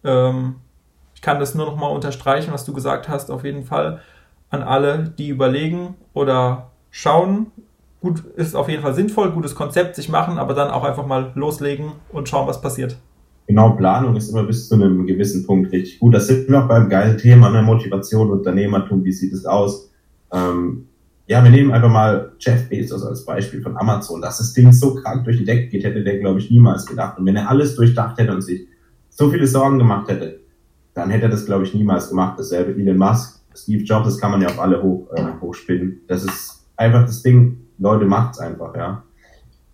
ähm, 0.03 0.55
ich 1.13 1.21
kann 1.21 1.39
das 1.39 1.55
nur 1.55 1.65
noch 1.65 1.75
mal 1.75 1.87
unterstreichen, 1.87 2.53
was 2.53 2.65
du 2.65 2.73
gesagt 2.73 3.09
hast, 3.09 3.31
auf 3.31 3.43
jeden 3.43 3.63
Fall 3.63 4.01
an 4.49 4.63
alle, 4.63 5.13
die 5.17 5.29
überlegen 5.29 5.95
oder 6.13 6.71
schauen. 6.91 7.51
Gut, 8.01 8.23
ist 8.35 8.55
auf 8.55 8.69
jeden 8.69 8.83
Fall 8.83 8.93
sinnvoll, 8.93 9.31
gutes 9.31 9.55
Konzept 9.55 9.95
sich 9.95 10.09
machen, 10.09 10.37
aber 10.37 10.53
dann 10.53 10.69
auch 10.69 10.83
einfach 10.83 11.05
mal 11.05 11.31
loslegen 11.33 11.93
und 12.09 12.29
schauen, 12.29 12.47
was 12.47 12.61
passiert. 12.61 12.97
Genau, 13.47 13.71
Planung 13.71 14.15
ist 14.15 14.29
immer 14.29 14.43
bis 14.43 14.67
zu 14.67 14.75
einem 14.75 15.05
gewissen 15.05 15.45
Punkt 15.45 15.71
richtig 15.71 15.99
gut. 15.99 16.15
Das 16.15 16.27
sind 16.27 16.49
wir 16.49 16.63
auch 16.63 16.67
beim 16.67 16.89
geilen 16.89 17.17
Thema, 17.17 17.49
ne? 17.49 17.61
Motivation, 17.61 18.31
Unternehmertum, 18.31 19.03
wie 19.03 19.11
sieht 19.11 19.33
es 19.33 19.45
aus? 19.45 19.91
Ähm, 20.33 20.87
ja, 21.27 21.43
wir 21.43 21.51
nehmen 21.51 21.71
einfach 21.71 21.89
mal 21.89 22.33
Jeff 22.39 22.69
Bezos 22.69 23.03
als 23.03 23.25
Beispiel 23.25 23.61
von 23.61 23.77
Amazon. 23.77 24.21
Dass 24.21 24.39
das 24.39 24.53
Ding 24.53 24.71
so 24.71 24.95
krank 24.95 25.25
durch 25.25 25.37
die 25.37 25.45
Decke 25.45 25.67
geht, 25.67 25.83
hätte 25.83 26.03
der, 26.03 26.19
glaube 26.19 26.39
ich, 26.39 26.51
niemals 26.51 26.85
gedacht. 26.85 27.17
Und 27.17 27.25
wenn 27.25 27.35
er 27.35 27.49
alles 27.49 27.75
durchdacht 27.75 28.17
hätte 28.17 28.33
und 28.33 28.41
sich 28.41 28.67
so 29.09 29.29
viele 29.29 29.47
Sorgen 29.47 29.79
gemacht 29.79 30.07
hätte, 30.07 30.39
dann 30.93 31.09
hätte 31.09 31.23
er 31.23 31.29
das, 31.29 31.45
glaube 31.45 31.63
ich, 31.63 31.73
niemals 31.73 32.09
gemacht. 32.09 32.39
Dasselbe 32.39 32.79
Elon 32.79 32.97
Musk, 32.97 33.39
Steve 33.55 33.83
Jobs, 33.83 34.05
das 34.05 34.17
kann 34.19 34.31
man 34.31 34.41
ja 34.41 34.49
auf 34.49 34.59
alle 34.59 34.81
hoch, 34.81 35.07
äh, 35.13 35.23
hochspinnen. 35.41 36.01
Das 36.07 36.23
ist 36.23 36.65
einfach 36.77 37.05
das 37.05 37.21
Ding, 37.21 37.57
Leute, 37.79 38.05
macht's 38.05 38.39
einfach, 38.39 38.75
ja. 38.75 39.03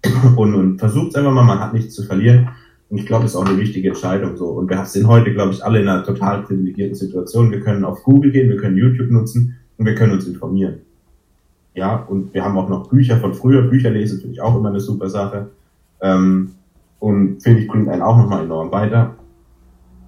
Und, 0.35 0.55
und 0.55 0.79
versucht's 0.79 1.13
einfach 1.15 1.31
mal, 1.31 1.43
man 1.43 1.59
hat 1.59 1.73
nichts 1.73 1.93
zu 1.93 2.03
verlieren. 2.03 2.49
Und 2.91 2.97
ich 2.97 3.05
glaube, 3.05 3.23
das 3.23 3.31
ist 3.31 3.37
auch 3.37 3.45
eine 3.45 3.57
wichtige 3.57 3.87
Entscheidung 3.87 4.35
so. 4.35 4.47
Und 4.47 4.69
wir 4.69 4.83
sind 4.83 5.07
heute, 5.07 5.31
glaube 5.33 5.53
ich, 5.53 5.63
alle 5.63 5.79
in 5.79 5.87
einer 5.87 6.03
total 6.03 6.43
privilegierten 6.43 6.93
Situation. 6.93 7.49
Wir 7.49 7.61
können 7.61 7.85
auf 7.85 8.03
Google 8.03 8.31
gehen, 8.31 8.49
wir 8.49 8.57
können 8.57 8.75
YouTube 8.75 9.09
nutzen 9.09 9.55
und 9.77 9.85
wir 9.85 9.95
können 9.95 10.11
uns 10.11 10.27
informieren. 10.27 10.79
Ja, 11.73 11.95
und 11.95 12.33
wir 12.33 12.43
haben 12.43 12.57
auch 12.57 12.67
noch 12.67 12.89
Bücher 12.89 13.15
von 13.15 13.33
früher. 13.33 13.61
Bücher 13.61 13.91
lesen 13.91 14.19
finde 14.19 14.33
ich 14.33 14.41
auch 14.41 14.57
immer 14.57 14.67
eine 14.67 14.81
super 14.81 15.07
Sache. 15.07 15.51
Ähm, 16.01 16.51
und 16.99 17.41
finde 17.41 17.61
ich, 17.61 17.69
bringt 17.69 17.87
einen 17.87 18.01
auch 18.01 18.17
nochmal 18.17 18.43
enorm 18.43 18.73
weiter. 18.73 19.15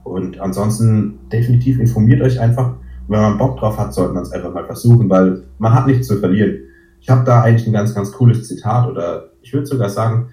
Und 0.03 0.41
ansonsten 0.41 1.19
definitiv 1.31 1.79
informiert 1.79 2.21
euch 2.21 2.37
einfach. 2.37 2.73
Wenn 3.07 3.21
man 3.21 3.37
Bock 3.37 3.57
drauf 3.59 3.77
hat, 3.77 3.93
sollte 3.93 4.13
man 4.13 4.23
es 4.23 4.31
einfach 4.33 4.53
mal 4.53 4.65
versuchen, 4.65 5.09
weil 5.09 5.43
man 5.57 5.73
hat 5.73 5.87
nichts 5.87 6.07
zu 6.07 6.17
verlieren. 6.17 6.57
Ich 6.99 7.09
habe 7.09 7.23
da 7.23 7.43
eigentlich 7.43 7.65
ein 7.65 7.73
ganz, 7.73 7.95
ganz 7.95 8.11
cooles 8.11 8.45
Zitat 8.45 8.89
oder 8.89 9.29
ich 9.41 9.53
würde 9.53 9.67
sogar 9.67 9.87
sagen, 9.87 10.27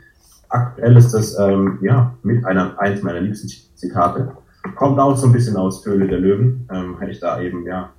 aktuell 0.51 0.97
ist 0.97 1.13
das 1.13 1.39
ähm, 1.39 1.79
ja 1.81 2.15
mit 2.23 2.45
einer 2.45 2.79
eins 2.79 3.03
meiner 3.03 3.21
liebsten 3.21 3.49
Zitate. 3.75 4.33
Kommt 4.77 4.99
auch 4.99 5.17
so 5.17 5.27
ein 5.27 5.33
bisschen 5.33 5.57
aus 5.57 5.85
Höhle 5.87 6.07
der 6.07 6.19
Löwen, 6.19 6.69
ähm, 6.71 6.97
weil 6.99 7.11
ich 7.11 7.21
da 7.21 7.41
eben 7.41 7.65
ja 7.67 7.91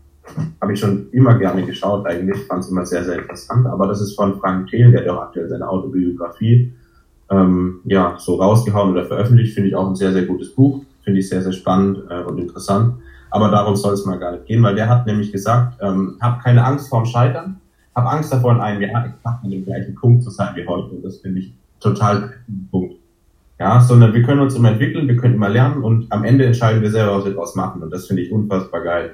habe 0.62 0.74
ich 0.74 0.80
schon 0.80 1.10
immer 1.12 1.36
gerne 1.36 1.66
geschaut 1.66 2.06
eigentlich, 2.06 2.46
fand 2.46 2.64
es 2.64 2.70
immer 2.70 2.86
sehr, 2.86 3.04
sehr 3.04 3.20
interessant. 3.20 3.66
Aber 3.66 3.88
das 3.88 4.02
ist 4.02 4.16
von 4.16 4.40
Frank 4.40 4.70
Thelen, 4.70 4.92
der 4.92 5.02
hat 5.02 5.10
auch 5.10 5.22
aktuell 5.24 5.50
seine 5.50 5.68
Autobiografie 5.68 6.74
ähm, 7.30 7.80
ja, 7.86 8.16
so 8.18 8.36
rausgehauen 8.36 8.92
oder 8.92 9.06
veröffentlicht, 9.06 9.54
finde 9.54 9.70
ich 9.70 9.76
auch 9.76 9.88
ein 9.88 9.96
sehr, 9.96 10.12
sehr 10.12 10.26
gutes 10.26 10.54
Buch. 10.54 10.84
finde 11.04 11.20
ich 11.20 11.30
sehr, 11.30 11.42
sehr 11.42 11.54
spannend 11.54 12.00
äh, 12.10 12.22
und 12.24 12.38
interessant. 12.38 12.96
Aber 13.32 13.50
darum 13.50 13.76
soll 13.76 13.94
es 13.94 14.06
mal 14.06 14.20
gar 14.20 14.34
nicht 14.34 14.46
gehen, 14.46 14.62
weil 14.62 14.76
der 14.76 14.90
hat 14.90 15.08
nämlich 15.08 15.32
gesagt, 15.32 15.80
ähm, 15.82 16.18
hab 16.22 16.44
keine 16.44 16.64
Angst 16.64 16.90
vorm 16.90 17.06
Scheitern, 17.06 17.60
hab 17.96 18.06
Angst 18.06 18.32
davor, 18.32 18.52
in 18.52 18.62
einem 18.62 18.82
Jahr 18.82 19.06
exakt 19.06 19.44
an 19.44 19.50
dem 19.50 19.64
gleichen 19.64 19.96
Punkt 19.96 20.24
zu 20.24 20.30
sein 20.30 20.56
wie 20.56 20.68
heute. 20.68 20.94
Und 20.96 21.04
das 21.04 21.18
finde 21.18 21.40
ich 21.40 21.54
total 21.82 22.34
Punkt. 22.72 22.96
Ja, 23.60 23.80
sondern 23.80 24.14
wir 24.14 24.24
können 24.24 24.42
uns 24.42 24.56
immer 24.56 24.72
entwickeln, 24.72 25.08
wir 25.08 25.18
können 25.18 25.36
immer 25.36 25.50
lernen 25.50 25.84
und 25.84 26.12
am 26.12 26.24
Ende 26.24 26.46
entscheiden 26.46 26.82
wir 26.82 26.90
selber, 26.90 27.18
was 27.18 27.26
wir 27.26 27.34
daraus 27.34 27.56
machen. 27.56 27.84
Und 27.84 27.92
das 27.92 28.08
finde 28.08 28.24
ich 28.24 28.32
unfassbar 28.32 28.82
geil. 28.82 29.12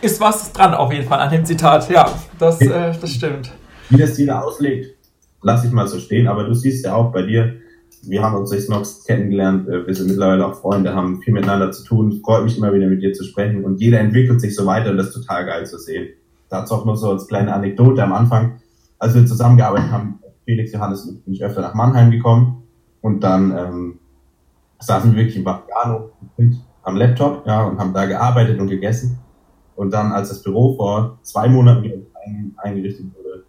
Ist 0.00 0.20
was 0.20 0.52
dran 0.52 0.74
auf 0.74 0.92
jeden 0.92 1.06
Fall 1.06 1.20
an 1.20 1.30
dem 1.30 1.44
Zitat, 1.44 1.88
ja, 1.88 2.10
das, 2.38 2.60
äh, 2.60 2.92
das 3.00 3.10
stimmt. 3.10 3.52
Wie 3.90 3.96
das 3.96 4.18
jeder 4.18 4.44
auslegt, 4.44 4.96
lasse 5.42 5.68
ich 5.68 5.72
mal 5.72 5.86
so 5.86 5.98
stehen, 6.00 6.26
aber 6.26 6.44
du 6.44 6.54
siehst 6.54 6.84
ja 6.84 6.96
auch 6.96 7.12
bei 7.12 7.22
dir, 7.22 7.54
wir 8.02 8.22
haben 8.22 8.36
uns 8.36 8.50
durch 8.50 8.64
Snox 8.64 9.04
kennengelernt, 9.04 9.68
äh, 9.68 9.86
wir 9.86 9.94
sind 9.94 10.08
mittlerweile 10.08 10.46
auch 10.46 10.56
Freunde, 10.56 10.94
haben 10.94 11.22
viel 11.22 11.32
miteinander 11.32 11.70
zu 11.70 11.84
tun, 11.84 12.20
freut 12.24 12.44
mich 12.44 12.58
immer 12.58 12.74
wieder 12.74 12.86
mit 12.86 13.02
dir 13.02 13.12
zu 13.12 13.24
sprechen 13.24 13.64
und 13.64 13.80
jeder 13.80 14.00
entwickelt 14.00 14.40
sich 14.40 14.54
so 14.54 14.66
weiter 14.66 14.90
und 14.90 14.96
das 14.96 15.08
ist 15.08 15.14
total 15.14 15.46
geil 15.46 15.64
zu 15.64 15.78
sehen. 15.78 16.08
Dazu 16.50 16.74
auch 16.74 16.84
nur 16.84 16.96
so 16.96 17.10
als 17.10 17.28
kleine 17.28 17.54
Anekdote 17.54 18.02
am 18.02 18.12
Anfang, 18.12 18.60
als 19.04 19.14
wir 19.14 19.26
zusammengearbeitet 19.26 19.90
haben, 19.92 20.18
Felix, 20.46 20.72
Johannes 20.72 21.04
und 21.04 21.24
bin 21.26 21.34
ich 21.34 21.44
öfter 21.44 21.60
nach 21.60 21.74
Mannheim 21.74 22.10
gekommen 22.10 22.62
und 23.02 23.22
dann 23.22 23.54
ähm, 23.54 23.98
saßen 24.78 25.12
wir 25.12 25.18
wirklich 25.18 25.36
im 25.36 25.44
Vaticano 25.44 26.10
am 26.82 26.96
Laptop 26.96 27.46
ja, 27.46 27.64
und 27.64 27.78
haben 27.78 27.92
da 27.92 28.06
gearbeitet 28.06 28.58
und 28.58 28.68
gegessen. 28.68 29.18
Und 29.76 29.92
dann, 29.92 30.12
als 30.12 30.30
das 30.30 30.42
Büro 30.42 30.74
vor 30.76 31.18
zwei 31.20 31.48
Monaten 31.48 32.06
eingerichtet 32.56 33.06
wurde, 33.14 33.44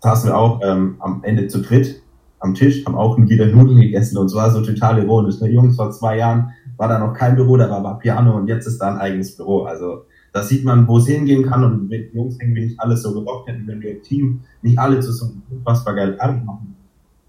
saßen 0.00 0.30
wir 0.30 0.36
auch 0.36 0.60
ähm, 0.62 0.96
am 0.98 1.24
Ende 1.24 1.48
zu 1.48 1.62
dritt 1.62 2.02
am 2.40 2.54
Tisch, 2.54 2.84
haben 2.84 2.94
auch 2.94 3.16
wieder 3.16 3.46
Nudeln 3.46 3.80
gegessen 3.80 4.18
und 4.18 4.26
es 4.26 4.34
war 4.34 4.50
so 4.50 4.62
total 4.62 4.98
ironisch. 4.98 5.40
Ne? 5.40 5.48
Jungs, 5.50 5.76
vor 5.76 5.90
zwei 5.92 6.18
Jahren 6.18 6.52
war 6.76 6.88
da 6.88 6.98
noch 6.98 7.14
kein 7.14 7.36
Büro, 7.36 7.56
da 7.56 7.70
war, 7.70 7.82
war 7.82 7.98
Piano 7.98 8.36
und 8.36 8.48
jetzt 8.48 8.66
ist 8.66 8.78
da 8.78 8.92
ein 8.92 8.98
eigenes 8.98 9.34
Büro. 9.34 9.64
Also 9.64 10.04
da 10.32 10.42
sieht 10.42 10.64
man, 10.64 10.86
wo 10.86 10.98
es 10.98 11.06
hingehen 11.06 11.48
kann 11.48 11.64
und 11.64 11.88
mit 11.88 12.14
Jungs 12.14 12.38
irgendwie 12.40 12.66
nicht 12.66 12.80
alles 12.80 13.02
so 13.02 13.12
gerockt 13.12 13.48
hätten, 13.48 13.66
wenn 13.66 13.80
wir 13.80 13.96
im 13.96 14.02
Team 14.02 14.40
nicht 14.62 14.78
alle 14.78 15.00
zusammen 15.00 15.42
unfassbar 15.50 15.94
geil 15.94 16.16
machen, 16.44 16.76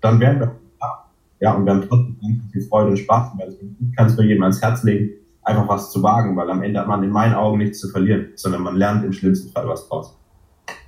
dann 0.01 0.19
wären 0.19 0.39
wir 0.39 0.55
da. 0.79 1.05
Ja, 1.39 1.53
und 1.53 1.65
wir 1.65 1.73
haben 1.73 1.81
trotzdem 1.87 2.17
viel 2.51 2.61
Freude 2.61 2.91
und 2.91 2.97
Spaß, 2.97 3.31
weil 3.37 3.49
ich 3.49 3.95
kann 3.95 4.07
es 4.07 4.15
nur 4.15 4.25
jedem 4.25 4.43
ans 4.43 4.61
Herz 4.61 4.83
legen, 4.83 5.11
einfach 5.43 5.67
was 5.67 5.91
zu 5.91 6.03
wagen, 6.03 6.35
weil 6.35 6.49
am 6.49 6.61
Ende 6.61 6.79
hat 6.79 6.87
man 6.87 7.03
in 7.03 7.09
meinen 7.09 7.33
Augen 7.33 7.57
nichts 7.57 7.79
zu 7.79 7.89
verlieren, 7.89 8.29
sondern 8.35 8.61
man 8.61 8.75
lernt 8.75 9.03
im 9.03 9.13
schlimmsten 9.13 9.51
Fall 9.51 9.67
was 9.67 9.87
draus. 9.87 10.15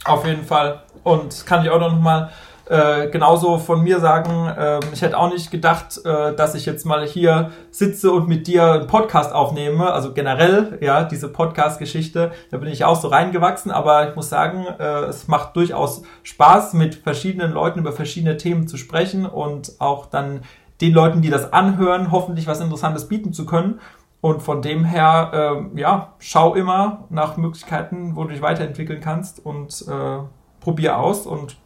Auf 0.06 0.26
jeden 0.26 0.44
Fall. 0.44 0.84
Und 1.04 1.46
kann 1.46 1.64
ich 1.64 1.70
auch 1.70 1.80
noch 1.80 2.00
mal 2.00 2.30
äh, 2.66 3.10
genauso 3.10 3.58
von 3.58 3.84
mir 3.84 4.00
sagen, 4.00 4.48
äh, 4.48 4.80
ich 4.94 5.02
hätte 5.02 5.18
auch 5.18 5.32
nicht 5.32 5.52
gedacht, 5.52 6.00
äh, 6.06 6.34
dass 6.34 6.56
ich 6.56 6.66
jetzt 6.66 6.86
mal 6.86 7.06
hier 7.06 7.52
sitze 7.72 8.12
und 8.12 8.30
mit 8.30 8.48
dir 8.48 8.72
einen 8.72 8.88
Podcast 8.88 9.34
aufnehme. 9.34 9.92
Also 9.92 10.14
generell, 10.14 10.78
ja, 10.82 11.04
diese 11.04 11.28
Podcast-Geschichte, 11.28 12.32
da 12.52 12.58
bin 12.58 12.70
ich 12.70 12.86
auch 12.86 13.00
so 13.00 13.10
reingewachsen, 13.10 13.70
aber 13.70 14.08
ich 14.10 14.16
muss 14.16 14.30
sagen, 14.30 14.66
äh, 14.80 15.04
es 15.06 15.28
macht 15.28 15.56
durchaus 15.58 16.04
Spaß, 16.24 16.74
mit 16.74 16.96
verschiedenen 16.96 17.52
Leuten 17.52 17.80
über 17.80 17.92
verschiedene 17.92 18.38
Themen 18.38 18.68
zu 18.68 18.78
sprechen 18.78 19.26
und 19.26 19.74
auch 19.80 20.06
dann 20.06 20.42
den 20.80 20.94
Leuten, 20.94 21.22
die 21.22 21.30
das 21.30 21.52
anhören, 21.52 22.12
hoffentlich 22.12 22.48
was 22.48 22.62
Interessantes 22.62 23.10
bieten 23.10 23.34
zu 23.34 23.46
können. 23.46 23.82
Und 24.22 24.42
von 24.42 24.62
dem 24.62 24.86
her, 24.86 25.66
äh, 25.76 25.80
ja, 25.82 26.14
schau 26.20 26.56
immer 26.56 27.08
nach 27.10 27.36
Möglichkeiten, 27.36 28.16
wo 28.16 28.24
du 28.24 28.30
dich 28.30 28.42
weiterentwickeln 28.42 29.02
kannst 29.02 29.46
und 29.46 29.84
äh, 29.90 30.20
probier 30.62 30.98
aus 30.98 31.26
und 31.26 31.58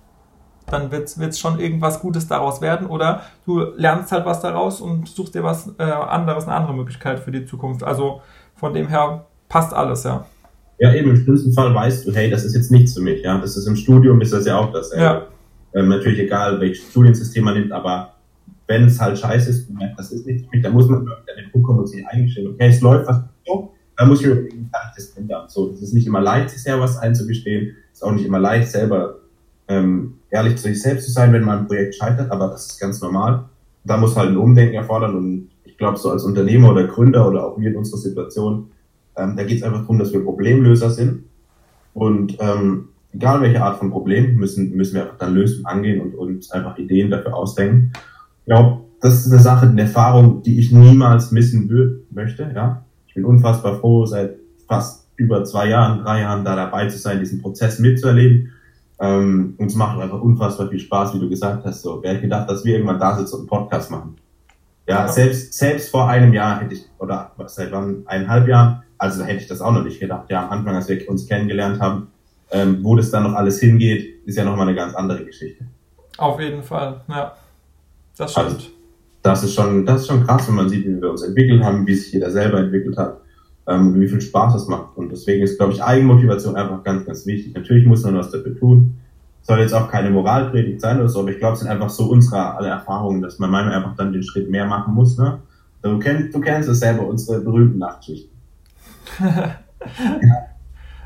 dann 0.70 0.92
wird 0.92 1.16
es 1.18 1.40
schon 1.40 1.60
irgendwas 1.60 2.02
Gutes 2.02 2.28
daraus 2.28 2.62
werden 2.62 2.88
oder 2.88 3.22
du 3.46 3.62
lernst 3.78 4.12
halt 4.12 4.26
was 4.26 4.42
daraus 4.42 4.82
und 4.82 5.08
suchst 5.08 5.34
dir 5.34 5.44
was 5.44 5.74
äh, 5.80 5.84
anderes, 5.84 6.46
eine 6.46 6.56
andere 6.56 6.76
Möglichkeit 6.76 7.20
für 7.20 7.32
die 7.32 7.46
Zukunft. 7.46 7.84
Also 7.84 8.22
von 8.56 8.74
dem 8.74 8.88
her 8.88 9.26
passt 9.48 9.74
alles, 9.74 10.04
ja. 10.04 10.26
Ja, 10.80 10.94
eben, 10.94 11.10
im 11.10 11.16
schlimmsten 11.16 11.54
Fall 11.54 11.74
weißt 11.74 12.06
du, 12.06 12.14
hey, 12.14 12.30
das 12.30 12.44
ist 12.44 12.54
jetzt 12.54 12.70
nichts 12.70 12.94
für 12.94 13.02
mich, 13.02 13.24
ja. 13.24 13.40
Das 13.40 13.56
ist 13.56 13.66
im 13.66 13.76
Studium, 13.76 14.20
ist 14.22 14.34
das 14.34 14.46
ja 14.46 14.58
auch 14.58 14.72
das. 14.74 14.94
Ja. 14.94 15.24
Ähm, 15.74 15.88
natürlich 15.88 16.20
egal, 16.20 16.60
welches 16.60 16.90
Studiensystem 16.90 17.46
man 17.46 17.54
nimmt, 17.54 17.72
aber 17.72 18.14
wenn 18.68 18.86
es 18.86 19.00
halt 19.00 19.18
scheiße 19.18 19.50
ist, 19.50 19.70
das 19.96 20.12
ist 20.12 20.26
nichts 20.26 20.44
für 20.44 20.50
mich, 20.56 20.64
dann 20.64 20.74
muss 20.74 20.90
man 20.90 21.00
an 21.00 21.16
den 21.38 21.52
Punkt 21.52 21.66
kommen 21.66 21.80
und 21.80 21.88
sich 21.88 22.06
eingestehen, 22.06 22.48
okay, 22.48 22.68
es 22.68 22.82
läuft 22.82 23.08
was 23.08 23.22
so, 23.46 23.74
dann 23.96 24.10
muss 24.10 24.20
ich 24.20 24.28
überlegen, 24.28 24.70
kann 24.72 24.82
ich 24.90 24.96
das 24.96 25.18
ändern. 25.18 25.48
So, 25.48 25.70
das 25.70 25.82
ist 25.82 25.94
nicht 25.94 26.06
immer 26.06 26.20
leicht, 26.20 26.50
sich 26.50 26.62
selber 26.62 26.84
was 26.84 26.98
einzugestehen, 26.98 27.76
ist 27.92 28.04
auch 28.04 28.12
nicht 28.12 28.26
immer 28.26 28.40
leicht, 28.40 28.70
selber 28.70 29.20
ähm, 29.70 30.17
ehrlich 30.30 30.58
zu 30.58 30.63
sich 30.63 30.82
selbst 30.82 31.06
zu 31.06 31.12
sein, 31.12 31.34
wenn 31.34 31.44
man 31.44 31.60
ein 31.60 31.68
Projekt 31.68 31.96
scheitert, 31.96 32.32
aber 32.32 32.48
das 32.48 32.68
ist 32.68 32.80
ganz 32.80 33.02
normal. 33.02 33.46
Da 33.84 33.98
muss 33.98 34.16
halt 34.16 34.30
ein 34.30 34.38
Umdenken 34.38 34.76
erfordern 34.76 35.16
und 35.16 35.50
ich 35.63 35.78
glaube, 35.78 35.98
so 35.98 36.12
als 36.12 36.24
Unternehmer 36.24 36.72
oder 36.72 36.86
Gründer 36.86 37.28
oder 37.28 37.46
auch 37.46 37.60
wir 37.60 37.70
in 37.70 37.78
unserer 37.78 38.00
Situation, 38.00 38.72
ähm, 39.16 39.36
da 39.38 39.44
geht 39.44 39.58
es 39.58 39.63
einfach 39.63 39.82
darum, 39.82 40.00
dass 40.00 40.12
wir 40.12 40.24
Problemlöser 40.24 40.90
sind 40.90 41.24
und 41.94 42.38
ähm, 42.40 42.90
egal 43.13 43.42
welche 43.42 43.62
Art 43.62 43.78
von 43.78 43.92
Problem, 43.92 44.36
müssen, 44.36 44.76
müssen 44.76 44.96
wir 44.96 45.04
einfach 45.04 45.18
dann 45.18 45.34
lösen, 45.34 45.66
angehen 45.66 46.02
und 46.02 46.16
uns 46.16 46.52
einfach 46.52 46.78
Ideen 46.78 47.10
dafür 47.10 47.36
ausdenken. 47.36 47.94
Ich 48.40 48.46
glaube, 48.46 48.82
das 49.02 49.26
ist 49.26 49.32
eine 49.32 49.42
Sache, 49.42 49.68
eine 49.68 49.82
Erfahrung, 49.82 50.44
die 50.44 50.60
ich 50.60 50.72
niemals 50.72 51.32
missen 51.32 52.06
möchte. 52.12 52.52
Ja, 52.54 52.84
Ich 53.08 53.13
bin 53.13 53.26
unfassbar 53.26 53.80
froh, 53.80 54.06
seit 54.06 54.36
fast 54.68 55.08
über 55.16 55.44
zwei 55.44 55.70
Jahren, 55.70 56.04
drei 56.04 56.22
Jahren 56.22 56.44
da 56.44 56.56
dabei 56.56 56.88
zu 56.88 56.98
sein, 56.98 57.20
diesen 57.20 57.42
Prozess 57.42 57.80
mitzuerleben 57.80 58.52
ähm, 59.00 59.56
und 59.58 59.68
es 59.68 59.76
macht 59.76 60.00
einfach 60.00 60.22
unfassbar 60.22 60.70
viel 60.70 60.80
Spaß, 60.80 61.14
wie 61.14 61.20
du 61.20 61.30
gesagt 61.30 61.66
hast. 61.66 61.82
So, 61.82 62.02
wer 62.02 62.12
hätte 62.12 62.22
gedacht, 62.22 62.50
dass 62.50 62.66
wir 62.66 62.74
irgendwann 62.74 63.00
da 63.00 63.18
sitzen 63.18 63.36
und 63.36 63.42
einen 63.42 63.48
Podcast 63.48 63.92
machen? 63.92 64.16
Ja, 64.88 65.06
ja, 65.06 65.08
selbst, 65.08 65.54
selbst 65.54 65.90
vor 65.90 66.08
einem 66.08 66.34
Jahr 66.34 66.62
hätte 66.62 66.74
ich, 66.74 66.86
oder 66.98 67.32
seit 67.48 67.72
wann, 67.72 68.04
eineinhalb 68.06 68.48
Jahren, 68.48 68.84
also 68.98 69.24
hätte 69.24 69.42
ich 69.42 69.48
das 69.48 69.62
auch 69.62 69.72
noch 69.72 69.84
nicht 69.84 70.00
gedacht. 70.00 70.30
Ja, 70.30 70.46
am 70.46 70.60
Anfang, 70.60 70.76
als 70.76 70.88
wir 70.88 71.08
uns 71.10 71.28
kennengelernt 71.28 71.80
haben, 71.80 72.08
ähm, 72.52 72.80
wo 72.84 72.96
das 72.96 73.12
dann 73.12 73.24
noch 73.24 73.34
alles 73.34 73.60
hingeht, 73.60 74.26
ist 74.26 74.38
ja 74.38 74.46
nochmal 74.46 74.68
eine 74.68 74.76
ganz 74.76 74.96
andere 74.96 75.26
Geschichte. 75.26 75.66
Auf 76.18 76.40
jeden 76.40 76.64
Fall, 76.64 77.02
ja. 77.10 77.34
Das 78.18 78.32
stimmt. 78.32 78.48
Also, 78.48 78.68
das 79.22 79.44
ist 79.44 79.54
schon, 79.54 79.86
das 79.86 80.02
ist 80.02 80.08
schon 80.08 80.26
krass, 80.26 80.48
wenn 80.48 80.56
man 80.56 80.70
sieht, 80.70 80.88
wie 80.88 81.02
wir 81.02 81.12
uns 81.12 81.22
entwickelt 81.22 81.62
haben, 81.62 81.86
wie 81.86 81.94
sich 81.94 82.14
jeder 82.14 82.32
selber 82.32 82.60
entwickelt 82.60 82.98
hat 82.98 83.20
ähm, 83.68 84.00
wie 84.00 84.08
viel 84.08 84.22
Spaß 84.22 84.56
es 84.56 84.68
macht. 84.68 84.96
Und 84.96 85.12
deswegen 85.12 85.44
ist, 85.44 85.58
glaube 85.58 85.74
ich, 85.74 85.84
Eigenmotivation 85.84 86.56
einfach 86.56 86.84
ganz, 86.84 87.06
ganz 87.06 87.26
wichtig. 87.26 87.54
Natürlich 87.54 87.86
muss 87.86 88.04
man 88.04 88.16
was 88.16 88.32
dafür 88.32 88.58
tun. 88.58 88.98
Soll 89.42 89.60
jetzt 89.60 89.74
auch 89.74 89.90
keine 89.90 90.10
Moralpredigt 90.10 90.82
sein 90.82 91.00
oder 91.00 91.10
so, 91.10 91.22
aber 91.22 91.32
ich 91.32 91.40
glaube, 91.40 91.54
es 91.54 91.60
sind 91.60 91.70
einfach 91.70 91.90
so 91.90 92.10
unsere 92.10 92.56
alle 92.56 92.70
Erfahrungen, 92.70 93.22
dass 93.22 93.40
man 93.40 93.52
manchmal 93.52 93.76
einfach 93.76 93.96
dann 93.96 94.12
den 94.12 94.24
Schritt 94.24 94.50
mehr 94.50 94.66
machen 94.66 94.94
muss. 94.94 95.18
Ne? 95.18 95.40
Du, 95.82 96.00
kennst, 96.00 96.36
du 96.36 96.42
kennst 96.42 96.68
es 96.68 96.80
selber, 96.80 97.08
unsere 97.08 97.42
berühmten 97.42 97.78
Nachtschichten. 97.78 98.36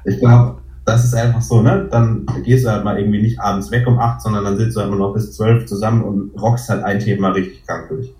ich 0.06 0.20
glaube, 0.20 0.58
das 0.86 1.06
ist 1.06 1.14
einfach 1.14 1.42
so, 1.42 1.62
ne? 1.62 1.88
Dann 1.92 2.26
gehst 2.44 2.66
du 2.66 2.72
halt 2.72 2.84
mal 2.84 3.00
irgendwie 3.00 3.22
nicht 3.22 3.40
abends 3.40 3.70
weg 3.70 3.86
um 3.86 4.00
acht, 4.00 4.22
sondern 4.22 4.44
dann 4.44 4.58
sitzt 4.58 4.76
du 4.76 4.82
halt 4.82 4.90
immer 4.90 4.98
noch 4.98 5.14
bis 5.14 5.36
zwölf 5.36 5.66
zusammen 5.68 6.04
und 6.04 6.42
rockst 6.42 6.70
halt 6.70 6.84
ein 6.84 7.00
Thema 7.00 7.30
richtig 7.30 7.64
krank 7.66 7.90
durch. 7.90 8.12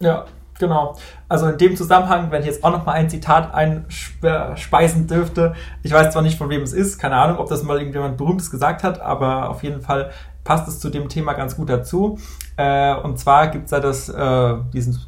Ja, 0.00 0.26
Genau. 0.60 0.94
Also 1.28 1.46
in 1.46 1.58
dem 1.58 1.74
Zusammenhang, 1.74 2.30
wenn 2.30 2.42
ich 2.42 2.46
jetzt 2.46 2.62
auch 2.62 2.70
noch 2.70 2.84
mal 2.84 2.92
ein 2.92 3.08
Zitat 3.08 3.52
einspeisen 3.54 5.06
dürfte, 5.06 5.54
ich 5.82 5.90
weiß 5.90 6.12
zwar 6.12 6.22
nicht, 6.22 6.36
von 6.36 6.50
wem 6.50 6.62
es 6.62 6.74
ist, 6.74 6.98
keine 6.98 7.16
Ahnung, 7.16 7.38
ob 7.38 7.48
das 7.48 7.64
mal 7.64 7.78
irgendjemand 7.78 8.18
Berühmtes 8.18 8.50
gesagt 8.50 8.84
hat, 8.84 9.00
aber 9.00 9.48
auf 9.48 9.62
jeden 9.62 9.80
Fall 9.80 10.10
passt 10.44 10.68
es 10.68 10.78
zu 10.78 10.90
dem 10.90 11.08
Thema 11.08 11.32
ganz 11.32 11.56
gut 11.56 11.70
dazu. 11.70 12.18
Äh, 12.56 12.94
und 12.94 13.18
zwar 13.18 13.48
gibt 13.48 13.64
es 13.64 13.70
da 13.70 13.80
das, 13.80 14.10
äh, 14.10 14.54
diesen 14.74 15.00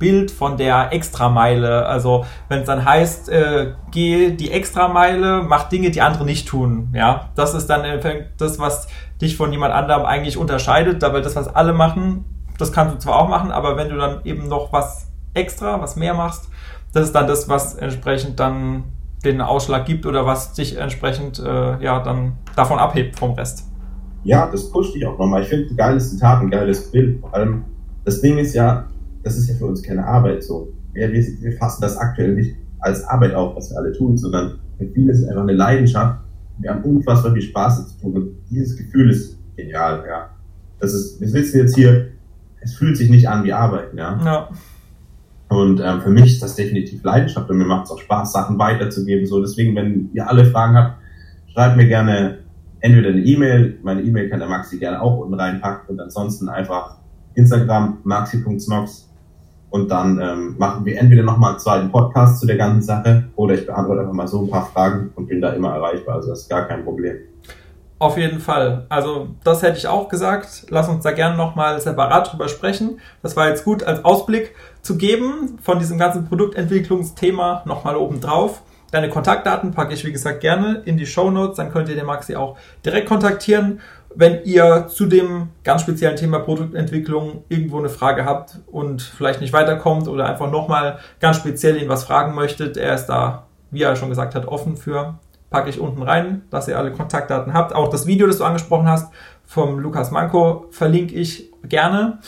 Bild 0.00 0.32
von 0.32 0.56
der 0.56 0.92
Extrameile. 0.92 1.86
Also 1.86 2.24
wenn 2.48 2.60
es 2.60 2.66
dann 2.66 2.84
heißt, 2.84 3.28
äh, 3.28 3.72
geh 3.92 4.30
die 4.30 4.50
Extrameile, 4.50 5.44
mach 5.44 5.68
Dinge, 5.68 5.90
die 5.90 6.02
andere 6.02 6.24
nicht 6.24 6.48
tun. 6.48 6.88
Ja, 6.92 7.30
das 7.36 7.54
ist 7.54 7.68
dann 7.68 7.84
das, 8.36 8.58
was 8.58 8.88
dich 9.20 9.36
von 9.36 9.52
jemand 9.52 9.72
anderem 9.72 10.04
eigentlich 10.04 10.36
unterscheidet, 10.36 11.02
weil 11.02 11.22
das, 11.22 11.36
was 11.36 11.54
alle 11.54 11.72
machen, 11.72 12.24
das 12.58 12.72
kannst 12.72 12.94
du 12.94 12.98
zwar 12.98 13.16
auch 13.16 13.28
machen, 13.28 13.50
aber 13.50 13.76
wenn 13.76 13.88
du 13.88 13.96
dann 13.96 14.20
eben 14.24 14.48
noch 14.48 14.72
was 14.72 15.08
extra, 15.34 15.80
was 15.80 15.96
mehr 15.96 16.14
machst, 16.14 16.48
das 16.92 17.06
ist 17.06 17.14
dann 17.14 17.26
das, 17.26 17.48
was 17.48 17.74
entsprechend 17.74 18.40
dann 18.40 18.84
den 19.24 19.40
Ausschlag 19.40 19.86
gibt 19.86 20.06
oder 20.06 20.26
was 20.26 20.52
dich 20.52 20.78
entsprechend 20.78 21.38
äh, 21.38 21.82
ja 21.82 22.02
dann 22.02 22.34
davon 22.54 22.78
abhebt 22.78 23.18
vom 23.18 23.32
Rest. 23.32 23.64
Ja, 24.24 24.50
das 24.50 24.70
pusht 24.70 24.94
dich 24.94 25.06
auch 25.06 25.18
nochmal. 25.18 25.42
Ich 25.42 25.48
finde 25.48 25.72
ein 25.72 25.76
geiles 25.76 26.10
Zitat, 26.10 26.40
ein 26.40 26.50
geiles 26.50 26.90
Bild. 26.90 27.20
Vor 27.20 27.34
allem, 27.34 27.64
das 28.04 28.20
Ding 28.20 28.38
ist 28.38 28.54
ja, 28.54 28.86
das 29.22 29.36
ist 29.36 29.48
ja 29.48 29.54
für 29.54 29.66
uns 29.66 29.82
keine 29.82 30.06
Arbeit 30.06 30.42
so. 30.42 30.68
Ja, 30.94 31.10
wir, 31.12 31.22
wir 31.22 31.52
fassen 31.58 31.82
das 31.82 31.96
aktuell 31.96 32.34
nicht 32.34 32.56
als 32.80 33.04
Arbeit 33.04 33.34
auf, 33.34 33.56
was 33.56 33.70
wir 33.70 33.78
alle 33.78 33.92
tun, 33.92 34.16
sondern 34.16 34.58
für 34.78 34.86
viele 34.86 35.12
ist 35.12 35.20
es 35.20 35.28
einfach 35.28 35.42
eine 35.42 35.52
Leidenschaft. 35.52 36.20
Wir 36.58 36.70
haben 36.70 36.82
unfassbar 36.82 37.32
viel 37.32 37.42
Spaß 37.42 37.88
zu 37.88 38.00
tun 38.00 38.14
und 38.14 38.30
dieses 38.50 38.76
Gefühl 38.76 39.10
ist 39.10 39.38
genial, 39.56 40.04
ja. 40.08 40.30
Das 40.80 40.92
ist, 40.92 41.20
wir 41.20 41.28
sitzen 41.28 41.58
jetzt 41.58 41.74
hier 41.74 42.08
es 42.66 42.74
fühlt 42.74 42.96
sich 42.96 43.10
nicht 43.10 43.28
an 43.28 43.44
wie 43.44 43.52
Arbeiten, 43.52 43.96
ja. 43.96 44.20
ja. 44.24 44.48
Und 45.48 45.80
ähm, 45.80 46.00
für 46.00 46.10
mich 46.10 46.26
ist 46.26 46.42
das 46.42 46.56
definitiv 46.56 47.04
Leidenschaft 47.04 47.48
und 47.48 47.58
mir 47.58 47.64
macht 47.64 47.84
es 47.84 47.92
auch 47.92 48.00
Spaß, 48.00 48.32
Sachen 48.32 48.58
weiterzugeben. 48.58 49.26
So, 49.26 49.40
deswegen, 49.40 49.76
wenn 49.76 50.10
ihr 50.12 50.28
alle 50.28 50.44
Fragen 50.46 50.76
habt, 50.76 50.96
schreibt 51.52 51.76
mir 51.76 51.86
gerne 51.86 52.38
entweder 52.80 53.10
eine 53.10 53.20
E-Mail, 53.20 53.78
meine 53.82 54.02
E-Mail 54.02 54.28
kann 54.28 54.40
der 54.40 54.48
Maxi 54.48 54.78
gerne 54.78 55.00
auch 55.00 55.18
unten 55.18 55.34
reinpacken 55.34 55.88
und 55.88 56.00
ansonsten 56.00 56.48
einfach 56.48 56.96
Instagram 57.34 57.98
maxi.snox 58.02 59.08
Und 59.70 59.90
dann 59.90 60.20
ähm, 60.20 60.56
machen 60.58 60.84
wir 60.84 60.98
entweder 60.98 61.22
nochmal 61.22 61.50
einen 61.50 61.60
zweiten 61.60 61.90
Podcast 61.92 62.40
zu 62.40 62.46
der 62.46 62.56
ganzen 62.56 62.82
Sache 62.82 63.24
oder 63.36 63.54
ich 63.54 63.66
beantworte 63.66 64.00
einfach 64.00 64.14
mal 64.14 64.26
so 64.26 64.42
ein 64.42 64.50
paar 64.50 64.66
Fragen 64.66 65.10
und 65.14 65.28
bin 65.28 65.40
da 65.40 65.50
immer 65.50 65.74
erreichbar. 65.74 66.16
Also 66.16 66.30
das 66.30 66.40
ist 66.40 66.50
gar 66.50 66.66
kein 66.66 66.82
Problem. 66.82 67.16
Auf 67.98 68.18
jeden 68.18 68.40
Fall. 68.40 68.84
Also 68.90 69.28
das 69.42 69.62
hätte 69.62 69.78
ich 69.78 69.88
auch 69.88 70.08
gesagt. 70.08 70.66
Lass 70.68 70.88
uns 70.88 71.02
da 71.02 71.12
gerne 71.12 71.36
nochmal 71.36 71.80
separat 71.80 72.30
drüber 72.30 72.48
sprechen. 72.48 73.00
Das 73.22 73.36
war 73.36 73.48
jetzt 73.48 73.64
gut 73.64 73.84
als 73.84 74.04
Ausblick 74.04 74.54
zu 74.82 74.98
geben 74.98 75.58
von 75.62 75.78
diesem 75.78 75.98
ganzen 75.98 76.28
Produktentwicklungsthema 76.28 77.62
nochmal 77.64 77.96
oben 77.96 78.20
drauf. 78.20 78.62
Deine 78.90 79.08
Kontaktdaten 79.08 79.72
packe 79.72 79.94
ich, 79.94 80.04
wie 80.04 80.12
gesagt, 80.12 80.40
gerne 80.40 80.82
in 80.84 80.98
die 80.98 81.06
Show 81.06 81.30
Notes. 81.30 81.56
Dann 81.56 81.72
könnt 81.72 81.88
ihr 81.88 81.96
den 81.96 82.04
Maxi 82.04 82.36
auch 82.36 82.58
direkt 82.84 83.08
kontaktieren. 83.08 83.80
Wenn 84.14 84.44
ihr 84.44 84.88
zu 84.88 85.06
dem 85.06 85.48
ganz 85.64 85.82
speziellen 85.82 86.16
Thema 86.16 86.38
Produktentwicklung 86.38 87.44
irgendwo 87.48 87.78
eine 87.78 87.88
Frage 87.88 88.24
habt 88.24 88.60
und 88.66 89.02
vielleicht 89.02 89.40
nicht 89.40 89.52
weiterkommt 89.52 90.06
oder 90.06 90.26
einfach 90.26 90.50
nochmal 90.50 90.98
ganz 91.20 91.36
speziell 91.38 91.80
ihn 91.82 91.88
was 91.88 92.04
fragen 92.04 92.34
möchtet, 92.34 92.76
er 92.76 92.94
ist 92.94 93.06
da, 93.06 93.46
wie 93.70 93.82
er 93.82 93.96
schon 93.96 94.08
gesagt 94.10 94.34
hat, 94.34 94.46
offen 94.46 94.76
für. 94.76 95.18
Packe 95.50 95.70
ich 95.70 95.80
unten 95.80 96.02
rein, 96.02 96.42
dass 96.50 96.68
ihr 96.68 96.78
alle 96.78 96.92
Kontaktdaten 96.92 97.54
habt. 97.54 97.74
Auch 97.74 97.88
das 97.88 98.06
Video, 98.06 98.26
das 98.26 98.38
du 98.38 98.44
angesprochen 98.44 98.88
hast, 98.88 99.12
vom 99.44 99.78
Lukas 99.78 100.10
Manko, 100.10 100.66
verlinke 100.70 101.14
ich 101.14 101.52
gerne. 101.62 102.18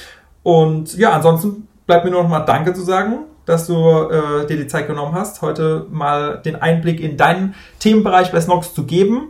Und 0.43 0.97
ja, 0.97 1.13
ansonsten 1.13 1.67
bleibt 1.87 2.05
mir 2.05 2.11
nur 2.11 2.23
noch 2.23 2.31
mal 2.31 2.41
Danke 2.41 2.75
zu 2.75 2.83
sagen 2.83 3.25
dass 3.49 3.67
du 3.67 3.75
äh, 3.75 4.47
dir 4.47 4.59
die 4.59 4.67
Zeit 4.67 4.87
genommen 4.89 5.15
hast, 5.15 5.41
heute 5.41 5.87
mal 5.91 6.37
den 6.37 6.57
Einblick 6.57 7.01
in 7.01 7.17
deinen 7.17 7.55
Themenbereich 7.79 8.31
bei 8.31 8.43
Snox 8.43 8.75
zu 8.75 8.85
geben. 8.85 9.29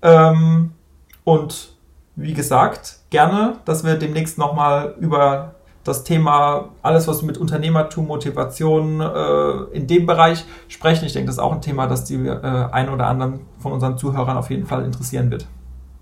Ähm, 0.00 0.72
und 1.22 1.74
wie 2.16 2.32
gesagt, 2.32 3.00
gerne, 3.10 3.58
dass 3.66 3.84
wir 3.84 3.96
demnächst 3.96 4.38
nochmal 4.38 4.94
über 5.00 5.56
das 5.88 6.04
Thema, 6.04 6.68
alles 6.82 7.08
was 7.08 7.22
mit 7.22 7.38
Unternehmertum, 7.38 8.06
Motivation 8.06 9.00
äh, 9.00 9.76
in 9.76 9.86
dem 9.86 10.06
Bereich 10.06 10.44
sprechen. 10.68 11.04
Ich 11.06 11.12
denke, 11.12 11.26
das 11.26 11.36
ist 11.36 11.42
auch 11.42 11.52
ein 11.52 11.62
Thema, 11.62 11.86
das 11.86 12.04
die 12.04 12.14
äh, 12.14 12.68
ein 12.70 12.88
oder 12.88 13.06
anderen 13.06 13.40
von 13.58 13.72
unseren 13.72 13.98
Zuhörern 13.98 14.36
auf 14.36 14.50
jeden 14.50 14.66
Fall 14.66 14.84
interessieren 14.84 15.30
wird 15.30 15.46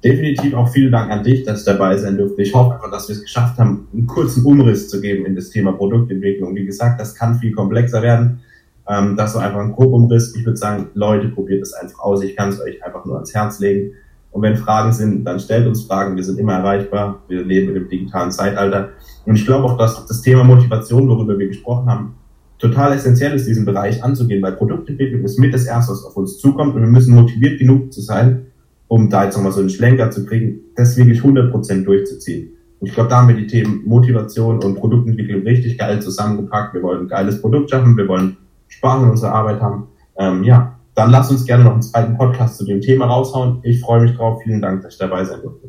definitiv 0.06 0.54
auch 0.54 0.68
vielen 0.68 0.92
Dank 0.92 1.10
an 1.10 1.24
dich, 1.24 1.44
dass 1.44 1.60
ich 1.60 1.64
dabei 1.64 1.96
sein 1.96 2.16
durfte. 2.16 2.42
Ich 2.42 2.54
hoffe 2.54 2.74
einfach, 2.74 2.90
dass 2.90 3.08
wir 3.08 3.16
es 3.16 3.22
geschafft 3.22 3.58
haben, 3.58 3.88
einen 3.92 4.06
kurzen 4.06 4.44
Umriss 4.44 4.88
zu 4.88 5.00
geben 5.00 5.26
in 5.26 5.34
das 5.34 5.50
Thema 5.50 5.72
Produktentwicklung. 5.72 6.54
Wie 6.54 6.64
gesagt, 6.64 7.00
das 7.00 7.14
kann 7.14 7.36
viel 7.36 7.52
komplexer 7.52 8.02
werden. 8.02 8.40
Ähm, 8.88 9.16
das 9.16 9.34
ist 9.34 9.40
einfach 9.40 9.60
ein 9.60 9.72
Grobumriss. 9.72 10.36
Ich 10.36 10.44
würde 10.44 10.56
sagen, 10.56 10.88
Leute, 10.94 11.28
probiert 11.28 11.62
es 11.62 11.72
einfach 11.72 12.00
aus. 12.00 12.22
Ich 12.22 12.36
kann 12.36 12.50
es 12.50 12.60
euch 12.60 12.84
einfach 12.84 13.04
nur 13.04 13.16
ans 13.16 13.34
Herz 13.34 13.58
legen. 13.58 13.94
Und 14.30 14.42
wenn 14.42 14.56
Fragen 14.56 14.92
sind, 14.92 15.24
dann 15.24 15.40
stellt 15.40 15.66
uns 15.66 15.84
Fragen. 15.84 16.14
Wir 16.14 16.22
sind 16.22 16.38
immer 16.38 16.54
erreichbar. 16.54 17.22
Wir 17.26 17.42
leben 17.42 17.68
in 17.68 17.74
dem 17.74 17.88
digitalen 17.88 18.30
Zeitalter. 18.30 18.90
Und 19.26 19.36
ich 19.36 19.44
glaube 19.44 19.64
auch, 19.64 19.76
dass 19.76 20.06
das 20.06 20.22
Thema 20.22 20.44
Motivation, 20.44 21.08
worüber 21.08 21.38
wir 21.38 21.48
gesprochen 21.48 21.90
haben, 21.90 22.14
total 22.58 22.92
essentiell 22.92 23.34
ist, 23.34 23.46
diesen 23.46 23.64
Bereich 23.64 24.02
anzugehen, 24.02 24.42
weil 24.42 24.52
Produktentwicklung 24.52 25.22
ist 25.24 25.38
mit 25.38 25.52
das 25.52 25.66
Erste, 25.66 25.92
was 25.92 26.04
auf 26.04 26.16
uns 26.16 26.38
zukommt. 26.38 26.74
Und 26.74 26.82
wir 26.82 26.88
müssen 26.88 27.14
motiviert 27.14 27.58
genug 27.58 27.92
zu 27.92 28.00
sein, 28.00 28.46
um 28.88 29.10
da 29.10 29.24
jetzt 29.24 29.36
nochmal 29.36 29.52
so 29.52 29.60
einen 29.60 29.70
Schlenker 29.70 30.10
zu 30.10 30.24
kriegen, 30.24 30.60
das 30.76 30.96
wirklich 30.96 31.20
100% 31.20 31.84
durchzuziehen. 31.84 32.50
Und 32.78 32.88
ich 32.88 32.94
glaube, 32.94 33.08
da 33.08 33.20
haben 33.20 33.28
wir 33.28 33.36
die 33.36 33.46
Themen 33.46 33.82
Motivation 33.84 34.62
und 34.62 34.76
Produktentwicklung 34.76 35.42
richtig 35.42 35.78
geil 35.78 36.00
zusammengepackt. 36.00 36.74
Wir 36.74 36.82
wollen 36.82 37.02
ein 37.02 37.08
geiles 37.08 37.40
Produkt 37.40 37.70
schaffen, 37.70 37.96
wir 37.96 38.06
wollen 38.06 38.36
Spaß 38.68 39.02
in 39.02 39.10
unserer 39.10 39.34
Arbeit 39.34 39.60
haben. 39.60 39.88
Ähm, 40.18 40.44
ja, 40.44 40.78
dann 40.94 41.10
lass 41.10 41.30
uns 41.30 41.44
gerne 41.44 41.64
noch 41.64 41.72
einen 41.72 41.82
zweiten 41.82 42.16
Podcast 42.16 42.58
zu 42.58 42.64
dem 42.64 42.80
Thema 42.80 43.06
raushauen. 43.06 43.58
Ich 43.62 43.80
freue 43.80 44.00
mich 44.00 44.14
drauf. 44.16 44.40
Vielen 44.42 44.62
Dank, 44.62 44.82
dass 44.82 44.94
ich 44.94 44.98
dabei 44.98 45.24
sein 45.24 45.40
durfte. 45.42 45.68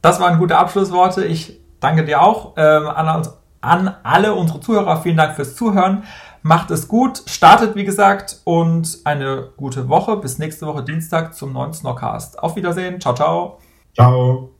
Das 0.00 0.20
waren 0.20 0.38
gute 0.38 0.56
Abschlussworte. 0.56 1.24
Ich 1.24 1.60
danke 1.80 2.04
dir 2.04 2.22
auch. 2.22 2.54
Ähm, 2.56 2.86
an, 2.88 3.28
an 3.60 3.94
alle 4.02 4.34
unsere 4.34 4.60
Zuhörer, 4.60 5.02
vielen 5.02 5.16
Dank 5.16 5.34
fürs 5.34 5.56
Zuhören. 5.56 6.04
Macht 6.42 6.70
es 6.70 6.86
gut, 6.86 7.22
startet 7.26 7.74
wie 7.74 7.84
gesagt 7.84 8.40
und 8.44 8.98
eine 9.04 9.48
gute 9.56 9.88
Woche. 9.88 10.16
Bis 10.16 10.38
nächste 10.38 10.66
Woche 10.66 10.84
Dienstag 10.84 11.34
zum 11.34 11.52
neuen 11.52 11.72
Snockcast. 11.72 12.38
Auf 12.38 12.54
Wiedersehen. 12.54 13.00
Ciao, 13.00 13.14
ciao. 13.14 13.58
Ciao. 13.94 14.50